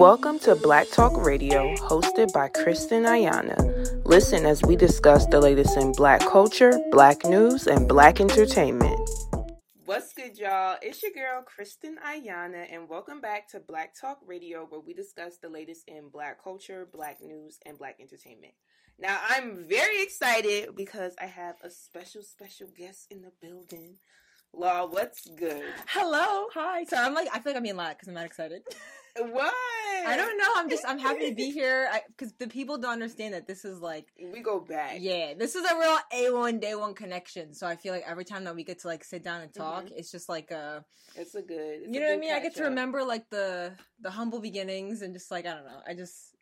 Welcome 0.00 0.38
to 0.40 0.54
Black 0.56 0.90
Talk 0.90 1.12
Radio, 1.22 1.74
hosted 1.76 2.32
by 2.32 2.48
Kristen 2.48 3.02
Ayanah. 3.02 4.06
Listen 4.06 4.46
as 4.46 4.62
we 4.62 4.74
discuss 4.74 5.26
the 5.26 5.38
latest 5.38 5.76
in 5.76 5.92
black 5.92 6.20
culture, 6.20 6.80
black 6.90 7.22
news, 7.26 7.66
and 7.66 7.86
black 7.86 8.18
entertainment. 8.18 8.98
What's 9.84 10.14
good, 10.14 10.38
y'all? 10.38 10.78
It's 10.80 11.02
your 11.02 11.12
girl, 11.12 11.42
Kristen 11.42 11.98
Ayanah, 12.02 12.72
and 12.72 12.88
welcome 12.88 13.20
back 13.20 13.46
to 13.50 13.60
Black 13.60 13.94
Talk 13.94 14.20
Radio, 14.26 14.66
where 14.70 14.80
we 14.80 14.94
discuss 14.94 15.36
the 15.36 15.50
latest 15.50 15.86
in 15.86 16.08
black 16.08 16.42
culture, 16.42 16.88
black 16.90 17.20
news, 17.20 17.58
and 17.66 17.76
black 17.76 17.96
entertainment. 18.00 18.54
Now, 18.98 19.18
I'm 19.28 19.66
very 19.68 20.02
excited 20.02 20.74
because 20.74 21.12
I 21.20 21.26
have 21.26 21.56
a 21.62 21.68
special, 21.68 22.22
special 22.22 22.68
guest 22.74 23.08
in 23.10 23.20
the 23.20 23.32
building. 23.42 23.96
Law, 24.54 24.86
what's 24.86 25.28
good? 25.28 25.62
Hello, 25.88 26.46
hi. 26.54 26.84
So 26.84 26.96
I'm 26.96 27.12
like, 27.12 27.28
I 27.34 27.40
feel 27.40 27.52
like 27.52 27.56
I'm 27.58 27.62
being 27.64 27.76
loud 27.76 27.90
because 27.90 28.08
I'm 28.08 28.14
not 28.14 28.24
excited. 28.24 28.62
What? 29.16 29.54
I 30.06 30.16
don't 30.16 30.38
know. 30.38 30.48
I'm 30.56 30.68
just, 30.70 30.84
I'm 30.86 30.98
happy 30.98 31.28
to 31.28 31.34
be 31.34 31.50
here 31.52 31.88
because 32.08 32.32
the 32.38 32.48
people 32.48 32.78
don't 32.78 32.92
understand 32.92 33.34
that 33.34 33.46
this 33.46 33.64
is 33.64 33.80
like, 33.80 34.06
we 34.32 34.40
go 34.40 34.60
back. 34.60 34.96
Yeah, 34.98 35.34
this 35.36 35.54
is 35.54 35.64
a 35.64 35.76
real 35.76 35.98
A1 36.12 36.60
day 36.60 36.74
one 36.74 36.94
connection. 36.94 37.54
So 37.54 37.66
I 37.66 37.76
feel 37.76 37.92
like 37.92 38.04
every 38.06 38.24
time 38.24 38.44
that 38.44 38.54
we 38.54 38.64
get 38.64 38.80
to 38.80 38.88
like 38.88 39.04
sit 39.04 39.22
down 39.22 39.42
and 39.42 39.52
talk, 39.52 39.84
mm-hmm. 39.84 39.94
it's 39.96 40.10
just 40.10 40.28
like 40.28 40.50
a, 40.50 40.84
it's 41.16 41.34
a 41.34 41.42
good, 41.42 41.82
it's 41.82 41.92
you 41.92 42.00
know 42.00 42.06
what 42.06 42.14
I 42.14 42.18
mean? 42.18 42.32
I 42.32 42.40
get 42.40 42.54
to 42.56 42.64
remember 42.64 43.02
like 43.04 43.28
the 43.30 43.72
the 44.00 44.10
humble 44.10 44.40
beginnings 44.40 45.02
and 45.02 45.12
just 45.12 45.30
like 45.30 45.46
I 45.46 45.54
don't 45.54 45.66
know. 45.66 45.80
I 45.86 45.94
just, 45.94 46.36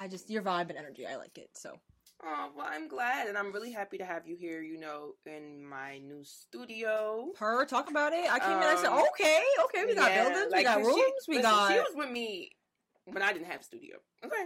I 0.00 0.08
just 0.08 0.30
your 0.30 0.42
vibe 0.42 0.70
and 0.70 0.78
energy. 0.78 1.06
I 1.06 1.16
like 1.16 1.38
it. 1.38 1.50
So 1.54 1.76
Oh, 2.22 2.50
well, 2.54 2.66
I'm 2.68 2.86
glad, 2.86 3.28
and 3.28 3.38
I'm 3.38 3.50
really 3.50 3.72
happy 3.72 3.96
to 3.98 4.04
have 4.04 4.26
you 4.26 4.36
here. 4.36 4.62
You 4.62 4.78
know, 4.78 5.12
in 5.24 5.64
my 5.64 5.98
new 5.98 6.22
studio. 6.22 7.32
Her 7.38 7.64
talk 7.64 7.90
about 7.90 8.12
it. 8.12 8.30
I 8.30 8.38
came 8.38 8.56
um, 8.56 8.62
in. 8.62 8.68
I 8.68 8.76
said, 8.76 8.88
um, 8.88 9.04
"Okay, 9.12 9.42
okay, 9.64 9.86
we 9.86 9.94
got 9.94 10.10
yeah, 10.10 10.24
buildings, 10.24 10.52
like, 10.52 10.58
we 10.58 10.64
got 10.64 10.82
rooms, 10.82 11.12
she, 11.24 11.30
we 11.30 11.36
listen, 11.36 11.50
got." 11.50 11.72
She 11.72 11.78
was 11.78 11.94
with 11.94 12.10
me 12.10 12.50
when 13.04 13.22
I 13.22 13.32
didn't 13.32 13.46
have 13.46 13.60
a 13.60 13.64
studio. 13.64 13.96
Okay. 14.24 14.44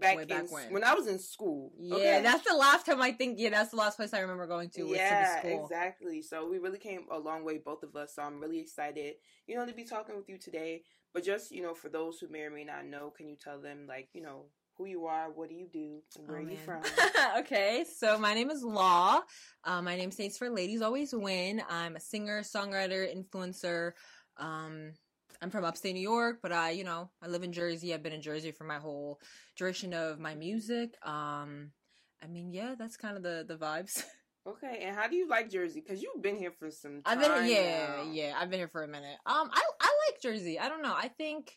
Back, 0.00 0.16
Way 0.16 0.24
back 0.24 0.44
in, 0.44 0.46
when? 0.46 0.72
when 0.72 0.84
I 0.84 0.94
was 0.94 1.06
in 1.06 1.18
school. 1.18 1.72
Yeah, 1.78 1.96
okay? 1.96 2.22
that's 2.22 2.48
the 2.48 2.56
last 2.56 2.86
time 2.86 3.00
I 3.00 3.12
think. 3.12 3.38
Yeah, 3.38 3.50
that's 3.50 3.70
the 3.70 3.76
last 3.76 3.96
place 3.96 4.14
I 4.14 4.20
remember 4.20 4.46
going 4.46 4.70
to. 4.70 4.86
yeah, 4.88 5.40
to 5.42 5.62
exactly. 5.62 6.22
So 6.22 6.48
we 6.48 6.58
really 6.58 6.78
came 6.78 7.04
a 7.10 7.18
long 7.18 7.44
way, 7.44 7.58
both 7.58 7.82
of 7.82 7.94
us. 7.94 8.14
So 8.16 8.22
I'm 8.22 8.40
really 8.40 8.58
excited, 8.58 9.14
you 9.46 9.54
know, 9.54 9.66
to 9.66 9.72
be 9.72 9.84
talking 9.84 10.16
with 10.16 10.28
you 10.28 10.38
today. 10.38 10.82
But 11.12 11.24
just 11.24 11.50
you 11.50 11.62
know, 11.62 11.74
for 11.74 11.90
those 11.90 12.18
who 12.18 12.28
may 12.28 12.40
or 12.40 12.50
may 12.50 12.64
not 12.64 12.86
know, 12.86 13.10
can 13.10 13.28
you 13.28 13.36
tell 13.36 13.60
them 13.60 13.86
like 13.86 14.08
you 14.14 14.22
know 14.22 14.46
who 14.78 14.86
you 14.86 15.06
are, 15.06 15.30
what 15.30 15.48
do 15.48 15.54
you 15.54 15.66
do, 15.72 16.02
and 16.16 16.28
where 16.28 16.38
oh, 16.38 16.40
are 16.40 16.50
you 16.50 16.56
from? 16.56 16.82
okay, 17.38 17.84
so 17.98 18.18
my 18.18 18.34
name 18.34 18.50
is 18.50 18.62
Law. 18.62 19.20
Uh, 19.64 19.82
my 19.82 19.96
name 19.96 20.10
stands 20.10 20.38
for 20.38 20.50
Ladies 20.50 20.82
Always 20.82 21.14
Win. 21.14 21.62
I'm 21.68 21.96
a 21.96 22.00
singer, 22.00 22.42
songwriter, 22.42 23.06
influencer. 23.14 23.92
Um, 24.38 24.92
I'm 25.40 25.50
from 25.50 25.64
upstate 25.64 25.94
New 25.94 26.00
York, 26.00 26.38
but 26.42 26.52
I, 26.52 26.70
you 26.70 26.84
know, 26.84 27.10
I 27.20 27.28
live 27.28 27.42
in 27.42 27.52
Jersey. 27.52 27.92
I've 27.92 28.02
been 28.02 28.12
in 28.12 28.22
Jersey 28.22 28.52
for 28.52 28.64
my 28.64 28.78
whole 28.78 29.20
duration 29.56 29.92
of 29.92 30.18
my 30.18 30.34
music. 30.34 30.94
Um, 31.06 31.72
I 32.22 32.28
mean, 32.28 32.52
yeah, 32.52 32.74
that's 32.78 32.96
kind 32.96 33.16
of 33.16 33.22
the 33.22 33.44
the 33.46 33.56
vibes. 33.56 34.02
Okay, 34.44 34.80
and 34.82 34.96
how 34.96 35.06
do 35.06 35.14
you 35.14 35.28
like 35.28 35.50
Jersey? 35.50 35.80
Because 35.80 36.02
you've 36.02 36.20
been 36.20 36.36
here 36.36 36.50
for 36.50 36.68
some 36.68 37.00
time. 37.02 37.16
I've 37.16 37.20
been, 37.20 37.48
yeah, 37.48 37.94
now. 37.98 38.10
yeah, 38.10 38.34
I've 38.36 38.50
been 38.50 38.58
here 38.58 38.66
for 38.66 38.82
a 38.82 38.88
minute. 38.88 39.16
Um, 39.24 39.48
I 39.52 39.62
I 39.80 39.98
like 40.08 40.20
Jersey. 40.20 40.58
I 40.58 40.68
don't 40.68 40.82
know. 40.82 40.92
I 40.92 41.06
think 41.06 41.52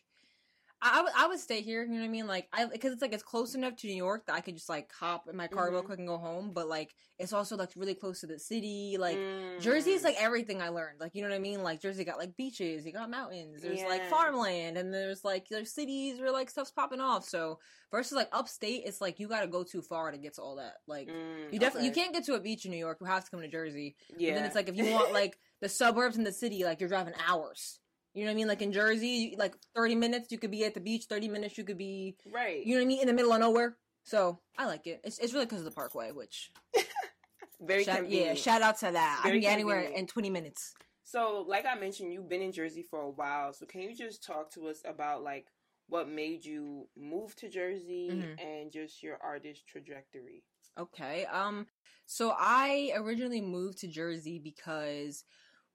I, 0.82 1.02
would 1.02 1.12
I 1.16 1.26
would 1.26 1.38
stay 1.40 1.62
here. 1.62 1.82
You 1.82 1.92
know 1.92 2.00
what 2.00 2.04
I 2.04 2.08
mean? 2.08 2.26
Like 2.26 2.48
I 2.52 2.66
because 2.66 2.92
it's 2.92 3.00
like 3.00 3.14
it's 3.14 3.22
close 3.22 3.54
enough 3.54 3.76
to 3.76 3.86
New 3.86 3.96
York 3.96 4.26
that 4.26 4.34
I 4.34 4.40
could 4.40 4.54
just 4.54 4.68
like 4.68 4.90
hop 4.92 5.26
in 5.28 5.36
my 5.36 5.46
car 5.46 5.66
mm-hmm. 5.66 5.74
real 5.74 5.82
quick 5.82 5.98
and 5.98 6.06
go 6.06 6.18
home. 6.18 6.52
But 6.52 6.68
like 6.68 6.94
it's 7.18 7.32
also 7.32 7.56
like 7.56 7.70
really 7.76 7.94
close 7.94 8.20
to 8.20 8.26
the 8.26 8.38
city. 8.38 8.96
Like 8.98 9.16
mm. 9.16 9.60
Jersey 9.60 9.92
is 9.92 10.04
like 10.04 10.16
everything 10.18 10.60
I 10.60 10.68
learned. 10.68 11.00
Like 11.00 11.14
you 11.14 11.22
know 11.22 11.28
what 11.28 11.34
I 11.34 11.40
mean? 11.40 11.62
Like 11.62 11.80
Jersey 11.80 12.04
got 12.04 12.18
like 12.18 12.36
beaches, 12.36 12.84
you 12.84 12.92
got 12.92 13.10
mountains. 13.10 13.62
There's 13.62 13.80
yeah. 13.80 13.88
like 13.88 14.08
farmland, 14.10 14.76
and 14.76 14.92
there's 14.92 15.24
like 15.24 15.48
there's 15.48 15.72
cities 15.72 16.20
where 16.20 16.30
like 16.30 16.50
stuff's 16.50 16.70
popping 16.70 17.00
off. 17.00 17.24
So 17.24 17.58
versus 17.90 18.12
like 18.12 18.28
upstate, 18.32 18.82
it's 18.84 19.00
like 19.00 19.18
you 19.18 19.28
got 19.28 19.40
to 19.40 19.46
go 19.46 19.64
too 19.64 19.80
far 19.80 20.10
to 20.10 20.18
get 20.18 20.34
to 20.34 20.42
all 20.42 20.56
that. 20.56 20.74
Like 20.86 21.08
mm, 21.08 21.52
you 21.52 21.58
definitely 21.58 21.88
okay. 21.88 21.98
you 21.98 22.04
can't 22.04 22.14
get 22.14 22.24
to 22.24 22.34
a 22.34 22.40
beach 22.40 22.66
in 22.66 22.70
New 22.70 22.76
York. 22.76 22.98
You 23.00 23.06
have 23.06 23.24
to 23.24 23.30
come 23.30 23.40
to 23.40 23.48
Jersey. 23.48 23.96
Yeah. 24.16 24.30
But 24.30 24.34
then 24.36 24.44
it's 24.44 24.54
like 24.54 24.68
if 24.68 24.76
you 24.76 24.90
want 24.92 25.12
like 25.12 25.38
the 25.62 25.70
suburbs 25.70 26.18
in 26.18 26.24
the 26.24 26.32
city, 26.32 26.64
like 26.64 26.80
you're 26.80 26.90
driving 26.90 27.14
hours. 27.26 27.80
You 28.16 28.24
know 28.24 28.30
what 28.30 28.32
I 28.32 28.36
mean? 28.36 28.48
Like 28.48 28.62
in 28.62 28.72
Jersey, 28.72 29.36
like 29.38 29.54
30 29.74 29.94
minutes 29.94 30.32
you 30.32 30.38
could 30.38 30.50
be 30.50 30.64
at 30.64 30.72
the 30.72 30.80
beach, 30.80 31.04
30 31.06 31.28
minutes 31.28 31.58
you 31.58 31.64
could 31.64 31.76
be 31.76 32.16
right. 32.32 32.64
You 32.64 32.74
know 32.74 32.80
what 32.80 32.86
I 32.86 32.88
mean? 32.88 33.00
In 33.02 33.08
the 33.08 33.12
middle 33.12 33.30
of 33.30 33.40
nowhere. 33.40 33.76
So 34.04 34.40
I 34.56 34.64
like 34.64 34.86
it. 34.86 35.02
It's, 35.04 35.18
it's 35.18 35.34
really 35.34 35.44
because 35.44 35.58
of 35.58 35.66
the 35.66 35.70
Parkway, 35.70 36.12
which 36.12 36.50
very 37.60 37.84
shout. 37.84 38.08
Yeah, 38.08 38.32
shout 38.32 38.62
out 38.62 38.78
to 38.78 38.92
that. 38.92 39.20
Very 39.22 39.32
I 39.32 39.34
can 39.34 39.40
get 39.42 39.52
anywhere 39.52 39.80
in 39.80 40.06
20 40.06 40.30
minutes. 40.30 40.72
So, 41.04 41.44
like 41.46 41.66
I 41.66 41.78
mentioned, 41.78 42.10
you've 42.10 42.28
been 42.28 42.40
in 42.40 42.52
Jersey 42.52 42.82
for 42.88 43.00
a 43.00 43.10
while. 43.10 43.52
So, 43.52 43.66
can 43.66 43.82
you 43.82 43.94
just 43.94 44.24
talk 44.24 44.50
to 44.52 44.68
us 44.68 44.80
about 44.86 45.22
like 45.22 45.48
what 45.88 46.08
made 46.08 46.42
you 46.42 46.88
move 46.96 47.36
to 47.36 47.50
Jersey 47.50 48.08
mm-hmm. 48.10 48.46
and 48.46 48.72
just 48.72 49.02
your 49.02 49.18
artist 49.22 49.66
trajectory? 49.66 50.42
Okay. 50.78 51.26
Um. 51.26 51.66
So 52.06 52.32
I 52.38 52.92
originally 52.94 53.42
moved 53.42 53.78
to 53.78 53.88
Jersey 53.88 54.40
because 54.42 55.24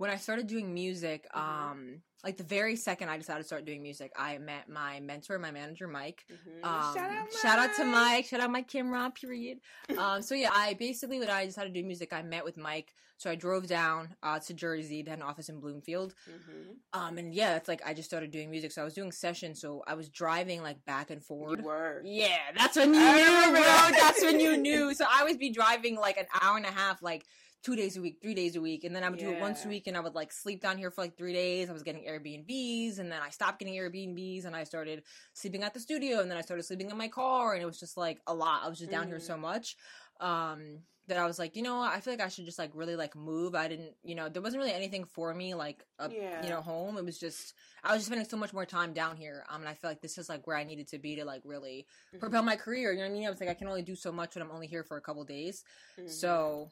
when 0.01 0.09
I 0.09 0.15
started 0.15 0.47
doing 0.47 0.73
music, 0.73 1.27
mm-hmm. 1.31 1.69
um, 1.71 2.01
like 2.23 2.35
the 2.35 2.43
very 2.43 2.75
second 2.75 3.09
I 3.09 3.17
decided 3.17 3.41
to 3.41 3.45
start 3.45 3.65
doing 3.65 3.83
music, 3.83 4.11
I 4.17 4.39
met 4.39 4.67
my 4.67 4.99
mentor, 4.99 5.37
my 5.37 5.51
manager, 5.51 5.87
Mike. 5.87 6.25
Mm-hmm. 6.31 6.65
Um, 6.65 6.95
shout, 6.95 7.11
out 7.11 7.33
shout 7.33 7.59
out 7.59 7.75
to 7.75 7.85
Mike. 7.85 8.25
Shout 8.25 8.39
out 8.39 8.47
to 8.47 8.51
Mike 8.51 8.67
Kimron. 8.67 9.13
Period. 9.13 9.59
um, 9.99 10.23
so 10.23 10.33
yeah, 10.33 10.49
I 10.51 10.73
basically 10.73 11.19
when 11.19 11.29
I 11.29 11.45
decided 11.45 11.75
to 11.75 11.79
do 11.79 11.85
music, 11.85 12.13
I 12.13 12.23
met 12.23 12.43
with 12.43 12.57
Mike. 12.57 12.95
So 13.17 13.29
I 13.29 13.35
drove 13.35 13.67
down 13.67 14.15
uh, 14.23 14.39
to 14.39 14.55
Jersey, 14.55 15.03
to 15.03 15.11
an 15.11 15.21
office 15.21 15.49
in 15.49 15.59
Bloomfield. 15.59 16.15
Mm-hmm. 16.27 16.99
Um, 16.99 17.19
and 17.19 17.31
yeah, 17.31 17.55
it's 17.55 17.67
like 17.67 17.83
I 17.85 17.93
just 17.93 18.09
started 18.09 18.31
doing 18.31 18.49
music. 18.49 18.71
So 18.71 18.81
I 18.81 18.85
was 18.85 18.95
doing 18.95 19.11
sessions. 19.11 19.61
So 19.61 19.83
I 19.85 19.93
was 19.93 20.09
driving 20.09 20.63
like 20.63 20.83
back 20.85 21.11
and 21.11 21.23
forth. 21.23 21.59
You 21.59 21.65
were. 21.65 22.01
Yeah, 22.03 22.39
that's 22.57 22.75
when 22.75 22.95
you 22.95 22.99
knew, 22.99 23.51
bro. 23.51 23.61
That's 23.91 24.23
when 24.23 24.39
you 24.39 24.57
knew. 24.57 24.95
So 25.01 25.05
I 25.07 25.23
would 25.25 25.37
be 25.37 25.51
driving 25.51 25.95
like 25.95 26.17
an 26.17 26.25
hour 26.41 26.57
and 26.57 26.65
a 26.65 26.71
half, 26.71 27.03
like 27.03 27.23
two 27.63 27.75
days 27.75 27.97
a 27.97 28.01
week, 28.01 28.17
three 28.21 28.33
days 28.33 28.55
a 28.55 28.61
week, 28.61 28.83
and 28.83 28.95
then 28.95 29.03
I 29.03 29.09
would 29.09 29.19
yeah. 29.19 29.29
do 29.29 29.35
it 29.35 29.41
once 29.41 29.65
a 29.65 29.67
week, 29.67 29.87
and 29.87 29.95
I 29.95 29.99
would 29.99 30.15
like 30.15 30.31
sleep 30.31 30.61
down 30.61 30.77
here 30.77 30.91
for 30.91 31.01
like 31.01 31.17
three 31.17 31.33
days. 31.33 31.69
I 31.69 31.73
was 31.73 31.83
getting 31.83 32.03
Airbnbs, 32.03 32.99
and 32.99 33.11
then 33.11 33.21
I 33.21 33.29
stopped 33.29 33.59
getting 33.59 33.75
Airbnbs, 33.75 34.45
and 34.45 34.55
I 34.55 34.63
started 34.63 35.03
sleeping 35.33 35.63
at 35.63 35.73
the 35.73 35.79
studio, 35.79 36.19
and 36.19 36.29
then 36.29 36.37
I 36.37 36.41
started 36.41 36.63
sleeping 36.63 36.89
in 36.89 36.97
my 36.97 37.07
car, 37.07 37.53
and 37.53 37.61
it 37.61 37.65
was 37.65 37.79
just 37.79 37.97
like 37.97 38.19
a 38.27 38.33
lot. 38.33 38.61
I 38.63 38.69
was 38.69 38.79
just 38.79 38.91
down 38.91 39.05
mm. 39.05 39.09
here 39.09 39.19
so 39.19 39.35
mm. 39.35 39.41
much. 39.41 39.75
Um, 40.19 40.79
that 41.07 41.17
I 41.17 41.25
was 41.25 41.39
like, 41.39 41.55
you 41.55 41.61
know, 41.61 41.81
I 41.81 41.99
feel 41.99 42.13
like 42.13 42.21
I 42.21 42.29
should 42.29 42.45
just 42.45 42.59
like 42.59 42.71
really 42.73 42.95
like 42.95 43.15
move. 43.15 43.53
I 43.55 43.67
didn't, 43.67 43.95
you 44.03 44.15
know, 44.15 44.29
there 44.29 44.41
wasn't 44.41 44.61
really 44.61 44.73
anything 44.73 45.03
for 45.03 45.33
me 45.33 45.55
like 45.55 45.83
up, 45.99 46.11
yeah. 46.13 46.43
you 46.43 46.49
know, 46.49 46.61
home. 46.61 46.97
It 46.97 47.03
was 47.03 47.19
just 47.19 47.53
I 47.83 47.91
was 47.91 47.99
just 47.99 48.07
spending 48.07 48.27
so 48.27 48.37
much 48.37 48.53
more 48.53 48.65
time 48.65 48.93
down 48.93 49.17
here. 49.17 49.43
Um, 49.49 49.61
and 49.61 49.69
I 49.69 49.73
feel 49.73 49.89
like 49.89 50.01
this 50.01 50.17
is 50.17 50.29
like 50.29 50.45
where 50.47 50.55
I 50.55 50.63
needed 50.63 50.87
to 50.89 50.99
be 50.99 51.15
to 51.17 51.25
like 51.25 51.41
really 51.43 51.87
mm-hmm. 52.09 52.19
propel 52.19 52.43
my 52.43 52.55
career. 52.55 52.91
You 52.91 52.99
know 52.99 53.05
what 53.05 53.11
I 53.11 53.13
mean? 53.13 53.27
I 53.27 53.29
was 53.29 53.41
like, 53.41 53.49
I 53.49 53.55
can 53.55 53.67
only 53.67 53.81
do 53.81 53.95
so 53.95 54.11
much 54.11 54.35
when 54.35 54.43
I'm 54.43 54.51
only 54.51 54.67
here 54.67 54.83
for 54.83 54.97
a 54.97 55.01
couple 55.01 55.23
days. 55.25 55.63
Mm-hmm. 55.99 56.09
So 56.09 56.69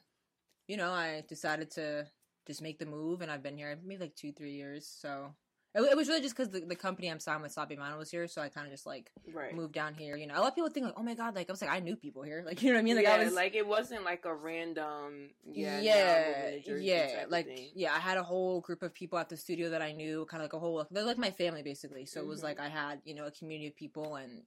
you 0.70 0.76
know, 0.76 0.92
I 0.92 1.24
decided 1.28 1.72
to 1.72 2.06
just 2.46 2.62
make 2.62 2.78
the 2.78 2.86
move, 2.86 3.22
and 3.22 3.30
I've 3.30 3.42
been 3.42 3.56
here 3.56 3.76
maybe 3.84 4.02
like 4.02 4.14
two, 4.14 4.30
three 4.30 4.52
years. 4.52 4.86
So 4.86 5.34
it, 5.74 5.80
it 5.80 5.96
was 5.96 6.06
really 6.06 6.20
just 6.20 6.36
because 6.36 6.52
the, 6.52 6.60
the 6.60 6.76
company 6.76 7.10
I'm 7.10 7.18
signed 7.18 7.42
with, 7.42 7.56
Mano, 7.56 7.98
was 7.98 8.08
here, 8.08 8.28
so 8.28 8.40
I 8.40 8.50
kind 8.50 8.68
of 8.68 8.72
just 8.72 8.86
like 8.86 9.10
right. 9.34 9.52
moved 9.52 9.74
down 9.74 9.94
here. 9.94 10.16
You 10.16 10.28
know, 10.28 10.34
a 10.34 10.38
lot 10.38 10.50
of 10.50 10.54
people 10.54 10.70
think 10.70 10.86
like, 10.86 10.94
oh 10.96 11.02
my 11.02 11.14
god, 11.14 11.34
like 11.34 11.50
I 11.50 11.52
was 11.52 11.60
like 11.60 11.72
I 11.72 11.80
knew 11.80 11.96
people 11.96 12.22
here, 12.22 12.44
like 12.46 12.62
you 12.62 12.68
know 12.68 12.76
what 12.76 12.82
I 12.82 12.84
mean? 12.84 12.94
Like 12.94 13.06
yeah, 13.06 13.14
I 13.14 13.24
was 13.24 13.34
like 13.34 13.56
it 13.56 13.66
wasn't 13.66 14.04
like 14.04 14.24
a 14.24 14.32
random 14.32 15.30
yeah 15.52 15.80
yeah 15.80 16.50
yeah 16.64 17.24
like 17.28 17.48
yeah 17.74 17.92
I 17.92 17.98
had 17.98 18.16
a 18.16 18.22
whole 18.22 18.60
group 18.60 18.84
of 18.84 18.94
people 18.94 19.18
at 19.18 19.28
the 19.28 19.36
studio 19.36 19.70
that 19.70 19.82
I 19.82 19.90
knew, 19.90 20.24
kind 20.26 20.40
of 20.40 20.44
like 20.44 20.52
a 20.52 20.60
whole 20.60 20.86
they're 20.92 21.02
like 21.02 21.18
my 21.18 21.32
family 21.32 21.64
basically. 21.64 22.06
So 22.06 22.20
mm-hmm. 22.20 22.28
it 22.28 22.30
was 22.30 22.44
like 22.44 22.58
mm-hmm. 22.58 22.76
I 22.76 22.80
had 22.80 23.00
you 23.04 23.16
know 23.16 23.26
a 23.26 23.32
community 23.32 23.66
of 23.66 23.74
people 23.74 24.14
and 24.14 24.42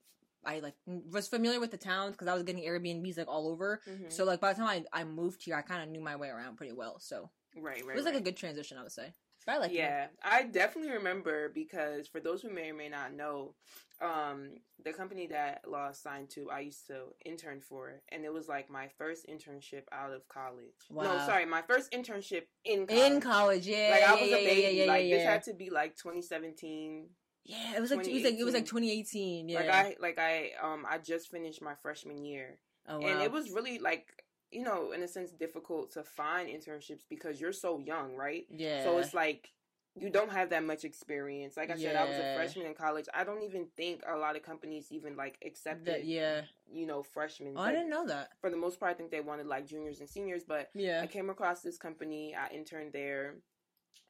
I 0.45 0.59
like 0.59 0.75
was 0.85 1.27
familiar 1.27 1.59
with 1.59 1.71
the 1.71 1.77
towns 1.77 2.13
because 2.13 2.27
I 2.27 2.33
was 2.33 2.43
getting 2.43 2.63
Airbnbs 2.63 3.17
like 3.17 3.27
all 3.27 3.49
over. 3.49 3.81
Mm-hmm. 3.89 4.09
So 4.09 4.25
like 4.25 4.39
by 4.39 4.53
the 4.53 4.59
time 4.59 4.85
I, 4.93 5.01
I 5.01 5.03
moved 5.03 5.43
here, 5.43 5.55
I 5.55 5.61
kind 5.61 5.83
of 5.83 5.89
knew 5.89 6.01
my 6.01 6.15
way 6.15 6.29
around 6.29 6.57
pretty 6.57 6.73
well. 6.73 6.99
So 6.99 7.29
right, 7.55 7.83
right, 7.85 7.93
it 7.93 7.95
was 7.95 8.05
like 8.05 8.13
right. 8.13 8.21
a 8.21 8.25
good 8.25 8.37
transition, 8.37 8.77
I 8.77 8.83
would 8.83 8.91
say. 8.91 9.13
But 9.45 9.55
I 9.55 9.57
like 9.57 9.73
yeah, 9.73 10.05
it. 10.05 10.11
I 10.23 10.43
definitely 10.43 10.91
remember 10.91 11.51
because 11.53 12.07
for 12.07 12.19
those 12.19 12.41
who 12.41 12.49
may 12.49 12.69
or 12.69 12.73
may 12.73 12.89
not 12.89 13.13
know, 13.13 13.55
um, 14.01 14.51
the 14.83 14.93
company 14.93 15.27
that 15.27 15.61
Law 15.67 15.91
signed 15.91 16.29
to, 16.31 16.49
I 16.49 16.61
used 16.61 16.87
to 16.87 17.07
intern 17.25 17.61
for, 17.61 18.01
and 18.09 18.25
it 18.25 18.33
was 18.33 18.47
like 18.47 18.69
my 18.69 18.89
first 18.97 19.25
internship 19.27 19.83
out 19.91 20.11
of 20.11 20.27
college. 20.27 20.63
Wow. 20.89 21.03
No, 21.03 21.25
sorry, 21.25 21.45
my 21.45 21.61
first 21.61 21.91
internship 21.91 22.43
in 22.65 22.87
college. 22.87 23.11
in 23.11 23.21
college. 23.21 23.67
Yeah, 23.67 23.89
like 23.91 24.09
I 24.09 24.21
was 24.21 24.29
yeah, 24.29 24.37
a 24.37 24.45
baby. 24.45 24.61
Yeah, 24.61 24.83
yeah, 24.83 24.91
like 24.91 25.09
this 25.09 25.23
had 25.23 25.43
to 25.43 25.53
be 25.53 25.69
like 25.69 25.95
2017. 25.97 27.07
Yeah, 27.45 27.75
it 27.75 27.81
was 27.81 27.91
like 27.91 28.07
it 28.07 28.13
was 28.13 28.23
like 28.23 28.39
it 28.39 28.43
was 28.43 28.53
like 28.53 28.65
2018. 28.65 29.49
Yeah, 29.49 29.59
like 29.59 29.69
I 29.69 29.95
like 29.99 30.19
I 30.19 30.51
um 30.61 30.85
I 30.89 30.97
just 30.97 31.29
finished 31.29 31.61
my 31.61 31.75
freshman 31.75 32.23
year, 32.23 32.57
oh, 32.87 32.99
wow. 32.99 33.07
and 33.07 33.21
it 33.21 33.31
was 33.31 33.51
really 33.51 33.79
like 33.79 34.23
you 34.51 34.63
know 34.63 34.91
in 34.91 35.03
a 35.03 35.07
sense 35.07 35.31
difficult 35.31 35.91
to 35.93 36.03
find 36.03 36.49
internships 36.49 37.01
because 37.09 37.41
you're 37.41 37.53
so 37.53 37.79
young, 37.79 38.15
right? 38.15 38.45
Yeah. 38.49 38.83
So 38.83 38.97
it's 38.97 39.13
like 39.13 39.51
you 39.95 40.09
don't 40.09 40.31
have 40.31 40.49
that 40.49 40.63
much 40.63 40.85
experience. 40.85 41.55
Like 41.55 41.69
I 41.69 41.75
yeah. 41.75 41.89
said, 41.89 41.95
I 41.97 42.05
was 42.05 42.17
a 42.17 42.35
freshman 42.35 42.65
in 42.65 42.73
college. 42.73 43.05
I 43.13 43.23
don't 43.23 43.43
even 43.43 43.67
think 43.77 44.01
a 44.07 44.17
lot 44.17 44.35
of 44.35 44.41
companies 44.41 44.87
even 44.89 45.15
like 45.15 45.37
accepted. 45.45 46.05
yeah. 46.05 46.41
You 46.71 46.87
know, 46.87 47.03
freshmen. 47.03 47.53
Oh, 47.55 47.59
like, 47.59 47.69
I 47.69 47.71
didn't 47.73 47.91
know 47.91 48.07
that. 48.07 48.29
For 48.41 48.49
the 48.49 48.57
most 48.57 48.79
part, 48.79 48.91
I 48.91 48.95
think 48.95 49.11
they 49.11 49.21
wanted 49.21 49.45
like 49.45 49.67
juniors 49.67 49.99
and 49.99 50.09
seniors. 50.09 50.43
But 50.47 50.69
yeah, 50.73 51.01
I 51.03 51.07
came 51.07 51.29
across 51.29 51.61
this 51.61 51.77
company. 51.77 52.33
I 52.35 52.53
interned 52.55 52.93
there 52.93 53.35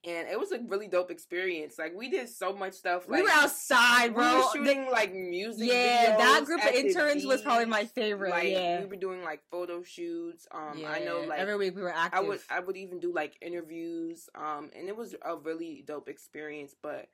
and 0.06 0.28
it 0.28 0.38
was 0.38 0.52
a 0.52 0.60
really 0.68 0.88
dope 0.88 1.12
experience. 1.12 1.76
Like 1.80 1.94
we 1.96 2.10
did 2.10 2.28
so 2.28 2.54
much 2.54 2.74
stuff. 2.74 3.08
Like, 3.08 3.20
we 3.20 3.24
were 3.24 3.30
outside, 3.32 4.14
bro. 4.14 4.30
We 4.30 4.36
were 4.36 4.44
shooting 4.54 4.92
like 4.92 5.14
music. 5.14 5.70
Yeah, 5.72 6.18
that 6.18 6.44
group 6.46 6.64
of 6.64 6.74
interns 6.74 7.26
was 7.26 7.42
probably 7.42 7.66
my 7.66 7.86
favorite. 7.86 8.32
Like, 8.32 8.50
yeah, 8.50 8.82
we 8.82 8.86
were 8.88 8.96
doing 8.98 9.24
like 9.24 9.42
photo 9.50 9.82
shoots. 9.84 10.46
Um, 10.52 10.78
yeah. 10.78 10.92
I 10.92 11.00
know 11.00 11.22
like 11.22 11.40
every 11.40 11.56
week 11.56 11.76
we 11.76 11.82
were 11.82 11.94
active. 11.94 12.20
I 12.20 12.28
would 12.28 12.40
I 12.50 12.60
would 12.60 12.76
even 12.76 13.00
do 13.00 13.14
like 13.14 13.38
interviews. 13.42 14.30
Um, 14.36 14.72
and 14.78 14.90
it 14.90 14.98
was 14.98 15.16
a 15.22 15.38
really 15.38 15.84
dope 15.88 16.10
experience. 16.10 16.76
But 16.82 17.08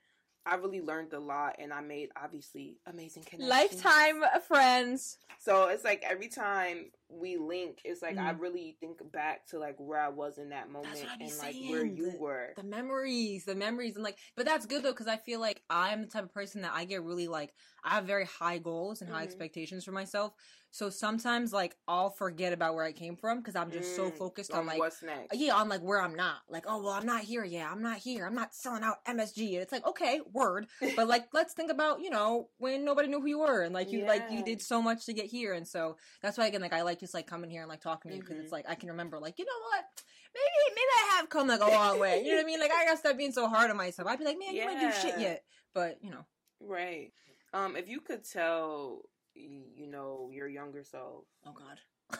I 0.45 0.55
really 0.55 0.81
learned 0.81 1.13
a 1.13 1.19
lot, 1.19 1.57
and 1.59 1.71
I 1.71 1.81
made 1.81 2.09
obviously 2.21 2.79
amazing 2.87 3.23
connections. 3.23 3.49
Lifetime 3.49 4.23
friends. 4.47 5.17
So 5.37 5.67
it's 5.67 5.83
like 5.83 6.03
every 6.09 6.27
time 6.27 6.91
we 7.09 7.37
link, 7.37 7.79
it's 7.83 8.01
like 8.01 8.15
mm. 8.15 8.23
I 8.23 8.31
really 8.31 8.77
think 8.79 8.99
back 9.11 9.47
to 9.47 9.59
like 9.59 9.75
where 9.77 9.99
I 9.99 10.09
was 10.09 10.37
in 10.37 10.49
that 10.49 10.71
moment 10.71 10.95
and 11.19 11.21
like 11.21 11.53
saying. 11.53 11.71
where 11.71 11.85
you 11.85 12.11
the, 12.11 12.17
were. 12.17 12.49
The 12.55 12.63
memories, 12.63 13.45
the 13.45 13.55
memories, 13.55 13.95
and 13.95 14.03
like, 14.03 14.17
but 14.35 14.45
that's 14.45 14.65
good 14.65 14.83
though 14.83 14.91
because 14.91 15.07
I 15.07 15.17
feel 15.17 15.39
like 15.39 15.61
I'm 15.69 16.01
the 16.01 16.07
type 16.07 16.23
of 16.23 16.33
person 16.33 16.61
that 16.61 16.71
I 16.73 16.85
get 16.85 17.03
really 17.03 17.27
like 17.27 17.53
I 17.83 17.95
have 17.95 18.05
very 18.05 18.25
high 18.25 18.57
goals 18.57 19.01
and 19.01 19.09
high 19.09 19.17
mm-hmm. 19.17 19.23
expectations 19.25 19.83
for 19.83 19.91
myself. 19.91 20.33
So 20.71 20.89
sometimes 20.89 21.51
like 21.51 21.75
I'll 21.87 22.11
forget 22.11 22.53
about 22.53 22.75
where 22.75 22.85
I 22.85 22.91
came 22.91 23.15
from 23.15 23.39
because 23.39 23.55
I'm 23.55 23.71
just 23.71 23.91
mm, 23.91 23.95
so 23.95 24.11
focused 24.11 24.51
on, 24.51 24.59
on, 24.59 24.65
like 24.67 24.79
what's 24.79 25.01
next. 25.01 25.35
Yeah, 25.35 25.55
on 25.55 25.67
like 25.67 25.81
where 25.81 25.99
I'm 25.99 26.15
not. 26.15 26.37
Like, 26.47 26.65
oh 26.67 26.83
well, 26.83 26.93
I'm 26.93 27.07
not 27.07 27.21
here 27.21 27.43
yet. 27.43 27.67
I'm 27.71 27.81
not 27.81 27.97
here. 27.97 28.25
I'm 28.25 28.35
not 28.35 28.53
selling 28.53 28.83
out 28.83 29.03
MSG. 29.05 29.53
And 29.53 29.61
it's 29.63 29.71
like, 29.71 29.87
okay, 29.87 30.21
word. 30.31 30.67
but 30.95 31.07
like 31.07 31.25
let's 31.33 31.53
think 31.53 31.71
about, 31.71 32.01
you 32.01 32.11
know, 32.11 32.49
when 32.59 32.85
nobody 32.85 33.07
knew 33.07 33.19
who 33.19 33.27
you 33.27 33.39
were 33.39 33.63
and 33.63 33.73
like 33.73 33.91
you 33.91 34.01
yeah. 34.01 34.07
like 34.07 34.23
you 34.29 34.43
did 34.43 34.61
so 34.61 34.81
much 34.81 35.05
to 35.07 35.13
get 35.13 35.25
here. 35.25 35.53
And 35.53 35.67
so 35.67 35.97
that's 36.21 36.37
why 36.37 36.45
again 36.45 36.61
like 36.61 36.73
I 36.73 36.83
like 36.83 36.98
just 36.99 37.13
like 37.13 37.27
coming 37.27 37.49
here 37.49 37.61
and 37.61 37.69
like 37.69 37.81
talking 37.81 38.11
to 38.11 38.15
you 38.15 38.21
because 38.21 38.35
mm-hmm. 38.35 38.43
it's 38.43 38.51
like 38.51 38.65
I 38.67 38.75
can 38.75 38.89
remember 38.89 39.19
like, 39.19 39.39
you 39.39 39.45
know 39.45 39.51
what? 39.71 39.85
Maybe 40.33 40.75
maybe 40.75 40.91
I 40.97 41.15
have 41.17 41.29
come 41.29 41.47
like 41.47 41.61
a 41.61 41.67
long 41.67 41.99
way. 41.99 42.21
You 42.23 42.31
know 42.31 42.37
what 42.37 42.43
I 42.43 42.47
mean? 42.47 42.59
Like 42.59 42.71
I 42.71 42.85
gotta 42.85 42.97
stop 42.97 43.17
being 43.17 43.31
so 43.31 43.47
hard 43.47 43.71
on 43.71 43.77
myself. 43.77 44.07
I'd 44.07 44.19
be 44.19 44.25
like, 44.25 44.37
man, 44.39 44.55
yeah. 44.55 44.69
you 44.69 44.75
might 44.75 44.79
do 44.79 45.01
shit 45.01 45.19
yet. 45.19 45.43
But, 45.73 45.97
you 46.01 46.09
know. 46.09 46.25
Right. 46.59 47.11
Um, 47.53 47.75
if 47.75 47.87
you 47.87 47.99
could 47.99 48.23
tell 48.29 49.03
you 49.35 49.87
know, 49.87 50.29
your 50.33 50.47
younger 50.47 50.83
self? 50.83 51.25
Oh 51.45 51.53
God. 51.53 52.19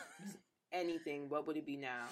anything, 0.72 1.28
what 1.28 1.46
would 1.46 1.56
it 1.56 1.66
be 1.66 1.76
now? 1.76 2.06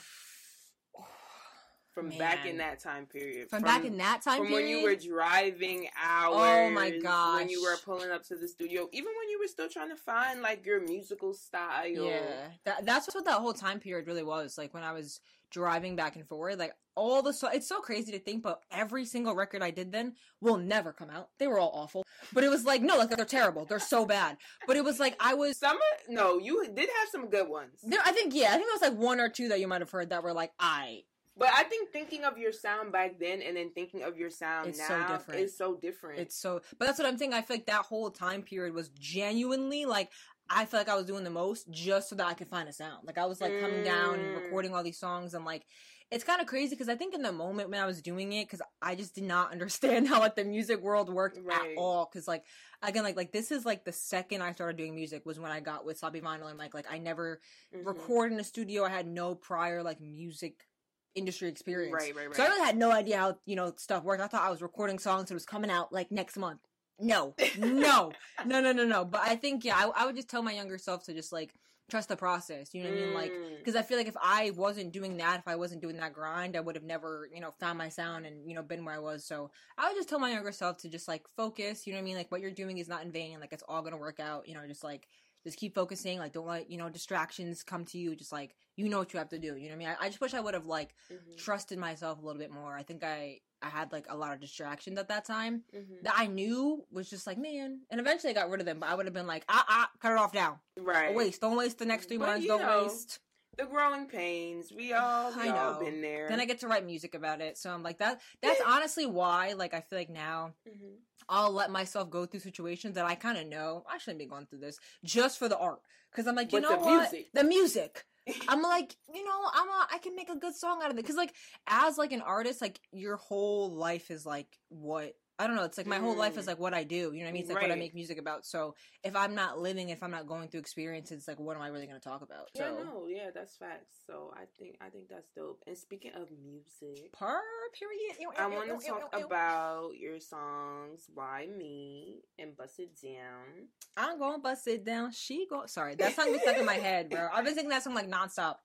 From 1.94 2.10
Man. 2.10 2.18
back 2.18 2.46
in 2.46 2.58
that 2.58 2.78
time 2.78 3.06
period. 3.06 3.50
From, 3.50 3.60
from, 3.60 3.64
back 3.64 3.84
in 3.84 3.96
that 3.98 4.22
time 4.22 4.42
period. 4.42 4.52
from 4.52 4.58
period? 4.58 4.84
when 4.84 5.00
you 5.00 5.10
were 5.10 5.16
driving 5.16 5.88
hours. 6.00 6.36
Oh 6.36 6.70
my 6.70 6.90
gosh. 6.98 7.40
When 7.40 7.48
you 7.48 7.62
were 7.62 7.76
pulling 7.84 8.10
up 8.10 8.22
to 8.28 8.36
the 8.36 8.46
studio. 8.46 8.88
Even 8.92 9.12
when 9.18 9.28
you 9.30 9.38
were 9.40 9.48
still 9.48 9.68
trying 9.68 9.90
to 9.90 9.96
find 9.96 10.40
like 10.40 10.64
your 10.64 10.80
musical 10.80 11.34
style. 11.34 11.86
Yeah. 11.88 12.20
That, 12.64 12.86
that's 12.86 13.12
what 13.14 13.24
that 13.24 13.40
whole 13.40 13.52
time 13.52 13.80
period 13.80 14.06
really 14.06 14.22
was. 14.22 14.56
Like 14.56 14.74
when 14.74 14.84
I 14.84 14.92
was 14.92 15.20
driving 15.50 15.96
back 15.96 16.16
and 16.16 16.26
forward. 16.26 16.58
Like 16.58 16.72
all 16.94 17.22
the 17.22 17.32
so 17.32 17.48
it's 17.48 17.68
so 17.68 17.80
crazy 17.80 18.12
to 18.12 18.18
think, 18.18 18.42
but 18.42 18.60
every 18.70 19.04
single 19.04 19.34
record 19.34 19.62
I 19.62 19.70
did 19.70 19.92
then 19.92 20.14
will 20.40 20.56
never 20.56 20.92
come 20.92 21.10
out. 21.10 21.28
They 21.38 21.46
were 21.46 21.58
all 21.58 21.70
awful, 21.74 22.04
but 22.32 22.44
it 22.44 22.50
was 22.50 22.64
like 22.64 22.82
no, 22.82 22.96
like 22.96 23.10
they're 23.10 23.24
terrible. 23.24 23.64
They're 23.64 23.78
so 23.78 24.04
bad. 24.04 24.36
But 24.66 24.76
it 24.76 24.84
was 24.84 24.98
like 24.98 25.16
I 25.20 25.34
was 25.34 25.58
some 25.58 25.78
no, 26.08 26.38
you 26.38 26.64
did 26.66 26.88
have 26.88 27.08
some 27.10 27.28
good 27.30 27.48
ones. 27.48 27.80
There, 27.82 28.00
I 28.04 28.12
think 28.12 28.34
yeah, 28.34 28.48
I 28.48 28.56
think 28.56 28.66
there 28.66 28.74
was 28.74 28.82
like 28.82 29.00
one 29.00 29.20
or 29.20 29.28
two 29.28 29.48
that 29.48 29.60
you 29.60 29.68
might 29.68 29.80
have 29.80 29.90
heard 29.90 30.10
that 30.10 30.22
were 30.22 30.32
like 30.32 30.52
I. 30.58 31.02
But 31.38 31.50
I 31.54 31.62
think 31.62 31.90
thinking 31.90 32.24
of 32.24 32.36
your 32.36 32.52
sound 32.52 32.92
back 32.92 33.18
then 33.20 33.40
and 33.42 33.56
then 33.56 33.70
thinking 33.70 34.02
of 34.02 34.16
your 34.16 34.28
sound 34.28 34.68
it's 34.68 34.78
now 34.78 34.88
so 34.88 35.12
different. 35.14 35.40
is 35.40 35.56
so 35.56 35.76
different. 35.76 36.18
It's 36.18 36.34
so, 36.34 36.60
but 36.78 36.86
that's 36.86 36.98
what 36.98 37.06
I'm 37.06 37.16
saying. 37.16 37.32
I 37.32 37.42
feel 37.42 37.56
like 37.56 37.66
that 37.66 37.84
whole 37.84 38.10
time 38.10 38.42
period 38.42 38.74
was 38.74 38.88
genuinely 38.90 39.84
like 39.84 40.10
I 40.50 40.64
feel 40.64 40.80
like 40.80 40.88
I 40.88 40.96
was 40.96 41.04
doing 41.04 41.24
the 41.24 41.30
most 41.30 41.70
just 41.70 42.08
so 42.08 42.16
that 42.16 42.26
I 42.26 42.34
could 42.34 42.48
find 42.48 42.68
a 42.68 42.72
sound. 42.72 43.06
Like 43.06 43.18
I 43.18 43.26
was 43.26 43.40
like 43.40 43.60
coming 43.60 43.84
down 43.84 44.14
and 44.14 44.36
mm. 44.36 44.42
recording 44.42 44.74
all 44.74 44.82
these 44.82 44.98
songs 44.98 45.34
and 45.34 45.44
like 45.44 45.64
it's 46.10 46.24
kind 46.24 46.40
of 46.40 46.46
crazy 46.46 46.70
because 46.70 46.88
I 46.88 46.94
think 46.94 47.14
in 47.14 47.20
the 47.20 47.32
moment 47.32 47.68
when 47.68 47.80
I 47.80 47.84
was 47.84 48.00
doing 48.00 48.32
it, 48.32 48.46
because 48.46 48.62
I 48.80 48.94
just 48.94 49.14
did 49.14 49.24
not 49.24 49.52
understand 49.52 50.08
how 50.08 50.20
like 50.20 50.36
the 50.36 50.44
music 50.44 50.80
world 50.80 51.12
worked 51.12 51.38
right. 51.44 51.72
at 51.72 51.76
all. 51.76 52.08
Because 52.10 52.26
like 52.26 52.44
again, 52.82 53.04
like 53.04 53.16
like 53.16 53.32
this 53.32 53.50
is 53.50 53.66
like 53.66 53.84
the 53.84 53.92
second 53.92 54.42
I 54.42 54.52
started 54.52 54.78
doing 54.78 54.94
music 54.94 55.26
was 55.26 55.38
when 55.38 55.52
I 55.52 55.60
got 55.60 55.84
with 55.84 55.98
Sloppy 55.98 56.20
Vinyl 56.20 56.48
and 56.48 56.58
like 56.58 56.72
like 56.72 56.86
I 56.90 56.98
never 56.98 57.40
mm-hmm. 57.74 57.86
recorded 57.86 58.34
in 58.34 58.40
a 58.40 58.44
studio. 58.44 58.84
I 58.84 58.90
had 58.90 59.06
no 59.06 59.34
prior 59.34 59.82
like 59.82 60.00
music 60.00 60.67
industry 61.14 61.48
experience. 61.48 61.94
Right, 61.94 62.14
right, 62.14 62.28
right. 62.28 62.36
So 62.36 62.42
I 62.42 62.46
really 62.46 62.64
had 62.64 62.76
no 62.76 62.90
idea 62.90 63.18
how 63.18 63.36
you 63.46 63.56
know 63.56 63.72
stuff 63.76 64.04
worked. 64.04 64.22
I 64.22 64.26
thought 64.26 64.42
I 64.42 64.50
was 64.50 64.62
recording 64.62 64.98
songs 64.98 65.22
and 65.22 65.32
it 65.32 65.34
was 65.34 65.46
coming 65.46 65.70
out 65.70 65.92
like 65.92 66.10
next 66.10 66.36
month. 66.36 66.60
No, 67.00 67.34
no, 67.58 68.12
no, 68.44 68.60
no, 68.60 68.72
no, 68.72 68.84
no. 68.84 69.04
But 69.04 69.20
I 69.22 69.36
think 69.36 69.64
yeah, 69.64 69.76
I, 69.76 70.02
I 70.02 70.06
would 70.06 70.16
just 70.16 70.28
tell 70.28 70.42
my 70.42 70.52
younger 70.52 70.78
self 70.78 71.04
to 71.04 71.14
just 71.14 71.32
like 71.32 71.54
trust 71.88 72.08
the 72.08 72.16
process. 72.16 72.74
You 72.74 72.84
know 72.84 72.90
what 72.90 72.98
mm. 72.98 73.02
I 73.02 73.06
mean? 73.06 73.14
Like, 73.14 73.32
because 73.58 73.74
mm. 73.74 73.78
I 73.78 73.82
feel 73.82 73.96
like 73.96 74.08
if 74.08 74.16
I 74.22 74.50
wasn't 74.50 74.92
doing 74.92 75.16
that, 75.18 75.40
if 75.40 75.48
I 75.48 75.56
wasn't 75.56 75.80
doing 75.80 75.96
that 75.96 76.12
grind, 76.12 76.56
I 76.56 76.60
would 76.60 76.74
have 76.74 76.84
never, 76.84 77.28
you 77.32 77.40
know, 77.40 77.52
found 77.58 77.78
my 77.78 77.88
sound 77.88 78.26
and 78.26 78.48
you 78.48 78.54
know 78.54 78.62
been 78.62 78.84
where 78.84 78.94
I 78.94 78.98
was. 78.98 79.24
So 79.24 79.50
I 79.76 79.88
would 79.88 79.96
just 79.96 80.08
tell 80.08 80.18
my 80.18 80.30
younger 80.30 80.52
self 80.52 80.78
to 80.78 80.88
just 80.88 81.08
like 81.08 81.24
focus. 81.36 81.86
You 81.86 81.92
know 81.92 81.98
what 81.98 82.02
I 82.02 82.04
mean? 82.04 82.16
Like 82.16 82.30
what 82.30 82.40
you're 82.40 82.50
doing 82.50 82.78
is 82.78 82.88
not 82.88 83.04
in 83.04 83.12
vain. 83.12 83.40
Like 83.40 83.52
it's 83.52 83.64
all 83.68 83.82
gonna 83.82 83.96
work 83.96 84.20
out. 84.20 84.48
You 84.48 84.54
know, 84.54 84.66
just 84.66 84.84
like 84.84 85.08
just 85.44 85.58
keep 85.58 85.74
focusing. 85.74 86.18
Like 86.18 86.32
don't 86.32 86.46
let 86.46 86.70
you 86.70 86.78
know 86.78 86.88
distractions 86.88 87.62
come 87.62 87.84
to 87.86 87.98
you. 87.98 88.14
Just 88.16 88.32
like 88.32 88.54
you 88.76 88.88
know 88.88 88.98
what 88.98 89.12
you 89.12 89.18
have 89.18 89.28
to 89.30 89.38
do. 89.38 89.56
You 89.56 89.68
know 89.68 89.68
what 89.68 89.72
I 89.72 89.76
mean? 89.76 89.88
I, 90.00 90.04
I 90.04 90.08
just 90.08 90.20
wish 90.20 90.34
I 90.34 90.40
would 90.40 90.54
have 90.54 90.66
like 90.66 90.94
mm-hmm. 91.12 91.36
trusted 91.36 91.78
myself 91.78 92.22
a 92.22 92.24
little 92.24 92.40
bit 92.40 92.50
more. 92.50 92.76
I 92.76 92.82
think 92.82 93.04
I 93.04 93.40
I 93.62 93.68
had 93.68 93.92
like 93.92 94.06
a 94.08 94.16
lot 94.16 94.32
of 94.32 94.40
distractions 94.40 94.98
at 94.98 95.08
that 95.08 95.24
time 95.24 95.62
mm-hmm. 95.74 96.04
that 96.04 96.14
I 96.16 96.26
knew 96.26 96.84
was 96.92 97.10
just 97.10 97.26
like, 97.26 97.38
man. 97.38 97.80
And 97.90 98.00
eventually 98.00 98.30
I 98.30 98.34
got 98.34 98.50
rid 98.50 98.60
of 98.60 98.66
them, 98.66 98.78
but 98.80 98.88
I 98.88 98.94
would 98.94 99.06
have 99.06 99.14
been 99.14 99.26
like, 99.26 99.44
ah, 99.48 99.64
ah, 99.68 99.90
cut 100.00 100.12
it 100.12 100.18
off 100.18 100.34
now. 100.34 100.60
Right. 100.76 101.14
waste. 101.14 101.40
Don't 101.40 101.56
waste 101.56 101.78
the 101.78 101.86
next 101.86 102.06
three 102.06 102.18
but, 102.18 102.26
months. 102.26 102.46
Don't 102.46 102.62
know, 102.62 102.84
waste. 102.84 103.18
The 103.58 103.66
growing 103.66 104.06
pains. 104.06 104.72
We 104.74 104.92
all, 104.92 105.32
we 105.34 105.42
I 105.42 105.46
know. 105.48 105.56
all 105.56 105.80
been 105.80 106.00
there. 106.00 106.28
Then 106.28 106.40
I 106.40 106.44
get 106.44 106.60
to 106.60 106.68
write 106.68 106.86
music 106.86 107.14
about 107.16 107.40
it. 107.40 107.58
So 107.58 107.70
I'm 107.70 107.82
like, 107.82 107.98
that. 107.98 108.20
that's 108.42 108.60
honestly 108.64 109.04
why, 109.04 109.54
like, 109.54 109.74
I 109.74 109.80
feel 109.80 109.98
like 109.98 110.10
now 110.10 110.54
mm-hmm. 110.66 110.94
I'll 111.28 111.52
let 111.52 111.70
myself 111.70 112.08
go 112.08 112.24
through 112.24 112.40
situations 112.40 112.94
that 112.94 113.04
I 113.04 113.16
kind 113.16 113.36
of 113.36 113.46
know 113.46 113.84
I 113.90 113.98
shouldn't 113.98 114.20
be 114.20 114.26
going 114.26 114.46
through 114.46 114.60
this 114.60 114.78
just 115.04 115.38
for 115.38 115.48
the 115.48 115.58
art. 115.58 115.80
Because 116.10 116.26
I'm 116.28 116.36
like, 116.36 116.52
you 116.52 116.60
know 116.60 116.70
the 116.70 116.78
what? 116.78 117.12
Music. 117.12 117.26
The 117.34 117.44
music. 117.44 118.04
I'm 118.48 118.62
like, 118.62 118.96
you 119.12 119.24
know, 119.24 119.40
I'm 119.52 119.68
a, 119.68 119.86
I 119.92 119.98
can 119.98 120.14
make 120.14 120.30
a 120.30 120.36
good 120.36 120.54
song 120.54 120.80
out 120.82 120.90
of 120.90 120.98
it. 120.98 121.06
Cause 121.06 121.16
like, 121.16 121.34
as 121.66 121.98
like 121.98 122.12
an 122.12 122.22
artist, 122.22 122.60
like 122.60 122.80
your 122.92 123.16
whole 123.16 123.70
life 123.70 124.10
is 124.10 124.24
like 124.24 124.58
what 124.68 125.14
I 125.38 125.46
don't 125.46 125.54
know. 125.54 125.62
It's 125.62 125.78
like 125.78 125.86
my 125.86 125.98
whole 125.98 126.16
life 126.16 126.36
is 126.36 126.44
mm. 126.44 126.48
like 126.48 126.58
what 126.58 126.74
I 126.74 126.82
do. 126.82 126.96
You 126.96 127.20
know 127.20 127.24
what 127.24 127.28
I 127.28 127.32
mean? 127.32 127.42
It's 127.42 127.48
like 127.48 127.58
right. 127.58 127.68
what 127.68 127.76
I 127.76 127.78
make 127.78 127.94
music 127.94 128.18
about. 128.18 128.44
So 128.44 128.74
if 129.04 129.14
I'm 129.14 129.34
not 129.36 129.60
living, 129.60 129.90
if 129.90 130.02
I'm 130.02 130.10
not 130.10 130.26
going 130.26 130.48
through 130.48 130.60
experiences, 130.60 131.26
like 131.28 131.38
what 131.38 131.56
am 131.56 131.62
I 131.62 131.68
really 131.68 131.86
going 131.86 132.00
to 132.00 132.08
talk 132.08 132.22
about? 132.22 132.48
Yeah, 132.54 132.70
so. 132.70 132.82
no, 132.82 133.06
yeah, 133.08 133.30
that's 133.32 133.56
facts. 133.56 133.96
So 134.06 134.32
I 134.34 134.44
think 134.58 134.76
I 134.80 134.88
think 134.88 135.08
that's 135.08 135.28
dope. 135.36 135.62
And 135.66 135.78
speaking 135.78 136.10
of 136.16 136.28
music, 136.30 137.12
per 137.12 137.40
period, 137.78 138.34
I 138.36 138.46
want 138.48 138.80
to 138.80 138.88
talk 138.88 139.14
about 139.14 139.90
your 139.96 140.18
songs 140.18 141.06
"Why 141.14 141.46
Me" 141.46 142.22
and 142.38 142.56
"Bust 142.56 142.80
It 142.80 142.90
Down." 143.00 143.68
I'm 143.96 144.18
going 144.18 144.34
to 144.34 144.42
bust 144.42 144.66
it 144.66 144.84
down. 144.84 145.12
She 145.12 145.46
go. 145.48 145.62
Sorry, 145.66 145.94
that 145.96 146.16
song 146.16 146.32
was 146.32 146.40
stuck 146.42 146.56
in 146.56 146.66
my 146.66 146.74
head, 146.74 147.10
bro. 147.10 147.28
I've 147.32 147.44
been 147.44 147.54
singing 147.54 147.70
that 147.70 147.84
song 147.84 147.94
like 147.94 148.10
nonstop. 148.10 148.56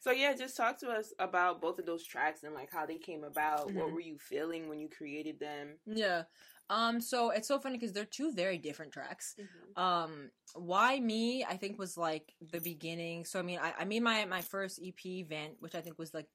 So 0.00 0.10
yeah, 0.10 0.34
just 0.34 0.56
talk 0.56 0.78
to 0.80 0.88
us 0.88 1.12
about 1.18 1.60
both 1.60 1.78
of 1.78 1.86
those 1.86 2.04
tracks 2.04 2.44
and 2.44 2.54
like 2.54 2.72
how 2.72 2.86
they 2.86 2.98
came 2.98 3.24
about. 3.24 3.68
Mm-hmm. 3.68 3.78
What 3.78 3.92
were 3.92 4.00
you 4.00 4.18
feeling 4.18 4.68
when 4.68 4.78
you 4.78 4.88
created 4.88 5.40
them? 5.40 5.76
Yeah. 5.86 6.22
Um, 6.70 7.00
so 7.00 7.30
it's 7.30 7.48
so 7.48 7.58
funny 7.58 7.78
because 7.78 7.92
they're 7.92 8.04
two 8.04 8.32
very 8.32 8.58
different 8.58 8.92
tracks. 8.92 9.34
Mm-hmm. 9.40 9.82
Um, 9.82 10.30
why 10.54 11.00
me? 11.00 11.44
I 11.44 11.56
think 11.56 11.78
was 11.78 11.96
like 11.96 12.34
the 12.52 12.60
beginning. 12.60 13.24
So 13.24 13.38
I 13.38 13.42
mean, 13.42 13.58
I, 13.62 13.72
I 13.80 13.84
made 13.84 14.02
my 14.02 14.24
my 14.26 14.42
first 14.42 14.80
EP 14.84 15.26
Vent, 15.26 15.54
which 15.60 15.74
I 15.74 15.80
think 15.80 15.98
was 15.98 16.12
like 16.12 16.26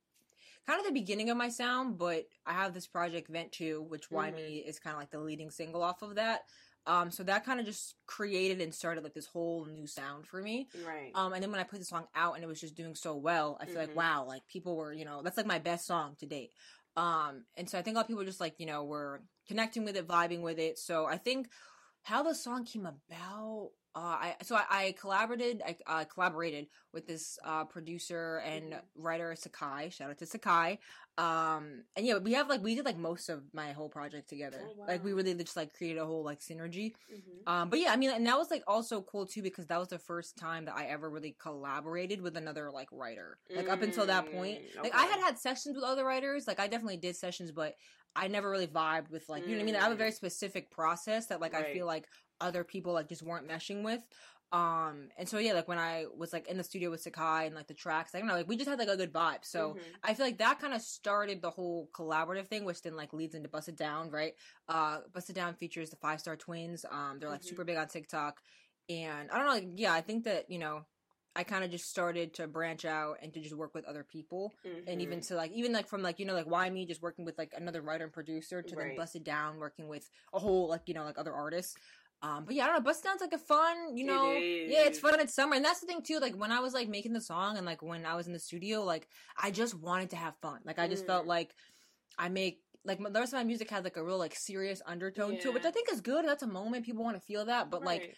kind 0.65 0.79
of 0.79 0.85
the 0.85 0.91
beginning 0.91 1.29
of 1.29 1.37
my 1.37 1.49
sound. 1.49 1.99
But 1.99 2.25
I 2.45 2.53
have 2.53 2.73
this 2.73 2.87
project 2.87 3.29
Vent 3.29 3.51
Two, 3.51 3.85
which 3.87 4.09
Why 4.09 4.27
mm-hmm. 4.27 4.37
Me 4.37 4.57
is 4.57 4.79
kind 4.79 4.95
of 4.95 4.99
like 4.99 5.11
the 5.11 5.19
leading 5.19 5.51
single 5.51 5.83
off 5.83 6.01
of 6.01 6.15
that. 6.15 6.45
Um, 6.85 7.11
so 7.11 7.23
that 7.23 7.45
kind 7.45 7.59
of 7.59 7.65
just 7.65 7.95
created 8.07 8.59
and 8.59 8.73
started 8.73 9.03
like 9.03 9.13
this 9.13 9.25
whole 9.25 9.65
new 9.65 9.87
sound 9.87 10.27
for 10.27 10.41
me. 10.41 10.67
Right. 10.85 11.11
Um, 11.15 11.33
and 11.33 11.41
then 11.41 11.51
when 11.51 11.59
I 11.59 11.63
put 11.63 11.79
the 11.79 11.85
song 11.85 12.05
out 12.15 12.35
and 12.35 12.43
it 12.43 12.47
was 12.47 12.59
just 12.59 12.75
doing 12.75 12.95
so 12.95 13.15
well, 13.15 13.57
I 13.61 13.65
feel 13.65 13.75
mm-hmm. 13.75 13.87
like 13.87 13.95
wow, 13.95 14.25
like 14.27 14.41
people 14.47 14.75
were, 14.75 14.91
you 14.91 15.05
know, 15.05 15.21
that's 15.23 15.37
like 15.37 15.45
my 15.45 15.59
best 15.59 15.85
song 15.87 16.15
to 16.19 16.25
date. 16.25 16.51
Um, 16.95 17.45
and 17.57 17.69
so 17.69 17.77
I 17.77 17.81
think 17.81 17.95
a 17.95 17.97
lot 17.99 18.01
of 18.01 18.07
people 18.07 18.25
just 18.25 18.41
like, 18.41 18.55
you 18.59 18.65
know, 18.65 18.83
were 18.83 19.21
connecting 19.47 19.85
with 19.85 19.95
it, 19.95 20.07
vibing 20.07 20.41
with 20.41 20.59
it. 20.59 20.77
So 20.77 21.05
I 21.05 21.17
think 21.17 21.47
how 22.03 22.23
the 22.23 22.35
song 22.35 22.65
came 22.65 22.85
about 22.85 23.69
uh, 23.95 23.99
I 23.99 24.35
so 24.41 24.55
I, 24.55 24.63
I 24.69 24.95
collaborated 24.99 25.61
I 25.63 25.75
uh, 25.85 26.03
collaborated 26.05 26.67
with 26.93 27.05
this 27.05 27.37
uh, 27.45 27.65
producer 27.65 28.41
and 28.43 28.73
mm-hmm. 28.73 29.01
writer 29.01 29.35
Sakai. 29.35 29.89
Shout 29.89 30.09
out 30.09 30.17
to 30.17 30.25
Sakai. 30.25 30.79
Um, 31.17 31.83
and 31.95 32.07
yeah, 32.07 32.17
we 32.17 32.33
have 32.33 32.49
like 32.49 32.63
we 32.63 32.73
did 32.73 32.85
like 32.85 32.97
most 32.97 33.29
of 33.29 33.43
my 33.53 33.71
whole 33.71 33.89
project 33.89 34.29
together. 34.29 34.61
Oh, 34.63 34.73
wow. 34.77 34.85
Like 34.87 35.03
we 35.03 35.13
really 35.13 35.35
just 35.35 35.55
like 35.55 35.73
created 35.73 35.99
a 35.99 36.05
whole 36.05 36.23
like 36.23 36.39
synergy. 36.39 36.93
Mm-hmm. 37.13 37.47
Um, 37.47 37.69
but 37.69 37.79
yeah, 37.79 37.91
I 37.91 37.97
mean, 37.97 38.09
and 38.09 38.25
that 38.25 38.37
was 38.37 38.49
like 38.49 38.63
also 38.67 39.01
cool 39.01 39.27
too 39.27 39.43
because 39.43 39.67
that 39.67 39.79
was 39.79 39.89
the 39.89 39.99
first 39.99 40.37
time 40.37 40.65
that 40.65 40.75
I 40.75 40.85
ever 40.85 41.09
really 41.09 41.35
collaborated 41.39 42.19
with 42.21 42.35
another 42.35 42.71
like 42.71 42.87
writer. 42.91 43.37
Like 43.55 43.69
up 43.69 43.83
until 43.83 44.07
that 44.07 44.31
point, 44.31 44.57
okay. 44.57 44.79
Mm, 44.79 44.83
like 44.83 44.95
I 44.95 45.05
had 45.05 45.19
had 45.19 45.37
sessions 45.37 45.75
with 45.75 45.83
other 45.83 46.03
writers. 46.03 46.47
Like 46.47 46.59
I 46.59 46.67
definitely 46.67 46.97
did 46.97 47.15
sessions, 47.15 47.51
but 47.51 47.75
I 48.15 48.27
never 48.27 48.49
really 48.49 48.67
vibed 48.67 49.11
with 49.11 49.29
like 49.29 49.43
you 49.43 49.49
know 49.49 49.57
what 49.57 49.61
I 49.61 49.65
mean. 49.65 49.75
I 49.75 49.81
have 49.81 49.91
a 49.91 49.95
very 49.95 50.11
mm. 50.11 50.15
specific 50.15 50.71
process 50.71 51.27
that 51.27 51.41
like 51.41 51.53
right. 51.53 51.67
I 51.67 51.73
feel 51.73 51.85
like 51.85 52.05
other 52.41 52.63
people 52.63 52.93
like 52.93 53.07
just 53.07 53.21
weren't 53.21 53.47
meshing 53.47 53.83
with. 53.83 54.01
Um, 54.53 55.09
and 55.17 55.27
so 55.27 55.39
yeah, 55.39 55.53
like 55.53 55.67
when 55.67 55.79
I 55.79 56.05
was 56.15 56.31
like 56.31 56.47
in 56.47 56.57
the 56.57 56.63
studio 56.63 56.91
with 56.91 57.01
Sakai 57.01 57.47
and 57.47 57.55
like 57.55 57.65
the 57.65 57.73
tracks, 57.73 58.13
I 58.13 58.19
don't 58.19 58.27
know, 58.27 58.35
like 58.35 58.47
we 58.47 58.55
just 58.55 58.69
had 58.69 58.77
like 58.77 58.87
a 58.87 58.95
good 58.95 59.11
vibe. 59.11 59.39
So 59.41 59.69
mm-hmm. 59.69 59.79
I 60.03 60.13
feel 60.13 60.27
like 60.27 60.37
that 60.37 60.59
kind 60.59 60.75
of 60.75 60.81
started 60.81 61.41
the 61.41 61.49
whole 61.49 61.89
collaborative 61.91 62.47
thing, 62.47 62.63
which 62.63 62.83
then 62.83 62.95
like 62.95 63.13
leads 63.13 63.33
into 63.33 63.49
Bust 63.49 63.69
It 63.69 63.77
Down, 63.77 64.11
right? 64.11 64.35
Uh, 64.69 64.99
Bust 65.11 65.31
It 65.31 65.33
Down 65.33 65.55
features 65.55 65.89
the 65.89 65.95
Five 65.95 66.19
Star 66.19 66.35
Twins. 66.35 66.85
Um, 66.89 67.17
they're 67.19 67.29
like 67.29 67.39
mm-hmm. 67.39 67.49
super 67.49 67.63
big 67.63 67.77
on 67.77 67.87
TikTok, 67.87 68.41
and 68.89 69.31
I 69.31 69.37
don't 69.37 69.47
know, 69.47 69.53
like 69.53 69.69
yeah, 69.75 69.91
I 69.91 70.01
think 70.01 70.25
that 70.25 70.51
you 70.51 70.59
know 70.59 70.85
I 71.35 71.43
kind 71.43 71.63
of 71.63 71.71
just 71.71 71.89
started 71.89 72.35
to 72.35 72.45
branch 72.45 72.85
out 72.85 73.17
and 73.23 73.33
to 73.33 73.41
just 73.41 73.55
work 73.55 73.73
with 73.73 73.85
other 73.85 74.03
people, 74.03 74.53
mm-hmm. 74.63 74.87
and 74.87 75.01
even 75.01 75.19
mm-hmm. 75.19 75.33
to 75.33 75.35
like 75.35 75.51
even 75.53 75.73
like 75.73 75.87
from 75.87 76.03
like 76.03 76.19
you 76.19 76.27
know 76.27 76.35
like 76.35 76.45
why 76.45 76.69
me 76.69 76.85
just 76.85 77.01
working 77.01 77.25
with 77.25 77.39
like 77.39 77.53
another 77.57 77.81
writer 77.81 78.03
and 78.03 78.13
producer 78.13 78.61
to 78.61 78.75
right. 78.75 78.89
then 78.89 78.97
bust 78.97 79.15
it 79.15 79.23
down 79.23 79.57
working 79.57 79.87
with 79.87 80.07
a 80.31 80.37
whole 80.37 80.69
like 80.69 80.83
you 80.85 80.93
know 80.93 81.03
like 81.03 81.17
other 81.17 81.33
artists. 81.33 81.75
Um, 82.23 82.45
but 82.45 82.55
yeah, 82.55 82.63
I 82.63 82.67
don't 82.67 82.77
know. 82.77 82.83
Bust 82.83 83.03
Down's 83.03 83.19
like 83.19 83.33
a 83.33 83.37
fun, 83.37 83.97
you 83.97 84.05
know. 84.05 84.31
It 84.31 84.69
yeah, 84.69 84.85
it's 84.85 84.97
fun. 84.97 85.19
It's 85.19 85.35
summer, 85.35 85.55
and 85.55 85.65
that's 85.65 85.81
the 85.81 85.87
thing 85.87 86.01
too. 86.01 86.19
Like 86.19 86.35
when 86.35 86.53
I 86.53 86.61
was 86.61 86.73
like 86.73 86.87
making 86.87 87.11
the 87.11 87.21
song, 87.21 87.57
and 87.57 87.65
like 87.65 87.81
when 87.81 88.05
I 88.05 88.15
was 88.15 88.27
in 88.27 88.33
the 88.33 88.39
studio, 88.39 88.83
like 88.83 89.09
I 89.37 89.51
just 89.51 89.75
wanted 89.75 90.09
to 90.11 90.15
have 90.15 90.33
fun. 90.41 90.59
Like 90.63 90.79
I 90.79 90.87
just 90.87 91.03
mm. 91.03 91.07
felt 91.07 91.27
like 91.27 91.53
I 92.17 92.29
make 92.29 92.61
like 92.85 92.99
the 92.99 93.19
rest 93.19 93.33
of 93.33 93.39
my 93.39 93.43
music 93.43 93.69
had 93.69 93.83
like 93.83 93.97
a 93.97 94.03
real 94.03 94.17
like 94.17 94.35
serious 94.35 94.81
undertone 94.85 95.33
yeah. 95.33 95.41
to 95.41 95.47
it, 95.49 95.53
which 95.53 95.65
I 95.65 95.71
think 95.71 95.91
is 95.91 95.99
good. 95.99 96.25
That's 96.25 96.43
a 96.43 96.47
moment 96.47 96.85
people 96.85 97.03
want 97.03 97.17
to 97.17 97.21
feel 97.21 97.43
that, 97.45 97.69
but 97.69 97.81
right. 97.81 98.01
like 98.01 98.15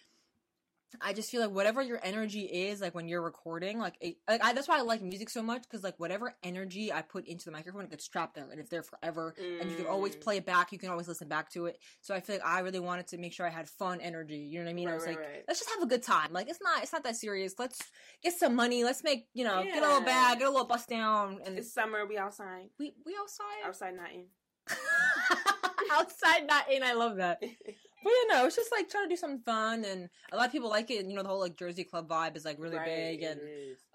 I 1.02 1.14
just 1.14 1.30
feel 1.30 1.42
like 1.42 1.52
whatever 1.52 1.82
your 1.82 2.00
energy 2.04 2.42
is, 2.42 2.82
like 2.82 2.96
when 2.96 3.08
you're 3.08 3.22
recording, 3.22 3.80
like, 3.80 3.96
it, 4.00 4.18
like 4.28 4.44
I, 4.44 4.54
that's 4.54 4.68
why 4.68 4.80
I 4.80 4.82
like 4.82 5.02
music 5.02 5.30
so 5.30 5.42
much 5.42 5.64
because 5.64 5.84
like 5.84 6.00
whatever 6.00 6.34
energy 6.44 6.92
I 6.92 7.02
put 7.02 7.28
into 7.28 7.46
the 7.46 7.52
microphone, 7.52 7.84
it 7.84 7.92
gets 7.92 8.08
trapped 8.08 8.36
there 8.36 8.48
and 8.50 8.60
it's 8.60 8.70
there 8.70 8.84
forever, 8.84 9.36
mm. 9.42 9.62
and 9.62 9.70
you 9.70 9.78
can 9.78 9.88
always 9.88 10.16
mm. 10.16 10.22
play 10.22 10.38
it 10.38 10.46
back. 10.46 10.72
You 10.72 10.80
can 10.80 10.90
always 10.90 11.08
listen 11.08 11.28
back 11.28 11.52
to 11.52 11.66
it. 11.66 11.80
So 12.02 12.16
I 12.16 12.20
feel 12.20 12.38
like 12.38 12.46
I 12.46 12.60
really 12.60 12.80
wanted 12.80 13.08
to 13.08 13.18
make 13.18 13.34
sure 13.34 13.46
I 13.46 13.50
had 13.50 13.68
fun 13.68 14.00
energy. 14.02 14.38
You 14.38 14.60
know 14.60 14.66
what 14.66 14.72
I 14.72 14.74
mean? 14.74 14.88
Right, 14.88 14.92
I 14.92 14.96
was 14.96 15.06
right, 15.06 15.18
like, 15.18 15.26
right. 15.26 15.44
let's 15.48 15.60
just 15.60 15.72
have 15.72 15.84
a 15.84 15.88
good 15.88 16.04
time. 16.04 16.32
Like 16.32 16.50
it's 16.50 16.60
not, 16.62 16.84
it's 16.84 16.94
not 16.94 17.04
that 17.04 17.16
serious. 17.16 17.56
Let's 17.58 17.80
get 18.24 18.34
some 18.34 18.56
money. 18.56 18.84
Let's 18.84 19.04
make, 19.04 19.28
you 19.34 19.44
know, 19.44 19.62
yeah. 19.62 19.76
get 19.76 19.84
a 19.84 19.88
little 19.88 20.02
bag, 20.02 20.40
get 20.40 20.48
a 20.48 20.52
little 20.52 20.68
bust 20.68 20.90
down. 20.90 21.40
And 21.46 21.58
it's 21.58 21.74
summer. 21.74 22.06
We 22.06 22.18
outside. 22.18 22.70
We 22.80 22.94
we 23.06 23.16
outside. 23.20 23.66
Outside, 23.66 23.96
not 23.96 24.12
in. 24.14 24.26
outside, 25.92 26.48
not 26.48 26.72
in. 26.72 26.84
I 26.84 26.94
love 26.94 27.18
that. 27.18 27.42
But 28.06 28.14
yeah, 28.30 28.38
no, 28.38 28.46
it's 28.46 28.56
just 28.56 28.72
like 28.72 28.88
trying 28.88 29.06
to 29.06 29.10
do 29.10 29.18
something 29.18 29.42
fun, 29.44 29.84
and 29.84 30.10
a 30.32 30.38
lot 30.38 30.46
of 30.46 30.52
people 30.52 30.70
like 30.70 30.92
it. 30.92 31.00
And 31.00 31.10
you 31.10 31.16
know, 31.18 31.24
the 31.24 31.30
whole 31.30 31.40
like 31.40 31.58
Jersey 31.58 31.84
club 31.84 32.08
vibe 32.08 32.38
is 32.38 32.46
like 32.46 32.58
really 32.60 32.78
right, 32.78 32.86
big, 32.86 33.24
and 33.24 33.42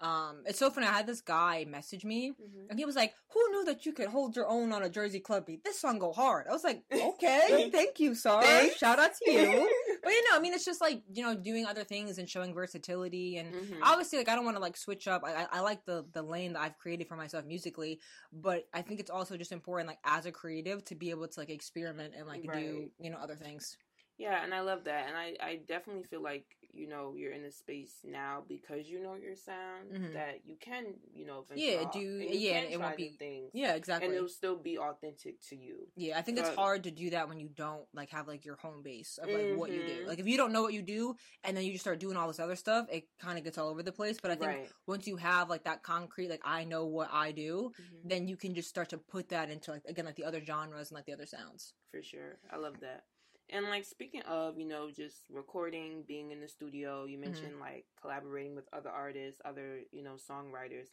um, 0.01 0.43
it's 0.45 0.59
so 0.59 0.69
funny. 0.69 0.85
I 0.85 0.91
had 0.91 1.07
this 1.07 1.21
guy 1.21 1.65
message 1.65 2.03
me, 2.03 2.31
mm-hmm. 2.31 2.69
and 2.69 2.77
he 2.77 2.83
was 2.83 2.97
like, 2.97 3.13
"Who 3.29 3.39
knew 3.51 3.63
that 3.63 3.85
you 3.85 3.93
could 3.93 4.09
hold 4.09 4.35
your 4.35 4.49
own 4.49 4.73
on 4.73 4.83
a 4.83 4.89
Jersey 4.89 5.21
club 5.21 5.45
beat? 5.45 5.63
This 5.63 5.79
song 5.79 5.97
go 5.97 6.11
hard." 6.11 6.47
I 6.49 6.51
was 6.51 6.65
like, 6.65 6.83
"Okay, 6.93 7.69
thank 7.71 8.01
you, 8.01 8.13
sir. 8.13 8.41
Thanks. 8.41 8.79
Shout 8.79 8.99
out 8.99 9.11
to 9.15 9.31
you." 9.31 9.69
but 10.03 10.11
you 10.11 10.29
know, 10.29 10.35
I 10.35 10.41
mean, 10.41 10.53
it's 10.53 10.65
just 10.65 10.81
like 10.81 11.03
you 11.13 11.23
know, 11.23 11.33
doing 11.33 11.65
other 11.65 11.85
things 11.85 12.17
and 12.17 12.29
showing 12.29 12.53
versatility, 12.53 13.37
and 13.37 13.53
mm-hmm. 13.53 13.81
obviously, 13.81 14.17
like 14.17 14.27
I 14.27 14.35
don't 14.35 14.43
want 14.43 14.57
to 14.57 14.61
like 14.61 14.75
switch 14.75 15.07
up. 15.07 15.23
I, 15.25 15.47
I 15.49 15.61
like 15.61 15.85
the 15.85 16.03
the 16.11 16.21
lane 16.21 16.51
that 16.51 16.63
I've 16.63 16.77
created 16.77 17.07
for 17.07 17.15
myself 17.15 17.45
musically, 17.45 18.01
but 18.33 18.65
I 18.73 18.81
think 18.81 18.99
it's 18.99 19.09
also 19.09 19.37
just 19.37 19.53
important, 19.53 19.87
like 19.87 19.99
as 20.03 20.25
a 20.25 20.33
creative, 20.33 20.83
to 20.85 20.95
be 20.95 21.11
able 21.11 21.29
to 21.29 21.39
like 21.39 21.49
experiment 21.49 22.13
and 22.17 22.27
like 22.27 22.43
right. 22.45 22.59
do 22.59 22.89
you 22.99 23.09
know 23.09 23.17
other 23.17 23.35
things. 23.35 23.77
Yeah, 24.21 24.43
and 24.43 24.53
I 24.53 24.59
love 24.61 24.83
that. 24.83 25.07
And 25.07 25.17
I, 25.17 25.33
I 25.43 25.59
definitely 25.67 26.03
feel 26.03 26.21
like, 26.21 26.45
you 26.71 26.87
know, 26.87 27.15
you're 27.17 27.33
in 27.33 27.43
a 27.43 27.51
space 27.51 27.95
now 28.05 28.43
because 28.47 28.87
you 28.87 29.01
know 29.01 29.15
your 29.15 29.35
sound 29.35 29.91
mm-hmm. 29.91 30.13
that 30.13 30.41
you 30.45 30.57
can, 30.61 30.93
you 31.11 31.25
know, 31.25 31.43
yeah, 31.55 31.85
do 31.91 31.99
yeah, 31.99 32.59
it 32.59 32.79
won't 32.79 32.95
be 32.95 33.09
things. 33.17 33.49
Yeah, 33.53 33.73
exactly. 33.73 34.07
And 34.07 34.15
it'll 34.15 34.29
still 34.29 34.57
be 34.57 34.77
authentic 34.77 35.41
to 35.49 35.55
you. 35.55 35.87
Yeah, 35.95 36.19
I 36.19 36.21
think 36.21 36.37
so, 36.37 36.45
it's 36.45 36.55
hard 36.55 36.83
to 36.83 36.91
do 36.91 37.09
that 37.09 37.29
when 37.29 37.39
you 37.39 37.49
don't 37.55 37.81
like 37.95 38.11
have 38.11 38.27
like 38.27 38.45
your 38.45 38.57
home 38.57 38.83
base 38.83 39.17
of 39.17 39.27
like 39.27 39.41
mm-hmm. 39.41 39.57
what 39.59 39.71
you 39.71 39.81
do. 39.81 39.91
Mm-hmm. 39.91 40.07
Like 40.07 40.19
if 40.19 40.27
you 40.27 40.37
don't 40.37 40.53
know 40.53 40.61
what 40.61 40.73
you 40.73 40.83
do 40.83 41.15
and 41.43 41.57
then 41.57 41.65
you 41.65 41.71
just 41.71 41.83
start 41.83 41.99
doing 41.99 42.15
all 42.15 42.27
this 42.27 42.39
other 42.39 42.55
stuff, 42.55 42.85
it 42.91 43.05
kind 43.19 43.39
of 43.39 43.43
gets 43.43 43.57
all 43.57 43.69
over 43.69 43.81
the 43.81 43.91
place. 43.91 44.17
But 44.21 44.29
I 44.29 44.35
think 44.35 44.51
right. 44.51 44.69
once 44.85 45.07
you 45.07 45.17
have 45.17 45.49
like 45.49 45.63
that 45.63 45.81
concrete, 45.81 46.29
like 46.29 46.43
I 46.45 46.63
know 46.63 46.85
what 46.85 47.09
I 47.11 47.31
do, 47.31 47.71
mm-hmm. 47.73 48.07
then 48.07 48.27
you 48.27 48.37
can 48.37 48.53
just 48.53 48.69
start 48.69 48.89
to 48.89 48.99
put 48.99 49.29
that 49.29 49.49
into 49.49 49.71
like 49.71 49.83
again 49.89 50.05
like 50.05 50.15
the 50.15 50.25
other 50.25 50.45
genres 50.45 50.91
and 50.91 50.95
like 50.95 51.07
the 51.07 51.13
other 51.13 51.25
sounds. 51.25 51.73
For 51.91 52.03
sure. 52.03 52.37
I 52.53 52.57
love 52.57 52.75
that. 52.81 53.03
And 53.51 53.67
like 53.67 53.85
speaking 53.85 54.21
of, 54.23 54.57
you 54.57 54.67
know, 54.67 54.89
just 54.89 55.17
recording, 55.29 56.03
being 56.07 56.31
in 56.31 56.39
the 56.39 56.47
studio, 56.47 57.05
you 57.05 57.17
mm-hmm. 57.17 57.25
mentioned 57.25 57.53
mm-hmm. 57.53 57.61
like 57.61 57.85
collaborating 58.01 58.55
with 58.55 58.65
other 58.71 58.89
artists, 58.89 59.41
other, 59.43 59.79
you 59.91 60.03
know, 60.03 60.15
songwriters. 60.15 60.87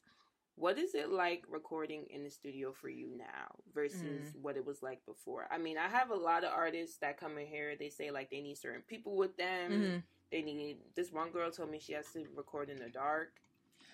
What 0.57 0.77
is 0.77 0.97
it 0.97 1.11
like 1.11 1.45
recording 1.49 2.07
in 2.11 2.25
the 2.25 2.31
studio 2.31 2.73
for 2.73 2.89
you 2.89 3.11
now 3.17 3.55
versus 3.73 4.01
mm-hmm. 4.03 4.43
what 4.43 4.57
it 4.57 4.67
was 4.67 4.83
like 4.83 5.07
before? 5.07 5.47
I 5.53 5.59
mean, 5.59 5.79
I 5.79 5.87
have 5.87 6.11
a 6.11 6.17
lot 6.17 6.43
of 6.43 6.51
artists 6.53 6.97
that 6.99 7.21
come 7.21 7.39
in 7.39 7.47
here, 7.47 7.75
they 7.79 7.91
say 7.91 8.11
like 8.11 8.29
they 8.29 8.41
need 8.41 8.59
certain 8.59 8.83
people 8.83 9.17
with 9.17 9.37
them. 9.37 9.71
Mm-hmm. 9.71 9.97
They 10.33 10.43
need 10.43 10.79
this 10.97 11.13
one 11.13 11.31
girl 11.31 11.51
told 11.53 11.71
me 11.71 11.79
she 11.79 11.93
has 11.93 12.07
to 12.13 12.27
record 12.35 12.71
in 12.71 12.77
the 12.77 12.89
dark. 12.89 13.31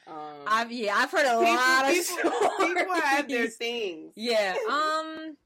Um, 0.06 0.16
I've 0.46 0.72
yeah, 0.72 0.94
I've 0.96 1.10
heard 1.10 1.26
a 1.26 1.38
people, 1.38 1.54
lot 1.54 1.88
of 1.88 1.94
people, 1.94 2.66
people 2.74 2.94
have 2.94 3.28
their 3.28 3.46
things. 3.46 4.12
Yeah. 4.16 4.54
Um 4.68 5.36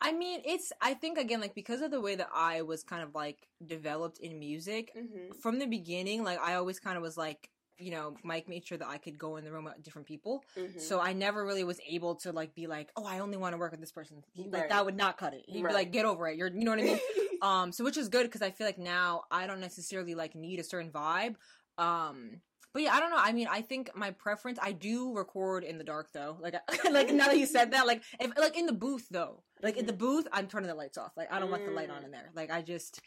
I 0.00 0.12
mean, 0.12 0.42
it's 0.44 0.72
I 0.80 0.94
think 0.94 1.18
again 1.18 1.40
like 1.40 1.54
because 1.54 1.80
of 1.80 1.90
the 1.90 2.00
way 2.00 2.14
that 2.14 2.28
I 2.34 2.62
was 2.62 2.82
kind 2.84 3.02
of 3.02 3.14
like 3.14 3.48
developed 3.64 4.18
in 4.18 4.38
music 4.38 4.92
mm-hmm. 4.96 5.32
from 5.40 5.58
the 5.58 5.66
beginning, 5.66 6.24
like 6.24 6.40
I 6.40 6.54
always 6.54 6.78
kind 6.78 6.96
of 6.96 7.02
was 7.02 7.16
like 7.16 7.50
you 7.80 7.92
know, 7.92 8.16
Mike 8.24 8.48
made 8.48 8.66
sure 8.66 8.76
that 8.76 8.88
I 8.88 8.98
could 8.98 9.18
go 9.18 9.36
in 9.36 9.44
the 9.44 9.52
room 9.52 9.64
with 9.64 9.82
different 9.82 10.08
people. 10.08 10.42
Mm-hmm. 10.58 10.80
So 10.80 11.00
I 11.00 11.12
never 11.12 11.44
really 11.44 11.64
was 11.64 11.80
able 11.88 12.16
to 12.16 12.32
like 12.32 12.54
be 12.54 12.66
like, 12.66 12.90
oh, 12.96 13.06
I 13.06 13.20
only 13.20 13.36
want 13.36 13.52
to 13.52 13.58
work 13.58 13.70
with 13.70 13.80
this 13.80 13.92
person. 13.92 14.22
He, 14.32 14.48
like 14.48 14.68
that 14.70 14.84
would 14.84 14.96
not 14.96 15.16
cut 15.16 15.32
it. 15.32 15.44
He'd 15.46 15.62
right. 15.62 15.70
be 15.70 15.74
like, 15.74 15.92
get 15.92 16.04
over 16.04 16.26
it. 16.26 16.36
You're, 16.36 16.48
you 16.48 16.64
know 16.64 16.72
what 16.72 16.80
I 16.80 16.82
mean? 16.82 16.98
um, 17.42 17.72
so 17.72 17.84
which 17.84 17.96
is 17.96 18.08
good 18.08 18.24
because 18.24 18.42
I 18.42 18.50
feel 18.50 18.66
like 18.66 18.78
now 18.78 19.22
I 19.30 19.46
don't 19.46 19.60
necessarily 19.60 20.14
like 20.14 20.34
need 20.34 20.58
a 20.58 20.64
certain 20.64 20.90
vibe. 20.90 21.36
Um, 21.78 22.40
but 22.74 22.82
yeah, 22.82 22.94
I 22.94 23.00
don't 23.00 23.10
know. 23.10 23.18
I 23.18 23.32
mean, 23.32 23.48
I 23.48 23.62
think 23.62 23.90
my 23.94 24.10
preference. 24.10 24.58
I 24.60 24.72
do 24.72 25.14
record 25.14 25.64
in 25.64 25.78
the 25.78 25.84
dark 25.84 26.12
though. 26.12 26.36
Like, 26.40 26.54
like 26.90 27.12
now 27.12 27.26
that 27.26 27.38
you 27.38 27.46
said 27.46 27.72
that, 27.72 27.86
like, 27.86 28.02
if 28.20 28.36
like 28.36 28.56
in 28.58 28.66
the 28.66 28.72
booth 28.72 29.06
though, 29.10 29.42
like 29.62 29.76
in 29.76 29.86
the 29.86 29.92
mm-hmm. 29.92 29.98
booth, 29.98 30.28
I'm 30.32 30.46
turning 30.46 30.68
the 30.68 30.74
lights 30.74 30.98
off. 30.98 31.12
Like, 31.16 31.32
I 31.32 31.38
don't 31.38 31.48
mm. 31.48 31.52
want 31.52 31.64
the 31.66 31.72
light 31.72 31.90
on 31.90 32.04
in 32.04 32.10
there. 32.10 32.30
Like, 32.34 32.50
I 32.50 32.62
just, 32.62 33.00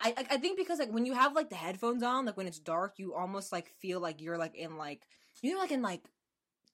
I, 0.00 0.14
I 0.30 0.36
think 0.38 0.58
because 0.58 0.78
like 0.78 0.92
when 0.92 1.06
you 1.06 1.14
have 1.14 1.34
like 1.34 1.50
the 1.50 1.56
headphones 1.56 2.02
on, 2.02 2.26
like 2.26 2.36
when 2.36 2.46
it's 2.46 2.58
dark, 2.58 2.94
you 2.98 3.14
almost 3.14 3.52
like 3.52 3.68
feel 3.78 4.00
like 4.00 4.20
you're 4.20 4.38
like 4.38 4.56
in 4.56 4.76
like 4.76 5.02
you 5.42 5.52
know 5.52 5.60
like 5.60 5.72
in 5.72 5.82
like 5.82 6.02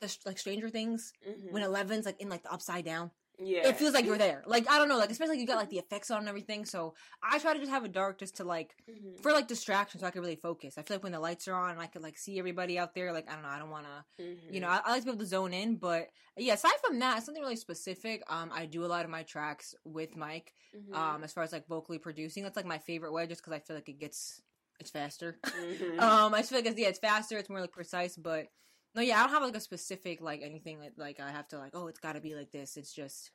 the 0.01 0.17
like 0.25 0.39
Stranger 0.39 0.69
Things 0.69 1.13
mm-hmm. 1.27 1.53
when 1.53 1.63
Eleven's 1.63 2.07
like 2.07 2.21
in 2.21 2.29
like 2.29 2.43
the 2.43 2.53
upside 2.53 2.85
down. 2.85 3.11
Yeah. 3.43 3.69
It 3.69 3.77
feels 3.77 3.95
like 3.95 4.05
you're 4.05 4.19
there. 4.19 4.43
Like 4.47 4.71
I 4.71 4.79
don't 4.79 4.89
know, 4.89 4.99
like 4.99 5.11
especially 5.11 5.37
like, 5.37 5.41
you 5.41 5.47
got 5.47 5.57
like 5.57 5.71
the 5.71 5.79
effects 5.79 6.11
on 6.11 6.19
and 6.19 6.29
everything. 6.29 6.65
So 6.65 6.95
I 7.23 7.39
try 7.39 7.55
to 7.55 7.59
just 7.59 7.71
have 7.71 7.85
it 7.85 7.93
dark 7.93 8.19
just 8.19 8.37
to 8.37 8.45
like 8.45 8.75
mm-hmm. 8.89 9.23
for 9.23 9.33
like 9.33 9.49
distraction 9.49 10.01
so 10.01 10.07
I 10.07 10.11
can 10.11 10.21
really 10.21 10.37
focus. 10.37 10.77
I 10.77 10.83
feel 10.83 10.97
like 10.97 11.05
when 11.05 11.13
the 11.13 11.21
lights 11.21 11.49
are 11.49 11.55
on 11.55 11.79
I 11.79 11.87
can 11.87 12.03
like 12.03 12.19
see 12.19 12.39
everybody 12.39 12.79
out 12.79 12.95
there, 12.95 13.13
like 13.13 13.31
I 13.31 13.35
don't 13.35 13.43
know, 13.43 13.49
I 13.49 13.59
don't 13.59 13.71
wanna 13.71 14.05
mm-hmm. 14.21 14.55
you 14.55 14.61
know, 14.61 14.69
I, 14.69 14.81
I, 14.85 14.91
like 14.91 15.01
to 15.01 15.07
be 15.07 15.11
able 15.13 15.21
to 15.21 15.27
zone 15.27 15.55
in, 15.55 15.77
but 15.77 16.09
yeah, 16.37 16.55
aside 16.55 16.75
from 16.85 16.99
that, 17.01 17.23
something 17.23 17.43
really 17.43 17.57
specific, 17.57 18.23
um, 18.29 18.51
I 18.53 18.67
do 18.67 18.85
a 18.85 18.87
lot 18.87 19.05
of 19.05 19.11
my 19.11 19.23
tracks 19.23 19.75
with 19.85 20.17
Mike. 20.17 20.55
Mm-hmm. 20.77 20.95
Um, 20.95 21.25
as 21.25 21.33
far 21.33 21.43
as 21.43 21.51
like 21.51 21.67
vocally 21.67 21.99
producing. 21.99 22.45
That's 22.45 22.57
like 22.57 22.65
my 22.65 22.79
favorite 22.79 23.13
way 23.13 23.27
just 23.27 23.43
because 23.43 23.53
I 23.53 23.59
feel 23.59 23.75
like 23.75 23.89
it 23.89 23.99
gets 23.99 24.41
it's 24.81 24.91
faster. 24.91 25.39
Mm-hmm. 25.61 26.01
um, 26.01 26.33
I 26.33 26.43
feel 26.43 26.59
like 26.59 26.67
it's, 26.67 26.79
yeah, 26.79 26.89
it's 26.89 26.99
faster, 26.99 27.37
it's 27.37 27.51
more 27.51 27.61
like 27.61 27.73
precise, 27.73 28.17
but 28.17 28.47
no, 28.95 29.03
yeah, 29.03 29.19
I 29.19 29.23
don't 29.25 29.33
have 29.33 29.43
like 29.43 29.57
a 29.57 29.61
specific 29.61 30.21
like 30.21 30.43
anything 30.43 30.81
that 30.81 30.99
like 30.99 31.21
I 31.21 31.31
have 31.31 31.49
to 31.49 31.59
like. 31.59 31.73
Oh, 31.75 31.87
it's 31.87 32.01
got 32.01 32.15
to 32.15 32.21
be 32.21 32.35
like 32.35 32.51
this. 32.51 32.77
It's 32.77 32.93
just, 32.93 33.31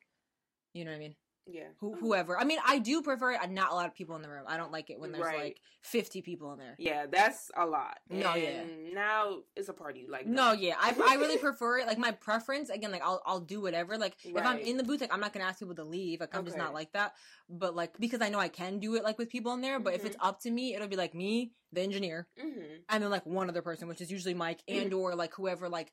you 0.73 0.85
know 0.85 0.91
what 0.91 0.97
I 0.97 0.99
mean. 0.99 1.15
Yeah. 1.47 1.65
Who, 1.79 1.95
whoever. 1.95 2.39
I 2.39 2.43
mean, 2.43 2.57
I 2.65 2.79
do 2.79 3.01
prefer 3.01 3.33
it. 3.33 3.51
Not 3.51 3.71
a 3.71 3.75
lot 3.75 3.85
of 3.85 3.93
people 3.93 4.15
in 4.15 4.23
the 4.23 4.29
room. 4.29 4.45
I 4.47 4.57
don't 4.57 4.71
like 4.71 4.89
it 4.89 4.99
when 4.99 5.11
there's 5.11 5.23
right. 5.23 5.43
like 5.43 5.61
50 5.81 6.21
people 6.21 6.51
in 6.53 6.59
there. 6.59 6.75
Yeah, 6.79 7.05
that's 7.11 7.51
a 7.55 7.65
lot. 7.65 7.99
No, 8.09 8.31
and 8.31 8.41
yeah. 8.41 8.93
Now 8.93 9.37
it's 9.55 9.69
a 9.69 9.73
party. 9.73 10.07
Like 10.09 10.25
no, 10.25 10.53
yeah. 10.53 10.75
I, 10.79 10.95
I 11.07 11.15
really 11.19 11.37
prefer 11.37 11.79
it. 11.79 11.87
Like 11.87 11.99
my 11.99 12.11
preference 12.11 12.69
again. 12.69 12.91
Like 12.91 13.03
I'll 13.03 13.21
I'll 13.25 13.39
do 13.39 13.61
whatever. 13.61 13.97
Like 13.97 14.15
right. 14.25 14.35
if 14.37 14.45
I'm 14.45 14.57
in 14.59 14.77
the 14.77 14.83
booth, 14.83 15.01
like 15.01 15.13
I'm 15.13 15.19
not 15.19 15.33
gonna 15.33 15.45
ask 15.45 15.59
people 15.59 15.75
to 15.75 15.83
leave. 15.83 16.19
Like 16.19 16.33
I'm 16.33 16.39
okay. 16.39 16.47
just 16.47 16.57
not 16.57 16.73
like 16.73 16.91
that. 16.93 17.13
But 17.47 17.75
like 17.75 17.97
because 17.99 18.21
I 18.21 18.29
know 18.29 18.39
I 18.39 18.47
can 18.47 18.79
do 18.79 18.95
it 18.95 19.03
like 19.03 19.19
with 19.19 19.29
people 19.29 19.53
in 19.53 19.61
there. 19.61 19.79
But 19.79 19.93
mm-hmm. 19.93 19.99
if 19.99 20.05
it's 20.05 20.17
mm-hmm. 20.17 20.27
up 20.27 20.39
to 20.41 20.51
me, 20.51 20.73
it'll 20.73 20.87
be 20.87 20.95
like 20.95 21.13
me, 21.13 21.51
the 21.71 21.81
engineer, 21.81 22.27
mm-hmm. 22.43 22.77
and 22.89 23.03
then 23.03 23.11
like 23.11 23.25
one 23.25 23.49
other 23.49 23.61
person, 23.61 23.87
which 23.87 24.01
is 24.01 24.11
usually 24.11 24.33
Mike 24.33 24.63
and 24.67 24.93
or 24.93 25.15
like 25.15 25.33
whoever 25.35 25.69
like 25.69 25.91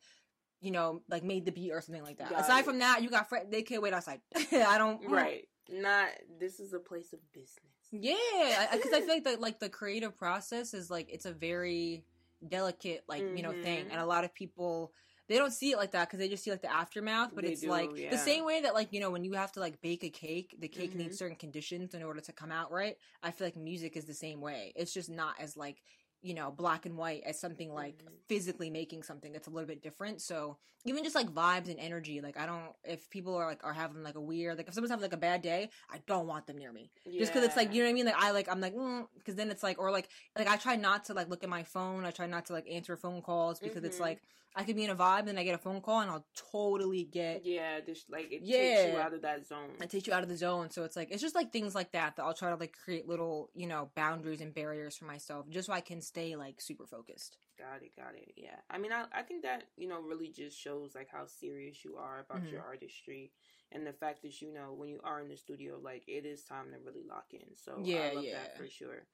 you 0.62 0.70
know, 0.70 1.02
like 1.10 1.24
made 1.24 1.44
the 1.44 1.52
beat 1.52 1.72
or 1.72 1.80
something 1.80 2.04
like 2.04 2.18
that. 2.18 2.30
Got 2.30 2.40
Aside 2.40 2.60
it. 2.60 2.64
from 2.64 2.78
that, 2.78 3.02
you 3.02 3.10
got 3.10 3.28
Fred. 3.28 3.50
They 3.50 3.62
can't 3.62 3.82
wait 3.82 3.92
outside. 3.92 4.20
I 4.52 4.78
don't. 4.78 5.10
Right. 5.10 5.48
Not. 5.70 6.08
This 6.40 6.60
is 6.60 6.72
a 6.72 6.78
place 6.78 7.12
of 7.12 7.18
business. 7.32 7.58
Yeah, 7.90 8.68
because 8.72 8.92
I, 8.92 8.98
I, 8.98 9.00
feel 9.00 9.08
like 9.14 9.24
the 9.24 9.36
like 9.38 9.60
the 9.60 9.68
creative 9.68 10.16
process 10.16 10.72
is 10.72 10.90
like 10.90 11.10
it's 11.12 11.26
a 11.26 11.32
very 11.32 12.04
delicate 12.46 13.04
like 13.08 13.22
mm-hmm. 13.22 13.36
you 13.36 13.42
know 13.42 13.52
thing, 13.52 13.86
and 13.90 14.00
a 14.00 14.06
lot 14.06 14.24
of 14.24 14.34
people 14.34 14.92
they 15.28 15.38
don't 15.38 15.52
see 15.52 15.72
it 15.72 15.76
like 15.76 15.92
that 15.92 16.08
because 16.08 16.18
they 16.18 16.28
just 16.28 16.44
see 16.44 16.50
like 16.50 16.62
the 16.62 16.72
aftermath. 16.72 17.32
But 17.34 17.44
they 17.44 17.52
it's 17.52 17.62
do, 17.62 17.68
like 17.68 17.90
yeah. 17.96 18.10
the 18.10 18.18
same 18.18 18.44
way 18.44 18.60
that 18.62 18.74
like 18.74 18.92
you 18.92 19.00
know 19.00 19.10
when 19.10 19.24
you 19.24 19.32
have 19.32 19.52
to 19.52 19.60
like 19.60 19.80
bake 19.80 20.04
a 20.04 20.10
cake, 20.10 20.56
the 20.58 20.68
cake 20.68 20.90
mm-hmm. 20.90 21.00
needs 21.00 21.18
certain 21.18 21.36
conditions 21.36 21.94
in 21.94 22.02
order 22.02 22.20
to 22.20 22.32
come 22.32 22.52
out 22.52 22.70
right. 22.70 22.96
I 23.22 23.30
feel 23.30 23.46
like 23.46 23.56
music 23.56 23.96
is 23.96 24.04
the 24.04 24.14
same 24.14 24.40
way. 24.40 24.72
It's 24.76 24.92
just 24.92 25.10
not 25.10 25.34
as 25.40 25.56
like 25.56 25.82
you 26.22 26.34
know, 26.34 26.50
black 26.50 26.86
and 26.86 26.96
white 26.96 27.22
as 27.26 27.38
something 27.38 27.72
like 27.72 27.98
mm-hmm. 27.98 28.14
physically 28.28 28.70
making 28.70 29.02
something 29.02 29.32
that's 29.32 29.48
a 29.48 29.50
little 29.50 29.66
bit 29.66 29.82
different. 29.82 30.20
So 30.20 30.56
even 30.84 31.02
just 31.02 31.16
like 31.16 31.28
vibes 31.28 31.68
and 31.68 31.78
energy, 31.78 32.20
like 32.20 32.38
I 32.38 32.46
don't, 32.46 32.72
if 32.84 33.10
people 33.10 33.34
are 33.34 33.46
like, 33.46 33.64
are 33.64 33.72
having 33.72 34.02
like 34.02 34.14
a 34.14 34.20
weird, 34.20 34.56
like 34.56 34.68
if 34.68 34.74
someone's 34.74 34.90
having 34.90 35.02
like 35.02 35.12
a 35.12 35.18
bad 35.18 35.42
day, 35.42 35.68
I 35.90 35.98
don't 36.06 36.26
want 36.26 36.46
them 36.46 36.58
near 36.58 36.72
me. 36.72 36.90
Yeah. 37.04 37.20
Just 37.20 37.32
cause 37.32 37.42
it's 37.42 37.56
like, 37.56 37.74
you 37.74 37.80
know 37.80 37.86
what 37.86 37.90
I 37.90 37.94
mean? 37.94 38.06
Like 38.06 38.14
I 38.22 38.30
like, 38.30 38.48
I'm 38.48 38.60
like, 38.60 38.74
mm, 38.74 39.06
cause 39.26 39.34
then 39.34 39.50
it's 39.50 39.62
like, 39.62 39.78
or 39.78 39.90
like, 39.90 40.08
like 40.38 40.48
I 40.48 40.56
try 40.56 40.76
not 40.76 41.04
to 41.06 41.14
like 41.14 41.28
look 41.28 41.42
at 41.42 41.50
my 41.50 41.64
phone. 41.64 42.04
I 42.04 42.12
try 42.12 42.26
not 42.26 42.46
to 42.46 42.52
like 42.52 42.70
answer 42.70 42.96
phone 42.96 43.20
calls 43.20 43.58
because 43.58 43.78
mm-hmm. 43.78 43.86
it's 43.86 44.00
like, 44.00 44.20
I 44.54 44.64
could 44.64 44.76
be 44.76 44.84
in 44.84 44.90
a 44.90 44.96
vibe 44.96 45.28
and 45.28 45.38
I 45.38 45.44
get 45.44 45.54
a 45.54 45.58
phone 45.58 45.80
call 45.80 46.00
and 46.00 46.10
I'll 46.10 46.26
totally 46.52 47.04
get 47.04 47.44
yeah, 47.44 47.80
just 47.80 48.10
like 48.10 48.30
it 48.30 48.40
yeah, 48.42 48.58
takes 48.58 48.92
you 48.92 48.98
out 48.98 49.14
of 49.14 49.22
that 49.22 49.46
zone. 49.46 49.70
It 49.80 49.90
takes 49.90 50.06
you 50.06 50.12
out 50.12 50.22
of 50.22 50.28
the 50.28 50.36
zone. 50.36 50.70
So 50.70 50.84
it's 50.84 50.94
like 50.94 51.10
it's 51.10 51.22
just 51.22 51.34
like 51.34 51.52
things 51.52 51.74
like 51.74 51.92
that 51.92 52.16
that 52.16 52.22
I'll 52.22 52.34
try 52.34 52.50
to 52.50 52.56
like 52.56 52.76
create 52.84 53.08
little 53.08 53.50
you 53.54 53.66
know 53.66 53.90
boundaries 53.94 54.40
and 54.40 54.54
barriers 54.54 54.96
for 54.96 55.06
myself 55.06 55.48
just 55.48 55.68
so 55.68 55.72
I 55.72 55.80
can 55.80 56.02
stay 56.12 56.36
like 56.36 56.60
super 56.60 56.86
focused. 56.86 57.38
Got 57.58 57.82
it, 57.82 57.96
got 57.96 58.14
it. 58.14 58.32
Yeah, 58.36 58.56
I 58.70 58.78
mean, 58.78 58.92
I 58.92 59.04
I 59.12 59.22
think 59.22 59.42
that 59.42 59.64
you 59.76 59.88
know 59.88 60.00
really 60.00 60.28
just 60.28 60.58
shows 60.58 60.94
like 60.94 61.08
how 61.10 61.26
serious 61.26 61.84
you 61.84 61.96
are 61.96 62.20
about 62.20 62.42
mm-hmm. 62.42 62.52
your 62.52 62.62
artistry 62.62 63.32
and 63.72 63.86
the 63.86 63.92
fact 63.92 64.22
that 64.22 64.42
you 64.42 64.52
know 64.52 64.74
when 64.76 64.88
you 64.88 65.00
are 65.04 65.20
in 65.20 65.28
the 65.28 65.36
studio, 65.36 65.78
like 65.82 66.04
it 66.06 66.26
is 66.26 66.42
time 66.44 66.66
to 66.72 66.78
really 66.84 67.06
lock 67.08 67.26
in. 67.32 67.56
So 67.56 67.78
yeah, 67.82 68.10
I 68.12 68.14
love 68.14 68.24
yeah. 68.24 68.34
that 68.34 68.58
for 68.58 68.68
sure. 68.68 69.06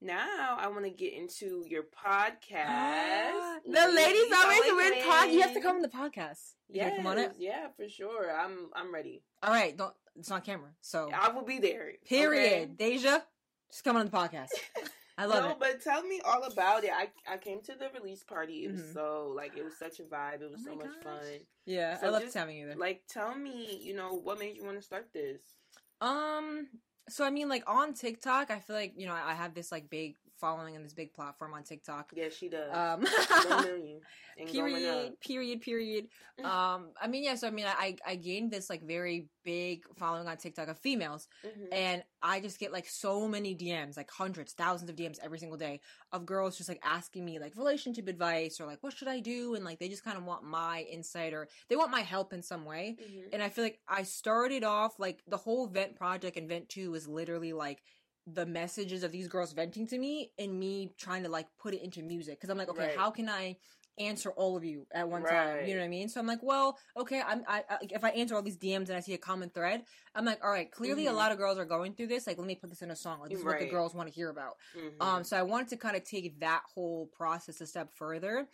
Now 0.00 0.56
I 0.58 0.68
want 0.68 0.84
to 0.84 0.90
get 0.90 1.14
into 1.14 1.64
your 1.66 1.84
podcast. 1.84 3.60
the 3.64 3.92
ladies 3.94 4.32
always 4.32 4.62
win 4.66 5.04
pod. 5.04 5.30
You 5.30 5.42
have 5.42 5.54
to 5.54 5.60
come 5.60 5.76
on 5.76 5.82
the 5.82 5.88
podcast. 5.88 6.54
Yeah, 6.68 6.96
come 6.96 7.06
on 7.06 7.18
it. 7.18 7.32
Yeah, 7.38 7.68
for 7.76 7.88
sure. 7.88 8.30
I'm 8.32 8.70
I'm 8.74 8.94
ready. 8.94 9.22
All 9.42 9.52
right, 9.52 9.76
don't. 9.76 9.94
It's 10.16 10.30
on 10.30 10.42
camera, 10.42 10.70
so 10.80 11.10
I 11.12 11.30
will 11.30 11.44
be 11.44 11.58
there. 11.58 11.92
Period. 12.06 12.70
Okay? 12.78 12.96
Deja, 12.96 13.22
just 13.70 13.82
come 13.82 13.96
on 13.96 14.06
the 14.06 14.12
podcast. 14.12 14.50
I 15.16 15.26
love 15.26 15.44
no, 15.44 15.50
it. 15.50 15.56
but 15.60 15.80
tell 15.80 16.02
me 16.02 16.20
all 16.24 16.42
about 16.42 16.82
it. 16.82 16.90
I 16.92 17.08
I 17.32 17.36
came 17.36 17.60
to 17.62 17.74
the 17.78 17.88
release 17.98 18.24
party. 18.24 18.64
It 18.64 18.72
was 18.72 18.80
mm-hmm. 18.80 18.92
so 18.94 19.32
like 19.34 19.56
it 19.56 19.64
was 19.64 19.78
such 19.78 20.00
a 20.00 20.02
vibe. 20.02 20.42
It 20.42 20.50
was 20.50 20.60
oh 20.66 20.70
so 20.70 20.76
much 20.76 20.94
fun. 21.02 21.22
Yeah, 21.66 21.98
so 22.00 22.06
I 22.06 22.10
loved 22.10 22.34
having 22.34 22.56
you 22.56 22.66
there. 22.66 22.76
Like, 22.76 23.02
tell 23.08 23.34
me, 23.34 23.80
you 23.80 23.94
know, 23.94 24.08
what 24.08 24.38
made 24.38 24.56
you 24.56 24.64
want 24.64 24.76
to 24.76 24.82
start 24.82 25.08
this? 25.14 25.40
Um, 26.00 26.66
so 27.08 27.24
I 27.24 27.30
mean, 27.30 27.48
like 27.48 27.62
on 27.68 27.94
TikTok, 27.94 28.50
I 28.50 28.58
feel 28.58 28.74
like 28.74 28.94
you 28.96 29.06
know 29.06 29.14
I 29.14 29.34
have 29.34 29.54
this 29.54 29.70
like 29.70 29.88
big 29.88 30.16
following 30.38 30.76
and 30.76 30.84
this 30.84 30.92
big 30.92 31.12
platform 31.12 31.54
on 31.54 31.62
TikTok. 31.62 32.12
Yeah, 32.14 32.28
she 32.28 32.48
does. 32.48 32.70
Um, 32.72 33.04
period, 34.46 35.20
period, 35.20 35.60
period. 35.60 36.08
Um, 36.42 36.90
I 37.00 37.06
mean, 37.08 37.24
yeah. 37.24 37.34
So 37.34 37.46
I 37.46 37.50
mean, 37.50 37.66
I 37.66 37.96
I 38.06 38.16
gained 38.16 38.50
this 38.50 38.68
like 38.68 38.82
very 38.82 39.28
big 39.44 39.84
following 39.96 40.26
on 40.26 40.36
TikTok 40.36 40.68
of 40.68 40.78
females, 40.78 41.28
mm-hmm. 41.46 41.72
and 41.72 42.02
I 42.22 42.40
just 42.40 42.58
get 42.58 42.72
like 42.72 42.88
so 42.88 43.28
many 43.28 43.54
DMs, 43.54 43.96
like 43.96 44.10
hundreds, 44.10 44.52
thousands 44.52 44.90
of 44.90 44.96
DMs 44.96 45.18
every 45.22 45.38
single 45.38 45.58
day 45.58 45.80
of 46.12 46.26
girls 46.26 46.56
just 46.56 46.68
like 46.68 46.80
asking 46.82 47.24
me 47.24 47.38
like 47.38 47.56
relationship 47.56 48.08
advice 48.08 48.60
or 48.60 48.66
like 48.66 48.82
what 48.82 48.92
should 48.92 49.08
I 49.08 49.20
do, 49.20 49.54
and 49.54 49.64
like 49.64 49.78
they 49.78 49.88
just 49.88 50.04
kind 50.04 50.16
of 50.16 50.24
want 50.24 50.44
my 50.44 50.84
insight 50.90 51.32
or 51.32 51.48
they 51.68 51.76
want 51.76 51.90
my 51.90 52.00
help 52.00 52.32
in 52.32 52.42
some 52.42 52.64
way. 52.64 52.96
Mm-hmm. 53.00 53.28
And 53.32 53.42
I 53.42 53.48
feel 53.48 53.64
like 53.64 53.80
I 53.88 54.02
started 54.02 54.64
off 54.64 54.98
like 54.98 55.22
the 55.28 55.36
whole 55.36 55.66
vent 55.66 55.96
project 55.96 56.36
and 56.36 56.48
vent 56.48 56.68
two 56.68 56.90
was 56.90 57.06
literally 57.06 57.52
like 57.52 57.82
the 58.26 58.46
messages 58.46 59.02
of 59.02 59.12
these 59.12 59.28
girls 59.28 59.52
venting 59.52 59.86
to 59.88 59.98
me 59.98 60.32
and 60.38 60.58
me 60.58 60.92
trying 60.98 61.22
to 61.22 61.28
like 61.28 61.46
put 61.60 61.74
it 61.74 61.82
into 61.82 62.02
music 62.02 62.40
because 62.40 62.50
I'm 62.50 62.58
like, 62.58 62.70
okay, 62.70 62.88
right. 62.88 62.96
how 62.96 63.10
can 63.10 63.28
I 63.28 63.56
answer 63.98 64.30
all 64.30 64.56
of 64.56 64.64
you 64.64 64.86
at 64.92 65.08
one 65.08 65.22
right. 65.22 65.58
time? 65.58 65.66
You 65.66 65.74
know 65.74 65.80
what 65.80 65.86
I 65.86 65.88
mean? 65.88 66.08
So 66.08 66.20
I'm 66.20 66.26
like, 66.26 66.42
well, 66.42 66.78
okay, 66.96 67.22
I'm 67.26 67.42
I, 67.46 67.64
I, 67.68 67.76
if 67.82 68.02
I 68.02 68.10
answer 68.10 68.34
all 68.34 68.42
these 68.42 68.56
DMs 68.56 68.88
and 68.88 68.92
I 68.92 69.00
see 69.00 69.14
a 69.14 69.18
common 69.18 69.50
thread, 69.50 69.84
I'm 70.14 70.24
like, 70.24 70.42
all 70.42 70.50
right, 70.50 70.70
clearly 70.70 71.04
mm-hmm. 71.04 71.14
a 71.14 71.16
lot 71.16 71.32
of 71.32 71.38
girls 71.38 71.58
are 71.58 71.64
going 71.64 71.94
through 71.94 72.08
this. 72.08 72.26
Like, 72.26 72.38
let 72.38 72.46
me 72.46 72.54
put 72.54 72.70
this 72.70 72.82
in 72.82 72.90
a 72.90 72.96
song. 72.96 73.20
Like, 73.20 73.30
this 73.30 73.40
right. 73.40 73.56
is 73.56 73.60
what 73.60 73.60
the 73.60 73.70
girls 73.70 73.94
want 73.94 74.08
to 74.08 74.14
hear 74.14 74.30
about. 74.30 74.56
Mm-hmm. 74.76 75.02
Um, 75.02 75.24
so 75.24 75.36
I 75.36 75.42
wanted 75.42 75.68
to 75.68 75.76
kind 75.76 75.96
of 75.96 76.04
take 76.04 76.40
that 76.40 76.62
whole 76.74 77.10
process 77.16 77.60
a 77.60 77.66
step 77.66 77.90
further 77.94 78.48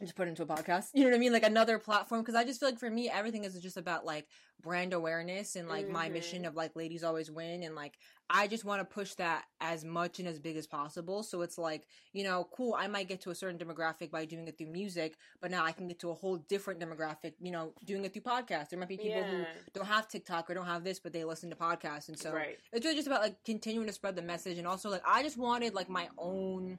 just 0.00 0.16
put 0.16 0.28
into 0.28 0.42
a 0.42 0.46
podcast. 0.46 0.88
You 0.94 1.04
know 1.04 1.10
what 1.10 1.16
I 1.16 1.18
mean? 1.18 1.32
Like 1.32 1.44
another 1.44 1.78
platform. 1.78 2.24
Cause 2.24 2.34
I 2.34 2.44
just 2.44 2.60
feel 2.60 2.68
like 2.68 2.78
for 2.78 2.90
me, 2.90 3.08
everything 3.08 3.44
is 3.44 3.58
just 3.60 3.76
about 3.76 4.04
like 4.04 4.26
brand 4.62 4.92
awareness 4.92 5.56
and 5.56 5.68
like 5.68 5.84
mm-hmm. 5.84 5.94
my 5.94 6.08
mission 6.08 6.40
mm-hmm. 6.40 6.48
of 6.48 6.56
like 6.56 6.74
ladies 6.76 7.04
always 7.04 7.30
win. 7.30 7.62
And 7.62 7.74
like, 7.74 7.98
I 8.30 8.46
just 8.46 8.64
want 8.64 8.80
to 8.80 8.84
push 8.84 9.14
that 9.14 9.44
as 9.60 9.84
much 9.84 10.18
and 10.18 10.28
as 10.28 10.38
big 10.38 10.56
as 10.56 10.66
possible. 10.66 11.22
So 11.22 11.40
it's 11.42 11.56
like, 11.56 11.86
you 12.12 12.24
know, 12.24 12.46
cool. 12.52 12.74
I 12.78 12.86
might 12.86 13.08
get 13.08 13.20
to 13.22 13.30
a 13.30 13.34
certain 13.34 13.58
demographic 13.58 14.10
by 14.10 14.24
doing 14.24 14.46
it 14.48 14.58
through 14.58 14.66
music, 14.68 15.16
but 15.40 15.50
now 15.50 15.64
I 15.64 15.72
can 15.72 15.88
get 15.88 15.98
to 16.00 16.10
a 16.10 16.14
whole 16.14 16.36
different 16.36 16.80
demographic, 16.80 17.32
you 17.40 17.50
know, 17.50 17.72
doing 17.84 18.04
it 18.04 18.12
through 18.12 18.22
podcasts. 18.22 18.68
There 18.68 18.78
might 18.78 18.88
be 18.88 18.96
people 18.96 19.20
yeah. 19.20 19.30
who 19.30 19.44
don't 19.72 19.86
have 19.86 20.08
TikTok 20.08 20.50
or 20.50 20.54
don't 20.54 20.66
have 20.66 20.84
this, 20.84 21.00
but 21.00 21.12
they 21.12 21.24
listen 21.24 21.48
to 21.50 21.56
podcasts. 21.56 22.08
And 22.08 22.18
so 22.18 22.32
right. 22.32 22.58
it's 22.72 22.84
really 22.84 22.96
just 22.96 23.08
about 23.08 23.22
like 23.22 23.42
continuing 23.44 23.86
to 23.86 23.92
spread 23.92 24.16
the 24.16 24.22
message. 24.22 24.58
And 24.58 24.66
also 24.66 24.90
like, 24.90 25.02
I 25.06 25.22
just 25.22 25.38
wanted 25.38 25.74
like 25.74 25.88
my 25.88 26.08
own, 26.18 26.78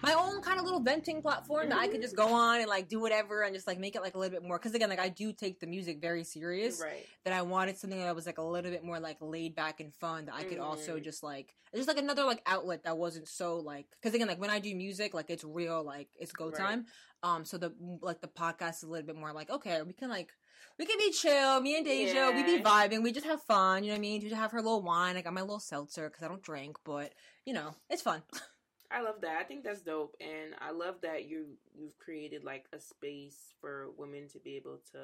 my 0.00 0.12
own 0.12 0.40
kind 0.42 0.58
of 0.58 0.64
little 0.64 0.80
venting 0.80 1.20
platform 1.20 1.62
mm-hmm. 1.62 1.70
that 1.70 1.78
I 1.78 1.88
could 1.88 2.00
just 2.00 2.14
go 2.14 2.28
on 2.28 2.60
and 2.60 2.68
like 2.68 2.88
do 2.88 3.00
whatever 3.00 3.42
and 3.42 3.54
just 3.54 3.66
like 3.66 3.78
make 3.78 3.96
it 3.96 4.02
like 4.02 4.14
a 4.14 4.18
little 4.18 4.32
bit 4.32 4.46
more. 4.46 4.58
Because 4.58 4.74
again, 4.74 4.88
like 4.88 5.00
I 5.00 5.08
do 5.08 5.32
take 5.32 5.60
the 5.60 5.66
music 5.66 6.00
very 6.00 6.24
serious. 6.24 6.80
Right. 6.80 7.06
That 7.24 7.32
I 7.32 7.42
wanted 7.42 7.78
something 7.78 7.98
that 7.98 8.14
was 8.14 8.26
like 8.26 8.38
a 8.38 8.42
little 8.42 8.70
bit 8.70 8.84
more 8.84 9.00
like 9.00 9.16
laid 9.20 9.54
back 9.56 9.80
and 9.80 9.92
fun 9.94 10.26
that 10.26 10.34
I 10.34 10.44
could 10.44 10.58
mm-hmm. 10.58 10.66
also 10.66 11.00
just 11.00 11.22
like 11.22 11.54
just 11.74 11.88
like 11.88 11.98
another 11.98 12.24
like 12.24 12.42
outlet 12.46 12.84
that 12.84 12.96
wasn't 12.96 13.28
so 13.28 13.58
like 13.58 13.86
because 14.00 14.14
again 14.14 14.28
like 14.28 14.40
when 14.40 14.50
I 14.50 14.58
do 14.58 14.74
music 14.74 15.14
like 15.14 15.30
it's 15.30 15.44
real 15.44 15.82
like 15.82 16.08
it's 16.18 16.32
go 16.32 16.50
time. 16.50 16.86
Right. 17.24 17.34
Um. 17.34 17.44
So 17.44 17.58
the 17.58 17.72
like 18.00 18.20
the 18.20 18.28
podcast 18.28 18.78
is 18.78 18.82
a 18.84 18.88
little 18.88 19.06
bit 19.06 19.16
more 19.16 19.32
like 19.32 19.50
okay 19.50 19.82
we 19.82 19.92
can 19.92 20.08
like 20.08 20.30
we 20.78 20.86
can 20.86 20.98
be 20.98 21.10
chill. 21.10 21.60
Me 21.60 21.76
and 21.76 21.84
Deja, 21.84 22.14
yeah. 22.14 22.30
we 22.30 22.44
be 22.44 22.62
vibing. 22.62 23.02
We 23.02 23.10
just 23.10 23.26
have 23.26 23.42
fun. 23.42 23.82
You 23.82 23.90
know 23.90 23.94
what 23.94 23.98
I 23.98 24.00
mean? 24.00 24.20
Deja 24.20 24.36
have 24.36 24.52
her 24.52 24.62
little 24.62 24.82
wine. 24.82 25.16
I 25.16 25.22
got 25.22 25.32
my 25.32 25.40
little 25.40 25.58
seltzer 25.58 26.08
because 26.08 26.22
I 26.22 26.28
don't 26.28 26.42
drink, 26.42 26.76
but 26.84 27.12
you 27.44 27.52
know 27.52 27.74
it's 27.90 28.02
fun. 28.02 28.22
I 28.90 29.02
love 29.02 29.16
that. 29.20 29.36
I 29.38 29.44
think 29.44 29.64
that's 29.64 29.82
dope, 29.82 30.16
and 30.20 30.54
I 30.60 30.70
love 30.70 30.96
that 31.02 31.28
you 31.28 31.46
you've 31.74 31.98
created 31.98 32.42
like 32.44 32.66
a 32.72 32.80
space 32.80 33.52
for 33.60 33.88
women 33.98 34.28
to 34.28 34.38
be 34.38 34.56
able 34.56 34.80
to, 34.92 34.98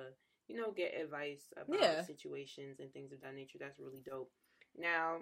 you 0.49 0.57
know, 0.57 0.73
get 0.73 0.99
advice 0.99 1.53
about 1.57 1.81
yeah. 1.81 2.03
situations 2.03 2.81
and 2.81 2.93
things 2.93 3.13
of 3.13 3.21
that 3.21 3.35
nature. 3.35 3.59
That's 3.61 3.79
really 3.79 4.03
dope. 4.05 4.31
Now, 4.77 5.19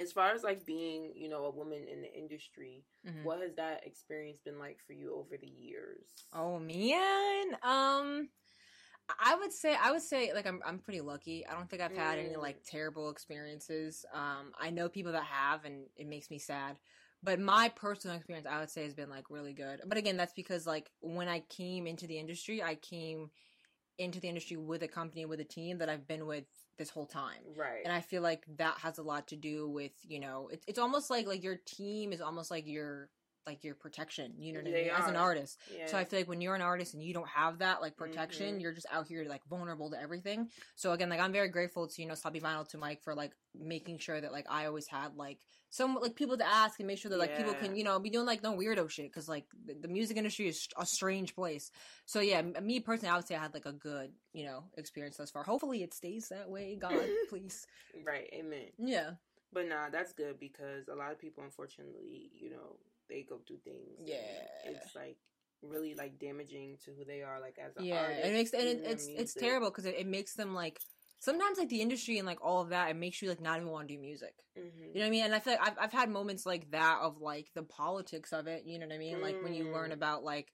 as 0.00 0.12
far 0.12 0.32
as 0.32 0.42
like 0.42 0.64
being, 0.64 1.12
you 1.14 1.28
know, 1.28 1.44
a 1.44 1.50
woman 1.50 1.86
in 1.92 2.00
the 2.00 2.12
industry, 2.12 2.84
mm-hmm. 3.06 3.24
what 3.24 3.42
has 3.42 3.54
that 3.56 3.86
experience 3.86 4.40
been 4.42 4.58
like 4.58 4.78
for 4.86 4.94
you 4.94 5.14
over 5.14 5.36
the 5.38 5.46
years? 5.46 6.06
Oh 6.32 6.58
man, 6.58 7.56
um. 7.62 8.28
I 9.18 9.36
would 9.36 9.54
say 9.54 9.74
I 9.74 9.90
would 9.90 10.02
say 10.02 10.34
like 10.34 10.46
I'm 10.46 10.60
I'm 10.66 10.80
pretty 10.80 11.00
lucky. 11.00 11.46
I 11.46 11.54
don't 11.54 11.70
think 11.70 11.80
I've 11.80 11.96
had 11.96 12.18
mm. 12.18 12.26
any 12.26 12.36
like 12.36 12.62
terrible 12.62 13.08
experiences. 13.08 14.04
Um 14.12 14.52
I 14.60 14.68
know 14.68 14.90
people 14.90 15.12
that 15.12 15.24
have 15.24 15.64
and 15.64 15.86
it 15.96 16.06
makes 16.06 16.30
me 16.30 16.38
sad. 16.38 16.76
But 17.22 17.40
my 17.40 17.70
personal 17.74 18.16
experience, 18.16 18.46
I 18.48 18.60
would 18.60 18.70
say, 18.70 18.84
has 18.84 18.94
been 18.94 19.10
like 19.10 19.30
really 19.30 19.52
good. 19.52 19.80
But 19.86 19.98
again, 19.98 20.16
that's 20.16 20.32
because 20.32 20.66
like 20.66 20.90
when 21.00 21.28
I 21.28 21.40
came 21.40 21.86
into 21.86 22.06
the 22.06 22.18
industry, 22.18 22.62
I 22.62 22.76
came 22.76 23.30
into 23.98 24.20
the 24.20 24.28
industry 24.28 24.56
with 24.56 24.82
a 24.82 24.88
company 24.88 25.24
with 25.24 25.40
a 25.40 25.44
team 25.44 25.78
that 25.78 25.88
I've 25.88 26.06
been 26.06 26.26
with 26.26 26.44
this 26.78 26.90
whole 26.90 27.06
time. 27.06 27.42
Right. 27.56 27.82
And 27.84 27.92
I 27.92 28.00
feel 28.00 28.22
like 28.22 28.44
that 28.56 28.78
has 28.78 28.98
a 28.98 29.02
lot 29.02 29.26
to 29.28 29.36
do 29.36 29.68
with, 29.68 29.92
you 30.02 30.20
know, 30.20 30.48
it, 30.52 30.62
it's 30.68 30.78
almost 30.78 31.10
like 31.10 31.26
like 31.26 31.42
your 31.42 31.58
team 31.66 32.12
is 32.12 32.20
almost 32.20 32.50
like 32.50 32.66
your 32.66 33.10
like 33.48 33.64
your 33.64 33.74
protection, 33.74 34.34
you 34.38 34.52
know 34.52 34.58
what 34.60 34.70
they 34.70 34.80
I 34.80 34.82
mean, 34.84 34.90
are. 34.90 35.02
as 35.02 35.08
an 35.08 35.16
artist. 35.16 35.58
Yeah. 35.74 35.86
So 35.86 35.96
I 35.96 36.04
feel 36.04 36.20
like 36.20 36.28
when 36.28 36.42
you're 36.42 36.54
an 36.54 36.60
artist 36.60 36.92
and 36.92 37.02
you 37.02 37.14
don't 37.14 37.28
have 37.28 37.58
that 37.60 37.80
like 37.80 37.96
protection, 37.96 38.52
mm-hmm. 38.52 38.60
you're 38.60 38.74
just 38.74 38.86
out 38.92 39.06
here 39.06 39.24
like 39.26 39.40
vulnerable 39.48 39.90
to 39.90 40.00
everything. 40.00 40.48
So 40.76 40.92
again, 40.92 41.08
like 41.08 41.20
I'm 41.20 41.32
very 41.32 41.48
grateful 41.48 41.88
to 41.88 42.02
you 42.02 42.06
know 42.06 42.14
Sloppy 42.14 42.40
Vinyl 42.40 42.68
to 42.68 42.78
Mike 42.78 43.02
for 43.02 43.14
like 43.14 43.32
making 43.58 43.98
sure 43.98 44.20
that 44.20 44.32
like 44.32 44.46
I 44.50 44.66
always 44.66 44.86
had 44.86 45.16
like 45.16 45.38
some 45.70 45.96
like 45.96 46.14
people 46.14 46.36
to 46.36 46.46
ask 46.46 46.78
and 46.78 46.86
make 46.86 46.98
sure 46.98 47.10
that 47.10 47.18
like 47.18 47.30
yeah. 47.30 47.38
people 47.38 47.54
can 47.54 47.74
you 47.74 47.84
know 47.84 47.98
be 47.98 48.10
doing 48.10 48.26
like 48.26 48.42
no 48.42 48.54
weirdo 48.54 48.90
shit 48.90 49.10
because 49.10 49.28
like 49.28 49.44
the, 49.64 49.74
the, 49.74 49.88
music 49.88 50.16
industry 50.16 50.48
is 50.48 50.68
a 50.78 50.84
strange 50.84 51.34
place. 51.34 51.70
So 52.04 52.20
yeah, 52.20 52.42
me 52.42 52.80
personally, 52.80 53.12
I 53.12 53.16
would 53.16 53.26
say 53.26 53.34
I 53.34 53.42
had 53.42 53.54
like 53.54 53.66
a 53.66 53.72
good 53.72 54.12
you 54.34 54.44
know 54.44 54.64
experience 54.76 55.16
thus 55.16 55.30
far. 55.30 55.42
Hopefully, 55.42 55.82
it 55.82 55.94
stays 55.94 56.28
that 56.28 56.50
way. 56.50 56.76
God, 56.78 56.92
please. 57.30 57.66
Right. 58.06 58.28
Amen. 58.34 58.68
Yeah. 58.78 59.12
But 59.52 59.68
nah, 59.68 59.88
that's 59.90 60.12
good 60.12 60.38
because 60.38 60.88
a 60.88 60.94
lot 60.94 61.10
of 61.10 61.18
people, 61.18 61.42
unfortunately, 61.42 62.30
you 62.38 62.50
know, 62.50 62.76
they 63.08 63.26
go 63.28 63.38
through 63.46 63.58
things. 63.64 63.98
Yeah, 64.04 64.16
it's 64.64 64.94
like 64.94 65.16
really 65.62 65.94
like 65.94 66.18
damaging 66.18 66.78
to 66.84 66.92
who 66.92 67.04
they 67.04 67.22
are, 67.22 67.40
like 67.40 67.56
as 67.58 67.76
an 67.76 67.84
yeah, 67.84 68.02
artist. 68.02 68.26
it 68.26 68.32
makes 68.32 68.52
and 68.52 68.68
it, 68.68 68.82
it's 68.84 69.06
it's 69.06 69.34
terrible 69.34 69.70
because 69.70 69.86
it, 69.86 69.96
it 69.98 70.06
makes 70.06 70.34
them 70.34 70.54
like 70.54 70.78
sometimes 71.20 71.58
like 71.58 71.68
the 71.68 71.80
industry 71.80 72.18
and 72.18 72.26
like 72.26 72.38
all 72.44 72.60
of 72.62 72.68
that 72.70 72.90
it 72.90 72.96
makes 72.96 73.20
you 73.20 73.28
like 73.28 73.40
not 73.40 73.56
even 73.56 73.68
want 73.68 73.88
to 73.88 73.94
do 73.94 74.00
music 74.00 74.34
mm-hmm. 74.56 74.78
you 74.78 74.94
know 74.94 75.00
what 75.00 75.06
i 75.06 75.10
mean 75.10 75.24
and 75.24 75.34
i 75.34 75.40
feel 75.40 75.54
like 75.54 75.68
I've, 75.68 75.78
I've 75.80 75.92
had 75.92 76.08
moments 76.08 76.46
like 76.46 76.70
that 76.70 77.00
of 77.02 77.20
like 77.20 77.48
the 77.54 77.62
politics 77.64 78.32
of 78.32 78.46
it 78.46 78.64
you 78.66 78.78
know 78.78 78.86
what 78.86 78.94
i 78.94 78.98
mean 78.98 79.16
mm. 79.16 79.22
like 79.22 79.42
when 79.42 79.54
you 79.54 79.72
learn 79.72 79.90
mm. 79.90 79.94
about 79.94 80.22
like 80.22 80.52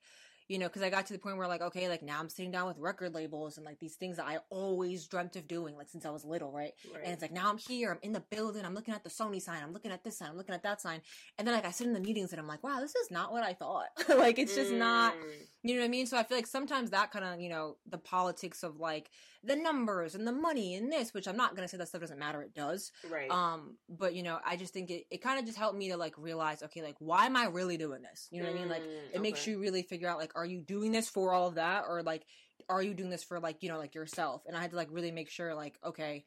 you 0.48 0.58
know, 0.58 0.66
because 0.66 0.82
I 0.82 0.90
got 0.90 1.06
to 1.06 1.12
the 1.12 1.18
point 1.18 1.38
where 1.38 1.48
like, 1.48 1.62
okay, 1.62 1.88
like 1.88 2.02
now 2.02 2.20
I'm 2.20 2.28
sitting 2.28 2.50
down 2.50 2.66
with 2.66 2.78
record 2.78 3.14
labels 3.14 3.56
and 3.56 3.64
like 3.64 3.78
these 3.78 3.94
things 3.94 4.18
that 4.18 4.26
I 4.26 4.38
always 4.50 5.06
dreamt 5.06 5.36
of 5.36 5.48
doing, 5.48 5.76
like 5.76 5.88
since 5.88 6.04
I 6.04 6.10
was 6.10 6.24
little, 6.24 6.52
right? 6.52 6.72
right? 6.92 7.02
And 7.02 7.12
it's 7.12 7.22
like 7.22 7.32
now 7.32 7.48
I'm 7.48 7.56
here, 7.56 7.90
I'm 7.90 7.98
in 8.02 8.12
the 8.12 8.22
building, 8.30 8.64
I'm 8.64 8.74
looking 8.74 8.92
at 8.92 9.02
the 9.02 9.10
Sony 9.10 9.40
sign, 9.40 9.62
I'm 9.62 9.72
looking 9.72 9.90
at 9.90 10.04
this 10.04 10.18
sign, 10.18 10.28
I'm 10.28 10.36
looking 10.36 10.54
at 10.54 10.62
that 10.62 10.80
sign, 10.80 11.00
and 11.38 11.48
then 11.48 11.54
like 11.54 11.64
I 11.64 11.70
sit 11.70 11.86
in 11.86 11.94
the 11.94 12.00
meetings 12.00 12.32
and 12.32 12.40
I'm 12.40 12.46
like, 12.46 12.62
wow, 12.62 12.80
this 12.80 12.94
is 12.94 13.10
not 13.10 13.32
what 13.32 13.42
I 13.42 13.54
thought. 13.54 13.86
like 14.08 14.38
it's 14.38 14.54
just 14.54 14.72
mm. 14.72 14.78
not, 14.78 15.14
you 15.62 15.74
know 15.74 15.80
what 15.80 15.86
I 15.86 15.88
mean? 15.88 16.06
So 16.06 16.18
I 16.18 16.24
feel 16.24 16.36
like 16.36 16.46
sometimes 16.46 16.90
that 16.90 17.10
kind 17.10 17.24
of, 17.24 17.40
you 17.40 17.48
know, 17.48 17.76
the 17.88 17.98
politics 17.98 18.62
of 18.62 18.78
like 18.78 19.10
the 19.44 19.56
numbers 19.56 20.14
and 20.14 20.26
the 20.26 20.32
money 20.32 20.74
and 20.74 20.90
this, 20.90 21.12
which 21.14 21.28
I'm 21.28 21.36
not 21.36 21.54
gonna 21.54 21.68
say 21.68 21.76
that 21.76 21.88
stuff 21.88 22.00
doesn't 22.00 22.18
matter. 22.18 22.42
It 22.42 22.54
does. 22.54 22.90
Right. 23.10 23.30
Um, 23.30 23.76
but 23.88 24.14
you 24.14 24.22
know, 24.22 24.38
I 24.44 24.56
just 24.56 24.72
think 24.72 24.90
it, 24.90 25.04
it 25.10 25.22
kind 25.22 25.38
of 25.38 25.46
just 25.46 25.58
helped 25.58 25.76
me 25.76 25.90
to 25.90 25.96
like 25.96 26.14
realize, 26.18 26.62
okay, 26.62 26.82
like 26.82 26.96
why 26.98 27.26
am 27.26 27.36
I 27.36 27.46
really 27.46 27.76
doing 27.76 28.02
this? 28.02 28.28
You 28.30 28.40
know 28.40 28.46
what 28.46 28.52
I 28.52 28.54
mean? 28.54 28.68
Like 28.68 28.82
Mm, 28.82 29.14
it 29.14 29.20
makes 29.22 29.46
you 29.46 29.58
really 29.60 29.82
figure 29.82 30.08
out 30.08 30.18
like, 30.18 30.32
are 30.34 30.46
you 30.46 30.60
doing 30.60 30.92
this 30.92 31.08
for 31.08 31.32
all 31.32 31.48
of 31.48 31.54
that, 31.56 31.84
or 31.88 32.02
like, 32.02 32.24
are 32.68 32.82
you 32.82 32.94
doing 32.94 33.10
this 33.10 33.24
for 33.24 33.40
like 33.40 33.62
you 33.62 33.68
know 33.68 33.78
like 33.78 33.94
yourself? 33.94 34.42
And 34.46 34.56
I 34.56 34.60
had 34.60 34.70
to 34.70 34.76
like 34.76 34.88
really 34.90 35.10
make 35.12 35.30
sure 35.30 35.54
like, 35.54 35.78
okay, 35.84 36.24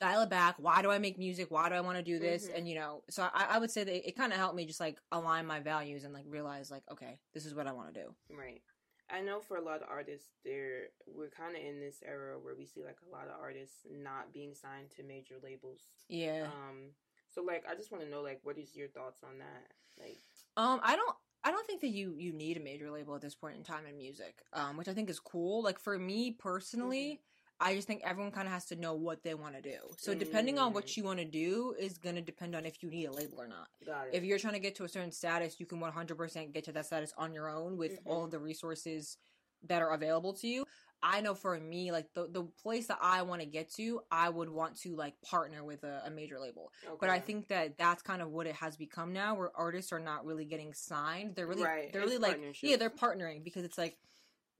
dial 0.00 0.22
it 0.22 0.30
back. 0.30 0.56
Why 0.58 0.82
do 0.82 0.90
I 0.90 0.98
make 0.98 1.18
music? 1.18 1.50
Why 1.50 1.68
do 1.68 1.74
I 1.74 1.80
want 1.80 1.96
to 1.98 2.02
do 2.02 2.18
this? 2.18 2.48
Mhm. 2.48 2.58
And 2.58 2.68
you 2.68 2.74
know, 2.74 3.02
so 3.10 3.22
I, 3.32 3.46
I 3.50 3.58
would 3.58 3.70
say 3.70 3.84
that 3.84 4.08
it 4.08 4.16
kind 4.16 4.32
of 4.32 4.38
helped 4.38 4.56
me 4.56 4.66
just 4.66 4.80
like 4.80 4.98
align 5.12 5.46
my 5.46 5.60
values 5.60 6.04
and 6.04 6.12
like 6.12 6.24
realize 6.28 6.70
like, 6.70 6.82
okay, 6.90 7.18
this 7.32 7.46
is 7.46 7.54
what 7.54 7.66
I 7.66 7.72
want 7.72 7.94
to 7.94 8.00
do. 8.02 8.14
Right. 8.30 8.62
I 9.10 9.20
know 9.20 9.40
for 9.40 9.56
a 9.56 9.62
lot 9.62 9.82
of 9.82 9.88
artists, 9.88 10.28
there 10.44 10.88
we're 11.06 11.28
kind 11.28 11.56
of 11.56 11.62
in 11.62 11.80
this 11.80 12.02
era 12.06 12.38
where 12.40 12.54
we 12.54 12.66
see 12.66 12.82
like 12.82 12.98
a 13.06 13.12
lot 13.12 13.26
of 13.26 13.40
artists 13.40 13.86
not 13.90 14.32
being 14.32 14.54
signed 14.54 14.90
to 14.96 15.02
major 15.02 15.34
labels. 15.42 15.80
Yeah. 16.08 16.46
Um. 16.46 16.90
So 17.34 17.42
like, 17.42 17.64
I 17.68 17.74
just 17.74 17.90
want 17.90 18.04
to 18.04 18.10
know 18.10 18.22
like, 18.22 18.40
what 18.44 18.58
is 18.58 18.74
your 18.76 18.88
thoughts 18.88 19.20
on 19.24 19.38
that? 19.38 19.72
Like, 19.98 20.18
Um, 20.56 20.80
I 20.82 20.96
don't. 20.96 21.16
I 21.46 21.50
don't 21.50 21.66
think 21.66 21.82
that 21.82 21.88
you 21.88 22.14
you 22.16 22.32
need 22.32 22.56
a 22.56 22.60
major 22.60 22.90
label 22.90 23.14
at 23.14 23.20
this 23.20 23.34
point 23.34 23.56
in 23.56 23.62
time 23.62 23.84
in 23.86 23.96
music, 23.98 24.42
um, 24.54 24.78
which 24.78 24.88
I 24.88 24.94
think 24.94 25.10
is 25.10 25.20
cool. 25.20 25.62
Like 25.62 25.78
for 25.78 25.98
me 25.98 26.30
personally, 26.30 27.20
I 27.60 27.74
just 27.74 27.86
think 27.86 28.02
everyone 28.04 28.32
kind 28.32 28.46
of 28.46 28.52
has 28.52 28.66
to 28.66 28.76
know 28.76 28.94
what 28.94 29.22
they 29.22 29.34
want 29.34 29.54
to 29.54 29.62
do. 29.62 29.78
So 29.96 30.14
depending 30.14 30.58
on 30.58 30.72
what 30.72 30.86
Mm. 30.86 30.96
you 30.96 31.04
want 31.04 31.18
to 31.20 31.24
do 31.24 31.74
is 31.78 31.98
going 31.98 32.16
to 32.16 32.20
depend 32.22 32.54
on 32.54 32.66
if 32.66 32.82
you 32.82 32.90
need 32.90 33.06
a 33.06 33.12
label 33.12 33.40
or 33.40 33.48
not. 33.48 33.68
If 34.12 34.24
you're 34.24 34.38
trying 34.38 34.54
to 34.54 34.60
get 34.60 34.74
to 34.76 34.84
a 34.84 34.88
certain 34.88 35.12
status, 35.12 35.58
you 35.60 35.66
can 35.66 35.80
100% 35.80 36.52
get 36.52 36.64
to 36.64 36.72
that 36.72 36.86
status 36.86 37.12
on 37.16 37.32
your 37.32 37.48
own 37.48 37.76
with 37.76 37.92
Mhm. 37.92 38.06
all 38.06 38.24
of 38.24 38.30
the 38.30 38.38
resources 38.38 39.18
that 39.62 39.82
are 39.82 39.92
available 39.92 40.34
to 40.34 40.48
you. 40.48 40.66
I 41.02 41.20
know 41.20 41.34
for 41.34 41.58
me, 41.60 41.92
like 41.92 42.12
the 42.14 42.28
the 42.28 42.44
place 42.44 42.86
that 42.86 42.98
I 43.00 43.22
want 43.22 43.40
to 43.42 43.46
get 43.46 43.70
to, 43.74 44.02
I 44.10 44.30
would 44.30 44.48
want 44.48 44.76
to 44.80 44.96
like 44.96 45.20
partner 45.20 45.62
with 45.62 45.84
a, 45.84 46.02
a 46.06 46.10
major 46.10 46.40
label. 46.40 46.72
But 46.98 47.10
I 47.10 47.20
think 47.20 47.48
that 47.48 47.76
that's 47.76 48.02
kind 48.02 48.22
of 48.22 48.30
what 48.30 48.46
it 48.46 48.54
has 48.56 48.76
become 48.76 49.12
now, 49.12 49.34
where 49.34 49.54
artists 49.54 49.92
are 49.92 50.00
not 50.00 50.24
really 50.24 50.46
getting 50.46 50.72
signed. 50.72 51.34
They're 51.34 51.46
really, 51.46 51.64
Right, 51.64 51.92
they're 51.92 52.02
it's 52.02 52.10
really 52.10 52.18
like, 52.22 52.40
yeah, 52.62 52.76
they're 52.76 52.90
partnering 52.90 53.44
because 53.44 53.64
it's 53.64 53.76
like 53.78 53.98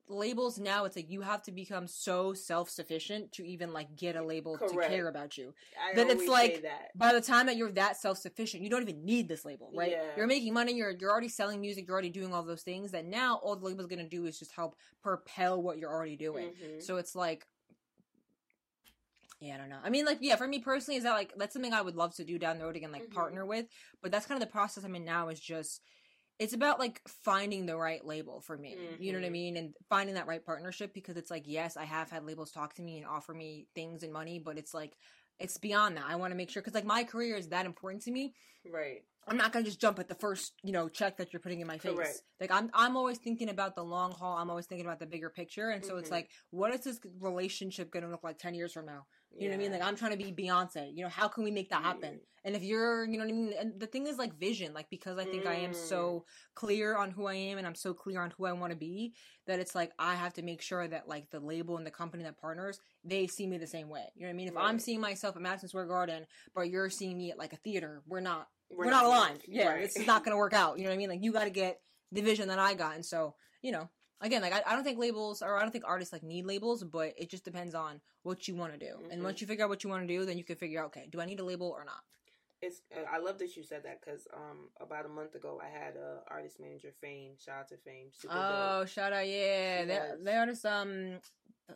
labels 0.09 0.59
now. 0.59 0.85
It's 0.85 0.97
like 0.97 1.11
you 1.11 1.23
have 1.23 1.43
to 1.45 1.53
become 1.53 1.87
so 1.87 2.35
self 2.35 2.69
sufficient 2.69 3.33
to 3.33 3.47
even 3.47 3.73
like 3.73 3.97
get 3.97 4.17
a 4.17 4.23
label 4.23 4.59
to 4.59 4.77
care 4.89 5.09
about 5.09 5.39
you. 5.39 5.55
I 5.83 5.95
then 5.95 6.11
it's 6.11 6.27
like- 6.29 6.63
that. 6.63 6.91
By 6.95 7.13
the 7.13 7.21
time 7.21 7.47
that 7.47 7.57
you're 7.57 7.73
that 7.73 7.97
self 7.97 8.19
sufficient, 8.19 8.63
you 8.63 8.69
don't 8.71 8.83
even 8.83 9.05
need 9.05 9.29
this 9.29 9.45
label, 9.45 9.71
right? 9.75 9.93
Yeah. 9.93 10.05
You're 10.17 10.27
making 10.27 10.53
money. 10.53 10.75
You're 10.75 10.91
you're 10.91 11.11
already 11.11 11.29
selling 11.29 11.61
music. 11.61 11.87
You're 11.87 11.95
already 11.95 12.11
doing 12.11 12.35
all 12.35 12.43
those 12.43 12.63
things. 12.63 12.91
That 12.93 13.07
now 13.07 13.37
all 13.43 13.57
the 13.57 13.65
label's 13.65 13.87
gonna 13.87 14.09
do 14.09 14.27
is 14.27 14.39
just 14.39 14.53
help 14.53 14.77
propel 15.03 15.63
what 15.63 15.79
you're 15.79 15.93
already 15.93 16.17
doing. 16.17 16.51
Mhm. 16.53 16.83
So 16.83 16.97
it's 16.99 17.15
like, 17.15 17.47
yeah, 19.41 19.55
I 19.55 19.59
don't 19.59 19.69
know. 19.69 19.81
I 19.83 19.91
mean, 19.91 20.05
like, 20.05 20.19
yeah, 20.21 20.37
for 20.37 20.47
me 20.47 20.59
personally, 20.61 20.97
is 20.99 21.05
that 21.05 21.13
like 21.13 21.33
that's 21.37 21.53
something 21.53 21.73
I 21.73 21.83
would 21.83 21.97
love 21.97 22.15
to 22.17 22.25
do 22.25 22.39
down 22.39 22.59
the 22.59 22.65
road 22.65 22.77
again, 22.77 22.93
like 22.93 23.09
Mhm. 23.09 23.13
partner 23.15 23.45
with. 23.45 23.67
But 24.03 24.11
that's 24.13 24.27
kind 24.27 24.41
of 24.41 24.47
the 24.47 24.53
process 24.53 24.85
I'm 24.85 24.95
in 24.97 25.05
now. 25.05 25.29
Is 25.29 25.41
just 25.41 25.81
it's 26.39 26.53
about 26.53 26.79
like 26.79 27.01
finding 27.23 27.67
the 27.67 27.77
right 27.77 28.05
label 28.05 28.41
for 28.41 28.57
me. 28.57 28.77
You 28.99 29.13
know 29.13 29.19
what 29.21 29.27
I 29.27 29.29
Mhm. 29.29 29.33
mean, 29.33 29.57
and 29.57 29.75
finding 29.89 30.15
that 30.17 30.27
right 30.27 30.45
partnership 30.45 30.93
because 30.93 31.17
it's 31.17 31.31
like, 31.31 31.45
yes, 31.47 31.77
I 31.77 31.85
have 31.85 32.11
had 32.11 32.25
labels 32.25 32.51
talk 32.51 32.75
to 32.75 32.83
me 32.83 32.99
and 32.99 33.07
offer 33.07 33.33
me 33.33 33.67
things 33.75 34.03
and 34.03 34.13
money, 34.13 34.39
but 34.39 34.59
it's 34.59 34.75
like. 34.75 34.97
It's 35.41 35.59
beyond 35.59 35.97
that. 35.97 36.05
I 36.07 36.15
want 36.15 36.31
to 36.31 36.37
make 36.37 36.49
sure 36.49 36.63
because 36.63 36.75
like 36.75 36.85
my 36.85 37.03
career 37.03 37.35
is 37.37 37.49
that 37.49 37.67
important 37.67 38.05
to 38.05 38.13
me. 38.13 38.35
Right. 38.73 39.03
I'm 39.27 39.37
not 39.37 39.53
gonna 39.53 39.65
just 39.65 39.81
jump 39.81 39.99
at 39.99 40.07
the 40.07 40.15
first, 40.15 40.53
you 40.63 40.71
know, 40.71 40.89
check 40.89 41.17
that 41.17 41.33
you're 41.33 41.41
putting 41.41 41.61
in 41.61 41.67
my 41.67 41.77
face. 41.77 41.93
Correct. 41.97 42.23
Like 42.41 42.53
I'm, 42.53 42.71
I'm 42.73 42.97
always 42.97 43.19
thinking 43.19 43.49
about 43.49 43.75
the 43.75 43.83
long 43.83 44.13
haul. 44.13 44.37
I'm 44.37 44.49
always 44.49 44.67
thinking 44.67 44.87
about 44.87 45.01
the 45.01 45.07
bigger 45.07 45.31
picture, 45.31 45.71
and 45.71 45.85
so 45.85 45.97
it's 45.97 46.09
Mhm. 46.09 46.13
like, 46.13 46.31
what 46.51 46.73
is 46.73 46.83
this 46.83 47.01
relationship 47.19 47.91
gonna 47.91 48.09
look 48.09 48.23
like 48.23 48.39
ten 48.39 48.55
years 48.55 48.73
from 48.73 48.87
now? 48.87 49.07
You 49.39 49.49
know 49.49 49.57
what 49.57 49.61
I 49.61 49.63
mean? 49.69 49.73
Like 49.73 49.83
I'm 49.83 49.97
trying 49.97 50.17
to 50.17 50.17
be 50.17 50.33
Beyonce. 50.33 50.95
You 50.95 51.03
know, 51.05 51.09
how 51.09 51.29
can 51.29 51.45
we 51.45 51.51
make 51.51 51.71
that 51.71 51.83
happen? 51.83 52.15
Mm. 52.15 52.21
And 52.47 52.55
if 52.55 52.63
you're, 52.63 53.05
you 53.07 53.13
know 53.17 53.25
what 53.25 53.31
I 53.31 53.37
mean? 53.37 53.55
And 53.59 53.81
the 53.81 53.87
thing 53.87 54.07
is 54.07 54.19
like 54.19 54.39
vision, 54.39 54.75
like 54.75 54.91
because 54.91 55.19
I 55.19 55.25
think 55.25 55.47
I 55.47 55.55
am 55.55 55.71
Mm. 55.73 55.75
so 55.75 56.25
clear 56.55 56.97
on 56.97 57.11
who 57.11 57.27
I 57.27 57.35
am 57.35 57.57
and 57.59 57.67
I'm 57.67 57.75
so 57.75 57.95
clear 57.95 58.21
on 58.21 58.33
who 58.37 58.45
I 58.45 58.53
want 58.53 58.71
to 58.73 58.77
be 58.77 59.15
that 59.47 59.61
it's 59.61 59.75
like 59.75 59.93
I 59.99 60.15
have 60.15 60.35
to 60.35 60.43
make 60.43 60.61
sure 60.61 60.87
that 60.87 61.09
like 61.09 61.31
the 61.31 61.41
label 61.41 61.79
and 61.79 61.87
the 61.87 61.91
company 61.91 62.23
that 62.25 62.39
partners, 62.39 62.79
they 63.03 63.27
see 63.27 63.47
me 63.47 63.57
the 63.59 63.67
same 63.67 63.89
way. 63.89 64.05
You 64.15 64.23
know 64.23 64.29
what 64.29 64.35
I 64.35 64.37
mean? 64.37 64.49
If 64.49 64.57
I'm 64.57 64.79
seeing 64.79 65.01
myself 65.01 65.37
at 65.37 65.43
Madison 65.43 65.69
Square 65.71 65.87
Garden, 65.87 66.27
but 66.55 66.69
you're 66.71 66.91
seeing 66.91 67.17
me 67.17 67.31
at 67.31 67.39
like 67.39 67.53
a 67.55 67.57
theater, 67.57 68.03
we're 68.07 68.21
not 68.21 68.49
We're, 68.71 68.87
we're, 68.87 68.91
not, 68.91 69.05
aligned. 69.07 69.41
Yeah, 69.49 69.69
Right. 69.71 69.83
this 69.83 69.97
is 69.97 70.07
not 70.07 70.23
going 70.25 70.33
to 70.33 70.39
work 70.39 70.53
out. 70.53 70.77
You 70.79 70.85
know 70.85 70.91
what 70.91 70.95
I 70.95 70.99
mean? 70.99 71.09
Like 71.09 71.23
you 71.25 71.33
got 71.33 71.45
to 71.45 71.51
get 71.51 71.81
the 72.13 72.21
vision 72.21 72.49
that 72.49 72.59
I 72.59 72.75
got, 72.75 72.95
and 72.95 73.05
so 73.05 73.35
you 73.63 73.73
know, 73.73 73.89
again, 74.25 74.43
like 74.43 74.53
I, 74.53 74.63
I 74.67 74.75
don't 74.75 74.83
think 74.85 74.99
labels 74.99 75.43
or 75.43 75.57
I 75.57 75.63
don't 75.63 75.71
think 75.71 75.85
artists 75.87 76.13
like 76.13 76.23
need 76.25 76.47
labels, 76.47 76.83
but 76.83 77.15
it 77.17 77.29
just 77.31 77.45
depends 77.45 77.75
on 77.75 78.01
what 78.23 78.49
you 78.49 78.57
want 78.57 78.73
to 78.73 78.79
do. 78.79 78.99
And 79.11 79.21
Mhm. 79.21 79.25
once 79.25 79.41
you 79.41 79.47
figure 79.47 79.65
out 79.65 79.69
what 79.71 79.85
you 79.85 79.91
want 79.91 80.03
to 80.03 80.13
do, 80.13 80.25
then 80.25 80.39
you 80.39 80.45
can 80.45 80.57
figure 80.57 80.81
out, 80.81 80.87
okay, 80.87 81.07
do 81.11 81.21
I 81.21 81.27
need 81.27 81.39
a 81.41 81.45
label 81.45 81.69
or 81.69 81.85
not? 81.85 82.03
It's. 82.63 82.81
Uh, 82.97 83.01
I 83.11 83.19
love 83.19 83.39
that 83.41 83.57
you 83.57 83.63
said 83.63 83.83
that 83.85 84.01
because 84.01 84.27
um 84.33 84.71
about 84.81 85.05
a 85.05 85.09
month 85.09 85.35
ago 85.35 85.61
I 85.63 85.69
had 85.69 85.97
a 85.97 86.23
artist 86.29 86.59
manager 86.59 86.93
Fame. 87.01 87.33
Shout 87.39 87.61
out 87.61 87.69
to 87.69 87.77
Fame. 87.77 88.09
Super 88.13 88.33
dope. 88.35 88.45
Oh, 88.49 88.85
shout 88.87 89.13
out, 89.13 89.29
yeah, 89.29 89.85
they 89.85 90.01
they 90.23 90.35
artists. 90.37 90.65
Um, 90.65 91.21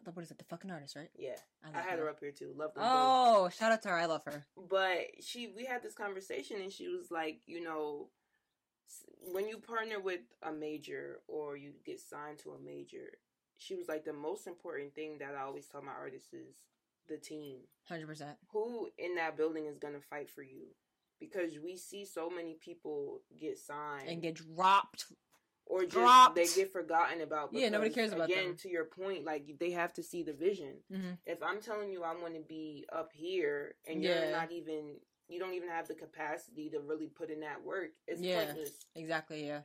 the, 0.04 0.10
what 0.12 0.22
is 0.22 0.30
it? 0.30 0.38
The 0.38 0.44
fucking 0.44 0.70
artist, 0.70 0.96
right? 0.96 1.10
Yeah, 1.16 1.36
I, 1.64 1.78
I 1.78 1.82
had 1.82 1.98
her 1.98 2.08
up 2.08 2.20
here 2.20 2.30
too. 2.32 2.52
Love 2.56 2.72
them 2.74 2.84
both. 2.84 2.92
Oh, 2.94 3.48
shout 3.50 3.72
out 3.72 3.82
to 3.82 3.88
her. 3.88 3.96
I 3.96 4.06
love 4.06 4.22
her. 4.24 4.46
but 4.56 4.98
she 5.20 5.48
we 5.48 5.64
had 5.66 5.82
this 5.82 5.94
conversation 5.94 6.60
and 6.62 6.72
she 6.72 6.88
was 6.88 7.10
like 7.10 7.40
you 7.46 7.60
know 7.62 8.08
when 9.32 9.48
you 9.48 9.58
partner 9.58 10.00
with 10.00 10.20
a 10.42 10.52
major 10.52 11.20
or 11.28 11.56
you 11.56 11.72
get 11.84 12.00
signed 12.00 12.38
to 12.38 12.50
a 12.50 12.58
major 12.64 13.18
she 13.56 13.74
was 13.74 13.88
like 13.88 14.04
the 14.04 14.12
most 14.12 14.46
important 14.46 14.94
thing 14.94 15.18
that 15.18 15.34
i 15.38 15.42
always 15.42 15.66
tell 15.66 15.82
my 15.82 15.92
artists 15.92 16.32
is 16.32 16.54
the 17.08 17.16
team 17.16 17.58
Hundred 17.88 18.06
percent. 18.06 18.36
who 18.52 18.88
in 18.98 19.14
that 19.16 19.36
building 19.36 19.66
is 19.66 19.78
going 19.78 19.94
to 19.94 20.00
fight 20.00 20.28
for 20.30 20.42
you 20.42 20.68
because 21.20 21.58
we 21.62 21.76
see 21.76 22.04
so 22.04 22.30
many 22.30 22.54
people 22.54 23.20
get 23.40 23.58
signed 23.58 24.08
And 24.08 24.22
get 24.22 24.34
dropped. 24.34 25.06
or 25.66 25.80
just 25.82 25.92
dropped. 25.94 26.36
they 26.36 26.46
get 26.46 26.72
forgotten 26.72 27.20
about 27.22 27.50
Yeah, 27.52 27.68
nobody 27.70 27.90
cares 27.90 28.12
about 28.12 28.26
again 28.30 28.48
them. 28.48 28.56
to 28.58 28.68
your 28.68 28.84
point 28.84 29.24
like 29.24 29.56
they 29.58 29.70
have 29.72 29.92
to 29.94 30.02
see 30.02 30.22
the 30.22 30.32
vision 30.34 30.74
hmm 30.90 31.12
if 31.26 31.42
I'm 31.42 31.60
telling 31.60 31.90
you 31.90 32.04
I 32.04 32.14
want 32.14 32.34
to 32.36 32.40
be 32.40 32.86
up 32.90 33.10
here 33.12 33.74
and 33.86 34.02
you're 34.02 34.30
not 34.32 34.50
even 34.52 34.96
you 35.28 35.38
don't 35.38 35.54
even 35.54 35.68
have 35.68 35.88
the 35.88 35.94
capacity 35.94 36.70
to 36.70 36.80
really 36.80 37.06
put 37.06 37.30
in 37.30 37.40
that 37.40 37.62
work, 37.64 37.90
it's 38.06 38.22
Yeah. 38.22 38.44
pointless. 38.44 38.72
Exactly. 38.94 39.46
Yeah. 39.46 39.60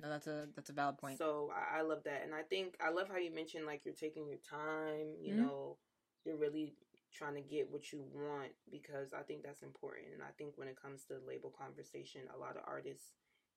No, 0.00 0.08
that's 0.08 0.26
a 0.26 0.48
that's 0.56 0.70
a 0.70 0.72
valid 0.72 0.98
point. 0.98 1.18
So 1.18 1.50
I, 1.54 1.78
I 1.78 1.82
love 1.82 2.02
that, 2.04 2.22
and 2.24 2.34
I 2.34 2.42
think 2.42 2.76
I 2.80 2.90
love 2.90 3.08
how 3.08 3.18
you 3.18 3.30
mentioned 3.32 3.66
like 3.66 3.84
you're 3.84 3.94
taking 3.94 4.26
your 4.26 4.38
time. 4.38 5.14
You 5.20 5.34
Mhm. 5.34 5.36
know, 5.38 5.76
you're 6.24 6.36
really 6.36 6.74
trying 7.12 7.34
to 7.34 7.40
get 7.42 7.70
what 7.70 7.92
you 7.92 8.02
want 8.12 8.52
because 8.70 9.12
I 9.12 9.22
think 9.22 9.42
that's 9.42 9.62
important. 9.62 10.14
And 10.14 10.22
I 10.22 10.30
think 10.38 10.56
when 10.56 10.66
it 10.66 10.80
comes 10.80 11.04
to 11.04 11.18
label 11.26 11.50
conversation, 11.50 12.22
a 12.34 12.38
lot 12.38 12.56
of 12.56 12.62
artists 12.66 13.12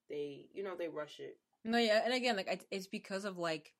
they 0.10 0.48
you 0.54 0.62
know 0.62 0.76
they 0.76 0.90
rush 0.90 1.20
it. 1.20 1.38
No, 1.64 1.78
yeah, 1.80 2.02
and 2.04 2.14
again, 2.14 2.36
like 2.36 2.66
it's 2.70 2.88
because 2.88 3.26
of 3.26 3.38
like 3.38 3.74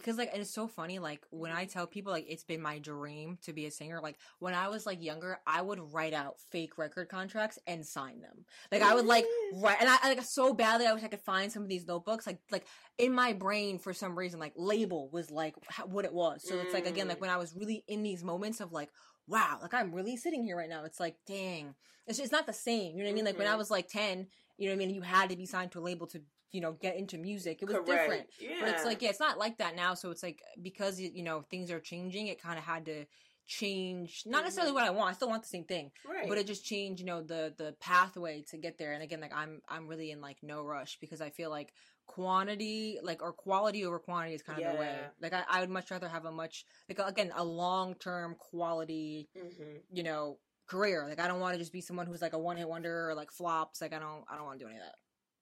because 0.00 0.18
like 0.18 0.30
it's 0.34 0.52
so 0.54 0.66
funny. 0.66 0.98
Like 0.98 1.20
when 1.30 1.52
I 1.52 1.66
tell 1.66 1.86
people 1.86 2.12
like 2.12 2.26
it's 2.28 2.44
been 2.44 2.60
my 2.60 2.78
dream 2.78 3.38
to 3.42 3.52
be 3.52 3.66
a 3.66 3.70
singer. 3.70 4.00
Like 4.02 4.16
when 4.38 4.54
I 4.54 4.68
was 4.68 4.86
like 4.86 5.02
younger, 5.02 5.38
I 5.46 5.62
would 5.62 5.78
write 5.92 6.12
out 6.14 6.34
fake 6.50 6.78
record 6.78 7.08
contracts 7.08 7.58
and 7.66 7.86
sign 7.86 8.20
them. 8.20 8.44
Like 8.72 8.82
I 8.82 8.94
would 8.94 9.06
like 9.06 9.26
write, 9.54 9.76
and 9.80 9.88
I, 9.88 10.08
like 10.08 10.22
so 10.22 10.52
badly. 10.54 10.86
I 10.86 10.92
wish 10.92 11.04
I 11.04 11.08
could 11.08 11.20
find 11.20 11.52
some 11.52 11.62
of 11.62 11.68
these 11.68 11.86
notebooks. 11.86 12.26
Like 12.26 12.38
like 12.50 12.66
in 12.98 13.12
my 13.12 13.32
brain 13.32 13.78
for 13.78 13.92
some 13.92 14.18
reason, 14.18 14.40
like 14.40 14.54
label 14.56 15.10
was 15.12 15.30
like 15.30 15.54
how, 15.68 15.86
what 15.86 16.04
it 16.04 16.12
was. 16.12 16.42
So 16.44 16.60
it's 16.60 16.74
like 16.74 16.86
again, 16.86 17.06
like 17.08 17.18
Mm. 17.18 17.22
when 17.22 17.30
I 17.30 17.36
was 17.36 17.54
really 17.54 17.84
in 17.86 18.02
these 18.02 18.24
moments 18.24 18.60
of 18.60 18.72
like. 18.72 18.88
Wow, 19.28 19.58
like 19.62 19.74
I'm 19.74 19.92
really 19.94 20.16
sitting 20.16 20.42
here 20.42 20.56
right 20.56 20.68
now. 20.68 20.82
It's 20.82 20.98
like, 20.98 21.14
dang, 21.24 21.76
it's 22.08 22.18
just 22.18 22.32
not 22.32 22.46
the 22.46 22.52
same. 22.52 22.96
You 22.96 22.98
know 22.98 23.04
what 23.04 23.10
I 23.10 23.14
mean? 23.14 23.24
Like 23.24 23.38
when 23.38 23.46
I 23.46 23.52
Mhm. 23.54 23.58
was 23.58 23.70
like 23.70 23.86
ten, 23.86 24.26
you 24.56 24.66
know 24.66 24.72
what 24.74 24.82
I 24.82 24.86
mean. 24.86 24.90
You 24.94 25.02
had 25.02 25.30
to 25.30 25.36
be 25.36 25.46
signed 25.46 25.70
to 25.72 25.78
a 25.78 25.80
label 25.82 26.08
to, 26.08 26.20
you 26.52 26.60
know, 26.60 26.72
get 26.72 26.96
into 26.96 27.18
music. 27.18 27.58
It 27.62 27.66
was 27.66 27.76
Correct. 27.76 27.86
different. 27.86 28.26
Yeah, 28.40 28.56
But 28.60 28.68
it's 28.70 28.84
like, 28.84 29.02
yeah, 29.02 29.10
it's 29.10 29.20
not 29.20 29.38
like 29.38 29.58
that 29.58 29.76
now. 29.76 29.94
So 29.94 30.10
it's 30.10 30.22
like 30.22 30.40
because 30.62 31.00
you 31.00 31.22
know 31.22 31.42
things 31.50 31.70
are 31.70 31.80
changing, 31.80 32.26
it 32.28 32.40
kind 32.42 32.58
of 32.58 32.64
had 32.64 32.86
to 32.86 33.04
change. 33.46 34.22
Not 34.26 34.44
necessarily 34.44 34.72
Mhm. 34.72 34.74
what 34.74 34.84
I 34.84 34.90
want. 34.90 35.10
I 35.10 35.14
still 35.14 35.28
want 35.28 35.42
the 35.42 35.48
same 35.48 35.64
thing, 35.64 35.90
right. 36.04 36.28
but 36.28 36.38
it 36.38 36.46
just 36.46 36.64
changed. 36.64 37.00
You 37.00 37.06
know 37.06 37.22
the 37.22 37.54
the 37.56 37.74
pathway 37.80 38.42
to 38.50 38.56
get 38.58 38.78
there. 38.78 38.92
And 38.92 39.02
again, 39.02 39.20
like 39.20 39.34
I'm 39.34 39.60
I'm 39.68 39.86
really 39.88 40.10
in 40.10 40.20
like 40.20 40.38
no 40.42 40.62
rush 40.62 40.98
because 41.00 41.20
I 41.20 41.30
feel 41.30 41.50
like 41.50 41.72
quantity 42.06 42.98
like 43.02 43.22
or 43.22 43.32
quality 43.32 43.84
over 43.84 43.98
quantity 43.98 44.34
is 44.34 44.42
kind 44.42 44.58
of 44.58 44.64
the 44.64 44.74
way. 44.74 45.10
Like 45.20 45.32
I, 45.32 45.44
I 45.48 45.60
would 45.60 45.70
much 45.70 45.90
rather 45.90 46.08
have 46.08 46.24
a 46.24 46.32
much 46.32 46.64
like 46.88 46.98
again 46.98 47.32
a 47.36 47.44
long 47.44 47.94
term 47.94 48.34
quality 48.38 49.28
hmm 49.34 49.78
you 49.90 50.02
know 50.02 50.38
career. 50.68 51.06
Like 51.08 51.20
I 51.20 51.28
don't 51.28 51.40
want 51.40 51.54
to 51.54 51.58
just 51.58 51.72
be 51.72 51.80
someone 51.80 52.06
who's 52.06 52.22
like 52.22 52.32
a 52.32 52.38
one 52.38 52.56
hit 52.56 52.68
wonder 52.68 53.08
or 53.10 53.14
like 53.14 53.30
flops. 53.32 53.80
Like 53.80 53.92
I 53.92 53.98
don't 53.98 54.24
I 54.30 54.36
don't 54.36 54.46
want 54.46 54.58
to 54.58 54.64
do 54.64 54.68
any 54.68 54.78
of 54.78 54.84
that. 54.84 54.94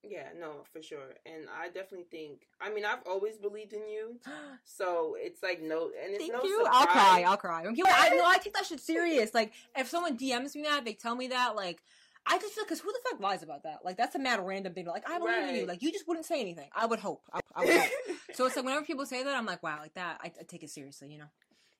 Yeah, 0.03 0.29
no, 0.39 0.65
for 0.73 0.81
sure. 0.81 1.15
And 1.27 1.47
I 1.61 1.67
definitely 1.67 2.07
think. 2.11 2.47
I 2.61 2.73
mean, 2.73 2.85
I've 2.85 3.03
always 3.07 3.37
believed 3.37 3.73
in 3.73 3.89
you. 3.89 4.21
So 4.65 5.17
it's 5.19 5.43
like 5.43 5.61
no, 5.61 5.91
and 6.03 6.15
it's 6.15 6.29
no. 6.29 6.35
Thank 6.41 6.45
no 6.45 6.49
you. 6.49 6.59
surprise. 6.59 6.75
I'll 6.75 6.87
cry. 6.87 7.25
I'll 7.27 7.37
cry. 7.37 7.63
When 7.65 7.75
people, 7.75 7.91
I 7.93 8.11
know 8.11 8.25
I 8.25 8.39
take 8.39 8.55
that 8.55 8.67
shit 8.67 8.81
serious. 8.81 9.35
Like 9.35 9.53
if 9.77 9.89
someone 9.89 10.17
DMs 10.17 10.55
me 10.55 10.63
that, 10.63 10.85
they 10.85 10.93
tell 10.93 11.17
me 11.17 11.29
that, 11.29 11.57
like 11.57 11.83
I 12.29 12.39
just 12.39 12.55
feel 12.55 12.65
because 12.65 12.81
who 12.81 12.93
the 12.93 12.99
fuck 13.11 13.21
lies 13.21 13.43
about 13.43 13.63
that? 13.63 13.79
Like 13.85 13.97
that's 13.97 14.15
a 14.15 14.19
mad 14.19 14.41
random 14.45 14.75
thing. 14.75 14.87
Like 14.87 15.09
I 15.09 15.19
believe 15.19 15.49
in 15.49 15.55
you. 15.57 15.67
Like 15.67 15.83
you 15.83 15.91
just 15.91 16.07
wouldn't 16.07 16.27
say 16.27 16.41
anything. 16.41 16.69
I 16.77 16.87
would 16.87 16.99
hope. 16.99 17.23
I, 17.33 17.41
I 17.55 17.65
would 17.65 17.75
hope. 17.75 17.91
so 18.35 18.47
it's 18.47 18.57
like 18.57 18.65
whenever 18.65 18.85
people 18.85 19.07
say 19.07 19.25
that, 19.25 19.35
I'm 19.35 19.47
like, 19.47 19.63
wow, 19.63 19.79
like 19.81 19.95
that. 19.95 20.21
I, 20.23 20.27
I 20.27 20.43
take 20.47 20.63
it 20.63 20.71
seriously. 20.71 21.11
You 21.11 21.19
know. 21.19 21.31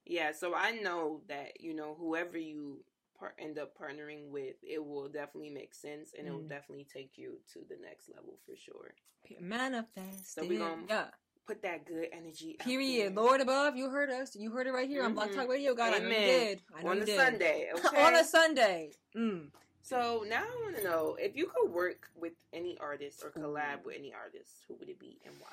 Yeah, 0.07 0.33
so 0.33 0.55
I 0.55 0.73
know 0.73 1.21
that 1.29 1.61
you 1.61 1.75
know 1.75 1.95
whoever 1.99 2.39
you 2.39 2.83
par- 3.19 3.35
end 3.39 3.59
up 3.59 3.73
partnering 3.79 4.31
with, 4.31 4.57
it 4.63 4.85
will 4.85 5.09
definitely 5.09 5.51
make 5.51 5.75
sense 5.75 6.13
and 6.17 6.27
mm. 6.27 6.31
it 6.31 6.33
will 6.35 6.43
mm. 6.43 6.49
definitely 6.49 6.87
take 6.93 7.13
you 7.17 7.39
to 7.53 7.61
the 7.69 7.77
next 7.83 8.09
level 8.15 8.39
for 8.47 8.57
sure. 8.57 8.95
Manifest. 9.41 10.35
So 10.35 10.47
we're 10.47 10.59
gonna 10.59 10.83
yeah. 10.89 11.05
put 11.47 11.63
that 11.63 11.85
good 11.85 12.09
energy. 12.13 12.57
Period. 12.59 13.15
Lord 13.15 13.41
above, 13.41 13.77
you 13.77 13.91
heard 13.91 14.11
us. 14.11 14.35
You 14.35 14.51
heard 14.51 14.67
it 14.67 14.73
right 14.73 14.89
here 14.89 15.01
mm-hmm. 15.01 15.09
on 15.09 15.15
Black 15.15 15.31
mm-hmm. 15.31 15.41
Talk 15.41 15.49
Radio. 15.51 15.75
God, 15.75 15.95
Amen. 15.95 16.13
I 16.13 16.15
did. 16.15 16.63
I 16.75 16.89
on 16.89 17.03
a 17.03 17.05
did. 17.05 17.17
Sunday. 17.17 17.71
Okay? 17.87 18.03
on 18.03 18.15
a 18.15 18.25
Sunday. 18.25 18.91
Mm. 19.17 19.49
So 19.83 20.25
now 20.29 20.43
I 20.43 20.63
want 20.63 20.77
to 20.77 20.85
know 20.85 21.17
if 21.19 21.37
you 21.37 21.47
could 21.47 21.73
work 21.73 22.09
with 22.15 22.35
any 22.53 22.77
artist 22.79 23.23
or 23.25 23.31
collab 23.31 23.85
with 23.85 23.97
any 23.99 24.13
artist, 24.13 24.65
who 24.67 24.75
would 24.79 24.89
it 24.89 24.99
be 24.99 25.19
and 25.25 25.35
why? 25.39 25.49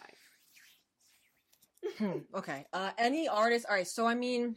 hmm, 1.97 2.37
okay. 2.37 2.65
Uh, 2.73 2.91
any 2.97 3.27
artist. 3.27 3.65
All 3.69 3.75
right. 3.75 3.87
So 3.87 4.05
I 4.05 4.15
mean, 4.15 4.55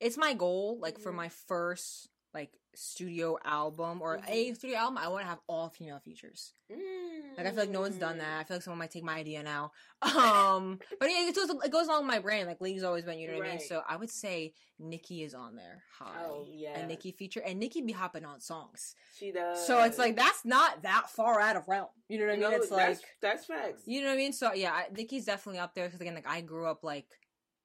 it's 0.00 0.16
my 0.16 0.34
goal. 0.34 0.78
Like 0.80 0.94
mm-hmm. 0.94 1.02
for 1.02 1.12
my 1.12 1.28
first 1.28 2.08
like 2.34 2.50
studio 2.74 3.38
album 3.44 4.00
or 4.02 4.18
mm-hmm. 4.18 4.30
a 4.30 4.54
studio 4.54 4.76
album, 4.76 4.98
I 4.98 5.08
want 5.08 5.22
to 5.22 5.28
have 5.28 5.40
all 5.48 5.68
female 5.70 5.98
features. 5.98 6.52
Mm-hmm. 6.70 7.36
Like 7.36 7.46
I 7.46 7.50
feel 7.50 7.60
like 7.60 7.70
no 7.70 7.80
one's 7.80 7.96
done 7.96 8.18
that. 8.18 8.40
I 8.40 8.44
feel 8.44 8.56
like 8.56 8.62
someone 8.62 8.78
might 8.78 8.90
take 8.90 9.04
my 9.04 9.16
idea 9.16 9.42
now. 9.42 9.72
Um, 10.00 10.78
but 11.00 11.10
yeah, 11.10 11.28
it 11.28 11.34
goes, 11.34 11.50
it 11.50 11.72
goes 11.72 11.86
along 11.88 12.02
with 12.02 12.08
my 12.08 12.18
brand. 12.20 12.46
Like 12.46 12.60
Lee's 12.60 12.84
always 12.84 13.04
been, 13.04 13.18
you 13.18 13.28
know 13.28 13.34
what 13.34 13.42
right. 13.42 13.54
I 13.54 13.56
mean. 13.56 13.66
So 13.66 13.82
I 13.88 13.96
would 13.96 14.10
say 14.10 14.52
Nicki 14.78 15.22
is 15.24 15.34
on 15.34 15.56
there. 15.56 15.82
High. 15.98 16.24
Oh 16.24 16.46
yeah, 16.48 16.78
a 16.78 16.86
Nicki 16.86 17.10
feature, 17.10 17.40
and 17.44 17.58
Nicki 17.58 17.82
be 17.82 17.92
hopping 17.92 18.24
on 18.24 18.40
songs. 18.40 18.94
She 19.18 19.32
does. 19.32 19.66
So 19.66 19.82
it's 19.82 19.98
like 19.98 20.16
that's 20.16 20.44
not 20.44 20.82
that 20.82 21.10
far 21.10 21.40
out 21.40 21.56
of 21.56 21.66
realm. 21.66 21.88
You 22.08 22.18
know 22.18 22.26
what 22.26 22.32
I 22.32 22.36
mean? 22.36 22.50
No, 22.50 22.56
it's 22.56 22.70
like 22.70 22.98
that's 23.20 23.46
facts. 23.46 23.82
You 23.86 24.02
know 24.02 24.08
what 24.08 24.14
I 24.14 24.16
mean? 24.16 24.32
So 24.32 24.52
yeah, 24.52 24.82
Nicki's 24.96 25.24
definitely 25.24 25.58
up 25.58 25.74
there 25.74 25.86
because 25.86 26.00
again, 26.00 26.14
like 26.14 26.28
I 26.28 26.40
grew 26.40 26.66
up 26.66 26.84
like 26.84 27.06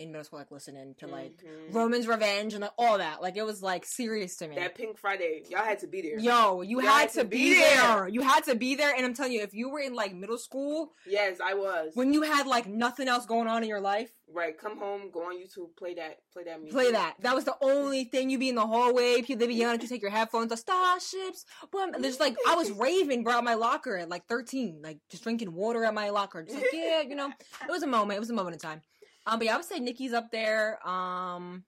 in 0.04 0.12
middle 0.12 0.24
school, 0.24 0.39
like 0.39 0.52
listening 0.52 0.96
to 1.00 1.08
like 1.08 1.38
mm-hmm. 1.38 1.76
Roman's 1.76 2.08
Revenge 2.08 2.54
and 2.54 2.62
like, 2.62 2.72
all 2.78 2.98
that. 2.98 3.22
Like 3.22 3.38
it 3.38 3.46
was 3.46 3.62
like 3.62 3.86
serious 3.86 4.36
to 4.38 4.48
me. 4.48 4.56
That 4.56 4.76
Pink 4.76 4.98
Friday, 4.98 5.44
y'all 5.50 5.63
had 5.63 5.80
to 5.80 5.88
be 5.88 6.02
there. 6.02 6.20
Yo, 6.20 6.62
you 6.62 6.80
had, 6.80 6.92
had, 6.92 7.10
to, 7.12 7.20
to 7.20 7.26
be, 7.26 7.38
be 7.38 7.54
there. 7.56 7.78
there. 7.78 8.08
You 8.08 8.22
had 8.22 8.44
to 8.46 8.56
be 8.56 8.76
there. 8.76 8.94
And 8.96 9.06
I'm 9.06 9.13
telling 9.13 9.32
you, 9.32 9.42
if 9.42 9.54
you 9.54 9.70
were 9.70 9.80
in 9.80 9.94
like 9.94 10.13
middle 10.13 10.38
school, 10.38 10.92
yes, 11.08 11.39
I 11.44 11.54
was. 11.56 11.92
When 11.96 12.13
you 12.13 12.22
had 12.24 12.48
like 12.48 12.68
nothing 12.68 13.08
else 13.08 13.26
going 13.26 13.48
on 13.48 13.63
in 13.63 13.70
your 13.70 13.82
life, 13.82 14.12
right? 14.32 14.58
Come 14.58 14.78
home, 14.78 15.10
go 15.12 15.24
on 15.24 15.38
YouTube, 15.38 15.76
play 15.78 15.94
that, 15.96 16.18
play 16.32 16.44
that 16.44 16.60
music. 16.60 16.74
Play 16.74 16.92
that. 16.92 17.16
That 17.22 17.36
was 17.36 17.46
the 17.46 17.56
only 17.62 18.06
thing. 18.06 18.30
You'd 18.30 18.39
be 18.39 18.50
in 18.50 18.56
the 18.56 18.66
hallway, 18.66 19.22
people 19.22 19.48
be 19.48 19.54
yelling 19.54 19.76
at 19.76 19.82
you, 19.82 19.88
take 19.88 20.02
your 20.02 20.12
headphones, 20.12 20.50
the 20.50 20.58
starships. 20.58 21.46
Boom. 21.72 21.92
There's 22.00 22.20
like 22.20 22.36
I 22.48 22.56
was 22.56 22.72
raving, 22.80 23.24
bro, 23.24 23.38
at 23.38 23.44
my 23.44 23.56
locker 23.56 23.98
at 23.98 24.10
like 24.10 24.26
13, 24.28 24.82
like 24.84 25.00
just 25.10 25.24
drinking 25.24 25.54
water 25.54 25.84
at 25.86 25.94
my 25.94 26.10
locker. 26.10 26.44
Just 26.44 26.56
like 26.56 26.66
yeah, 26.74 27.02
you 27.02 27.16
know, 27.16 27.28
it 27.30 27.70
was 27.70 27.84
a 27.84 27.88
moment. 27.88 28.18
It 28.18 28.20
was 28.20 28.30
a 28.30 28.34
moment 28.34 28.56
in 28.56 28.60
time. 28.60 28.82
Um, 29.26 29.40
but 29.40 29.46
yeah, 29.46 29.54
I 29.54 29.58
would 29.58 29.66
say 29.66 29.80
Nicki's 29.80 30.14
up 30.14 30.32
there. 30.32 30.86
Um, 30.88 31.64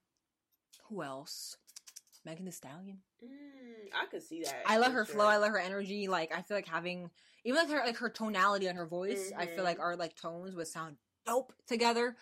who 0.90 1.04
else? 1.04 1.58
Megan 2.26 2.46
Thee 2.46 2.52
Stallion. 2.52 2.98
Mm, 3.24 3.90
I 3.94 4.08
could 4.08 4.24
see 4.24 4.42
that. 4.44 4.64
I 4.66 4.78
love 4.78 4.94
her 4.94 5.06
sure. 5.06 5.16
flow. 5.16 5.28
I 5.28 5.38
love 5.38 5.52
her 5.52 5.60
energy. 5.60 6.08
Like 6.08 6.34
I 6.36 6.42
feel 6.42 6.58
like 6.58 6.68
having 6.68 7.10
even 7.44 7.62
like 7.62 7.70
her 7.70 7.86
like 7.86 7.98
her 7.98 8.10
tonality 8.10 8.68
on 8.68 8.76
her 8.76 8.88
voice. 8.88 9.30
Mm-hmm. 9.32 9.40
I 9.40 9.46
feel 9.46 9.64
like 9.64 9.78
mm-hmm. 9.78 9.86
our 9.86 9.96
like 9.96 10.16
tones 10.16 10.56
would 10.56 10.68
sound 10.68 10.98
dope 11.26 11.54
together. 11.68 12.16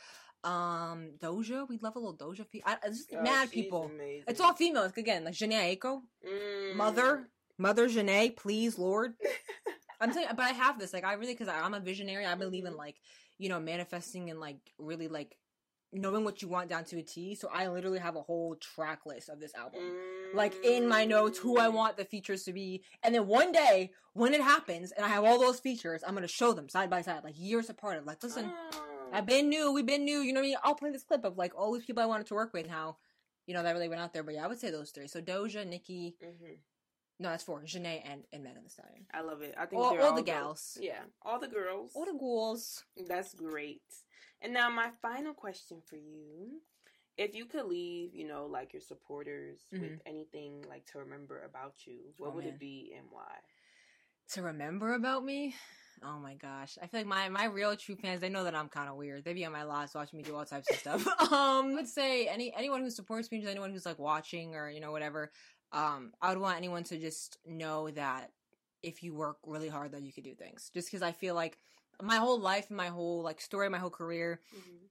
Um, 0.44 1.12
Doja, 1.22 1.68
we 1.70 1.78
love 1.78 1.96
a 1.96 2.00
little 2.00 2.18
Doja. 2.18 2.46
Fe- 2.46 2.64
I, 2.66 2.78
it's 2.86 2.98
just 2.98 3.14
oh, 3.18 3.24
mad 3.24 3.50
people. 3.50 3.90
Amazing. 3.94 4.26
It's 4.28 4.42
all 4.42 4.54
females 4.54 4.92
again. 4.98 5.24
Like 5.24 5.36
Jhené 5.36 5.78
Aiko, 5.78 6.02
mm. 6.28 6.76
Mother, 6.76 7.30
Mother 7.58 7.88
Jhené, 7.88 8.36
please, 8.36 8.78
Lord. 8.78 9.14
I'm 10.02 10.12
saying, 10.12 10.28
but 10.36 10.44
I 10.44 10.50
have 10.50 10.78
this. 10.78 10.92
Like 10.92 11.06
I 11.06 11.14
really 11.14 11.34
because 11.34 11.48
I'm 11.48 11.74
a 11.74 11.80
visionary. 11.80 12.26
I 12.26 12.36
believe 12.36 12.66
in 12.66 12.72
mm-hmm. 12.72 12.80
like 12.80 12.98
you 13.38 13.50
know, 13.50 13.60
manifesting 13.60 14.30
and 14.30 14.40
like 14.40 14.58
really 14.78 15.08
like 15.08 15.38
knowing 15.92 16.24
what 16.24 16.42
you 16.42 16.48
want 16.48 16.70
down 16.70 16.84
to 16.86 16.98
a 16.98 17.04
T. 17.04 17.36
So 17.36 17.50
I 17.54 17.68
literally 17.68 18.00
have 18.00 18.16
a 18.16 18.22
whole 18.22 18.56
track 18.56 19.02
list 19.06 19.30
of 19.30 19.40
this 19.40 19.54
album. 19.56 19.82
Mm. 19.82 20.36
Like 20.36 20.54
in 20.64 20.88
my 20.88 21.06
notes, 21.06 21.38
who 21.38 21.60
I 21.60 21.70
want 21.70 21.98
the 21.98 22.06
features 22.06 22.44
to 22.44 22.54
be. 22.54 22.84
And 23.04 23.14
then 23.14 23.28
one 23.28 23.52
day, 23.52 23.92
when 24.14 24.34
it 24.34 24.42
happens 24.42 24.92
and 24.92 25.06
I 25.06 25.10
have 25.10 25.24
all 25.24 25.40
those 25.40 25.60
features, 25.60 26.04
I'm 26.06 26.16
gonna 26.16 26.28
show 26.28 26.54
them 26.54 26.70
side 26.70 26.90
by 26.90 27.02
side, 27.02 27.24
like 27.24 27.36
years 27.38 27.70
apart 27.70 27.98
of 27.98 28.06
like, 28.06 28.24
listen, 28.24 28.52
I've 29.12 29.28
been 29.28 29.50
new, 29.50 29.72
we've 29.72 29.86
been 29.86 30.06
new, 30.06 30.20
you 30.20 30.34
know 30.34 30.40
what 30.40 30.46
I 30.46 30.50
mean? 30.50 30.58
I'll 30.64 30.76
play 30.76 30.92
this 30.92 31.04
clip 31.04 31.24
of 31.24 31.38
like 31.38 31.54
all 31.56 31.74
these 31.74 31.86
people 31.86 32.02
I 32.02 32.08
wanted 32.08 32.28
to 32.28 32.34
work 32.34 32.54
with 32.54 32.64
and 32.64 32.72
how, 32.72 32.98
you 33.46 33.54
know, 33.54 33.62
that 33.62 33.74
really 33.74 33.90
went 33.90 34.02
out 34.02 34.14
there. 34.14 34.24
But 34.24 34.36
yeah, 34.36 34.46
I 34.46 34.48
would 34.48 34.60
say 34.60 34.72
those 34.72 34.90
three. 34.90 35.08
So 35.08 35.22
Doja, 35.22 35.68
Nicki, 35.68 36.16
mm-hmm. 36.24 36.54
No, 37.20 37.30
that's 37.30 37.44
four. 37.44 37.62
Jhené 37.62 38.02
and, 38.06 38.24
and 38.34 38.44
Megan 38.44 38.64
Thee 38.64 38.70
Stallion. 38.70 39.06
I 39.14 39.22
love 39.22 39.42
it. 39.42 39.56
I 39.58 39.66
think 39.66 39.82
all, 39.82 39.98
all, 39.98 40.06
all 40.06 40.16
the 40.16 40.24
gals. 40.24 40.78
Yeah, 40.82 41.02
all 41.24 41.40
the 41.40 41.48
girls. 41.48 41.92
All 41.96 42.06
the 42.06 42.18
ghouls. 42.18 42.84
That's 43.08 43.34
great. 43.34 43.82
And 44.42 44.54
now 44.54 44.70
my 44.70 44.90
final 45.02 45.34
question 45.34 45.82
for 45.86 45.96
you. 45.96 46.62
If 47.16 47.36
you 47.36 47.46
could 47.46 47.66
leave, 47.66 48.16
you 48.16 48.28
know, 48.28 48.48
like 48.48 48.74
your 48.74 48.82
supporters 48.82 49.60
mm-hmm. 49.74 49.84
with 49.84 50.02
anything 50.06 50.66
like 50.68 50.86
to 50.92 51.00
remember 51.00 51.44
about 51.48 51.74
you, 51.86 52.00
what 52.18 52.32
oh, 52.32 52.36
would 52.36 52.46
man. 52.46 52.56
it 52.56 52.60
be 52.60 52.94
and 52.98 53.06
why? 53.12 53.36
To 54.34 54.42
remember 54.42 54.96
about 54.96 55.24
me? 55.24 55.54
Oh 56.04 56.18
my 56.18 56.34
gosh. 56.34 56.78
I 56.82 56.88
feel 56.88 57.02
like 57.02 57.08
my, 57.08 57.30
my 57.30 57.46
real 57.46 57.76
true 57.76 57.96
fans, 57.96 58.20
they 58.20 58.30
know 58.30 58.44
that 58.44 58.56
I'm 58.56 58.68
kind 58.68 58.90
of 58.90 58.96
weird. 58.96 59.24
They 59.24 59.34
be 59.34 59.46
on 59.46 59.52
my 59.52 59.64
lives 59.64 59.94
watching 59.94 60.18
me 60.18 60.24
do 60.24 60.36
all 60.36 60.44
types 60.44 60.70
of 60.70 60.78
stuff. 60.78 61.08
um, 61.32 61.32
I 61.32 61.74
would 61.76 61.88
say 61.88 62.28
any 62.28 62.54
anyone 62.58 62.82
who 62.82 62.90
supports 62.90 63.32
me, 63.32 63.40
just 63.40 63.52
anyone 63.52 63.72
who's 63.72 63.86
like 63.86 64.00
watching 64.00 64.56
or, 64.56 64.70
you 64.70 64.82
know, 64.82 64.92
whatever, 64.92 65.32
um, 65.74 66.14
I 66.22 66.30
would 66.30 66.42
want 66.42 66.58
anyone 66.58 66.84
to 66.86 66.98
just 66.98 67.38
know 67.46 67.90
that 67.92 68.32
if 68.84 69.02
you 69.04 69.14
work 69.14 69.38
really 69.46 69.70
hard, 69.70 69.92
that 69.92 70.04
you 70.04 70.14
could 70.14 70.24
do 70.24 70.36
things. 70.36 70.70
Just 70.74 70.88
because 70.88 71.02
I 71.02 71.12
feel 71.12 71.36
like 71.36 71.58
my 72.02 72.18
whole 72.18 72.40
life, 72.40 72.70
my 72.70 72.88
whole 72.88 73.22
like 73.22 73.42
story, 73.42 73.70
my 73.70 73.80
whole 73.80 73.90
career, 73.90 74.40
mm-hmm. 74.56 74.86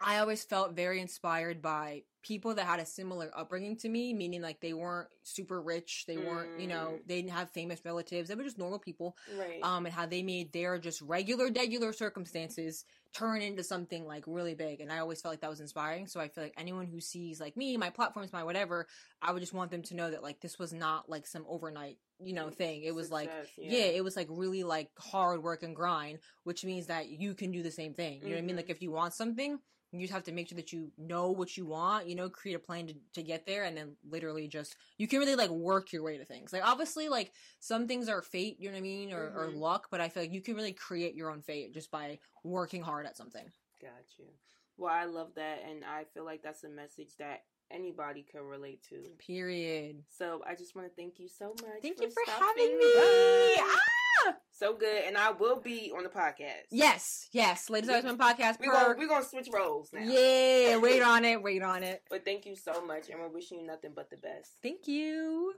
I 0.00 0.18
always 0.18 0.44
felt 0.44 0.74
very 0.74 1.00
inspired 1.00 1.62
by 1.62 2.02
people 2.22 2.54
that 2.54 2.66
had 2.66 2.80
a 2.80 2.86
similar 2.86 3.30
upbringing 3.36 3.76
to 3.76 3.88
me, 3.88 4.12
meaning 4.12 4.42
like 4.42 4.60
they 4.60 4.72
weren't 4.72 5.08
super 5.22 5.62
rich, 5.62 6.04
they 6.08 6.16
weren't, 6.16 6.60
you 6.60 6.66
know, 6.66 6.94
mm. 6.94 6.98
they 7.06 7.22
didn't 7.22 7.30
have 7.30 7.50
famous 7.50 7.80
relatives, 7.84 8.28
they 8.28 8.34
were 8.34 8.42
just 8.42 8.58
normal 8.58 8.80
people. 8.80 9.16
Right. 9.38 9.60
Um, 9.62 9.86
and 9.86 9.94
how 9.94 10.06
they 10.06 10.22
made 10.22 10.52
their 10.52 10.78
just 10.78 11.00
regular, 11.02 11.50
regular 11.54 11.92
circumstances 11.92 12.84
turn 13.14 13.42
into 13.42 13.62
something 13.62 14.06
like 14.06 14.24
really 14.26 14.54
big. 14.54 14.80
And 14.80 14.92
I 14.92 14.98
always 14.98 15.20
felt 15.20 15.32
like 15.32 15.40
that 15.40 15.50
was 15.50 15.60
inspiring. 15.60 16.08
So 16.08 16.18
I 16.18 16.28
feel 16.28 16.44
like 16.44 16.54
anyone 16.58 16.86
who 16.86 17.00
sees 17.00 17.40
like 17.40 17.56
me, 17.56 17.76
my 17.76 17.90
platforms, 17.90 18.32
my 18.32 18.42
whatever, 18.42 18.88
I 19.22 19.32
would 19.32 19.40
just 19.40 19.54
want 19.54 19.70
them 19.70 19.82
to 19.82 19.94
know 19.94 20.10
that 20.10 20.22
like 20.22 20.40
this 20.40 20.58
was 20.58 20.72
not 20.72 21.08
like 21.08 21.26
some 21.26 21.44
overnight 21.48 21.98
you 22.18 22.32
know 22.32 22.48
thing 22.48 22.82
it 22.82 22.94
was 22.94 23.08
Success, 23.08 23.28
like 23.28 23.48
yeah. 23.58 23.78
yeah. 23.78 23.84
it 23.84 24.02
was 24.02 24.16
like 24.16 24.28
really 24.30 24.62
like 24.62 24.88
hard 24.98 25.42
work 25.42 25.62
and 25.62 25.76
grind 25.76 26.18
which 26.44 26.64
means 26.64 26.86
that 26.86 27.10
you 27.10 27.34
can 27.34 27.50
do 27.50 27.62
the 27.62 27.70
same 27.70 27.92
thing 27.92 28.14
you 28.14 28.20
know 28.20 28.26
mm-hmm. 28.26 28.34
what 28.36 28.38
i 28.38 28.46
mean 28.46 28.56
like 28.56 28.64
mm-hmm. 28.64 28.72
if 28.72 28.80
you 28.80 28.90
want 28.90 29.12
something 29.12 29.58
you 29.92 30.00
just 30.00 30.12
have 30.12 30.24
to 30.24 30.32
make 30.32 30.48
sure 30.48 30.56
that 30.56 30.72
you 30.72 30.90
know 30.98 31.30
what 31.30 31.56
you 31.56 31.66
want, 31.66 32.08
you 32.08 32.14
know, 32.14 32.28
create 32.28 32.54
a 32.54 32.58
plan 32.58 32.86
to, 32.88 32.94
to 33.14 33.22
get 33.22 33.46
there 33.46 33.64
and 33.64 33.76
then 33.76 33.96
literally 34.08 34.48
just 34.48 34.76
you 34.98 35.06
can 35.06 35.20
really 35.20 35.36
like 35.36 35.50
work 35.50 35.92
your 35.92 36.02
way 36.02 36.18
to 36.18 36.24
things. 36.24 36.52
Like 36.52 36.66
obviously 36.66 37.08
like 37.08 37.32
some 37.60 37.86
things 37.86 38.08
are 38.08 38.22
fate, 38.22 38.56
you 38.58 38.68
know 38.68 38.74
what 38.74 38.78
I 38.78 38.82
mean, 38.82 39.12
or, 39.12 39.28
mm-hmm. 39.28 39.38
or 39.38 39.50
luck, 39.50 39.88
but 39.90 40.00
I 40.00 40.08
feel 40.08 40.24
like 40.24 40.32
you 40.32 40.42
can 40.42 40.54
really 40.54 40.72
create 40.72 41.14
your 41.14 41.30
own 41.30 41.42
fate 41.42 41.72
just 41.72 41.90
by 41.90 42.18
working 42.44 42.82
hard 42.82 43.06
at 43.06 43.16
something. 43.16 43.44
Got 43.80 43.90
you. 44.18 44.26
Well, 44.76 44.92
I 44.92 45.04
love 45.04 45.30
that 45.36 45.62
and 45.68 45.84
I 45.84 46.04
feel 46.12 46.24
like 46.24 46.42
that's 46.42 46.64
a 46.64 46.68
message 46.68 47.16
that 47.18 47.44
anybody 47.70 48.24
can 48.30 48.42
relate 48.42 48.82
to. 48.90 49.02
Period. 49.18 50.02
So 50.08 50.42
I 50.46 50.54
just 50.54 50.74
want 50.74 50.88
to 50.88 50.94
thank 50.94 51.18
you 51.18 51.28
so 51.28 51.54
much. 51.62 51.82
Thank 51.82 51.98
for 51.98 52.04
you 52.04 52.10
for 52.10 52.32
having 52.32 52.78
me. 52.78 53.62
so 54.52 54.74
good, 54.74 55.04
and 55.06 55.16
I 55.16 55.30
will 55.32 55.60
be 55.60 55.92
on 55.96 56.02
the 56.02 56.08
podcast. 56.08 56.66
Yes, 56.70 57.28
yes, 57.32 57.70
ladies 57.70 57.88
and 57.88 58.02
gentlemen, 58.02 58.26
podcast. 58.26 58.60
We're 58.60 58.72
gonna, 58.72 58.94
we're 58.98 59.08
gonna 59.08 59.24
switch 59.24 59.48
roles 59.52 59.90
now. 59.92 60.00
Yeah, 60.00 60.76
wait 60.80 61.02
on 61.02 61.24
it, 61.24 61.42
wait 61.42 61.62
on 61.62 61.82
it. 61.82 62.02
But 62.10 62.24
thank 62.24 62.46
you 62.46 62.56
so 62.56 62.84
much, 62.84 63.08
and 63.08 63.20
we're 63.20 63.28
wishing 63.28 63.60
you 63.60 63.66
nothing 63.66 63.92
but 63.94 64.10
the 64.10 64.16
best. 64.16 64.52
Thank 64.62 64.86
you. 64.88 65.54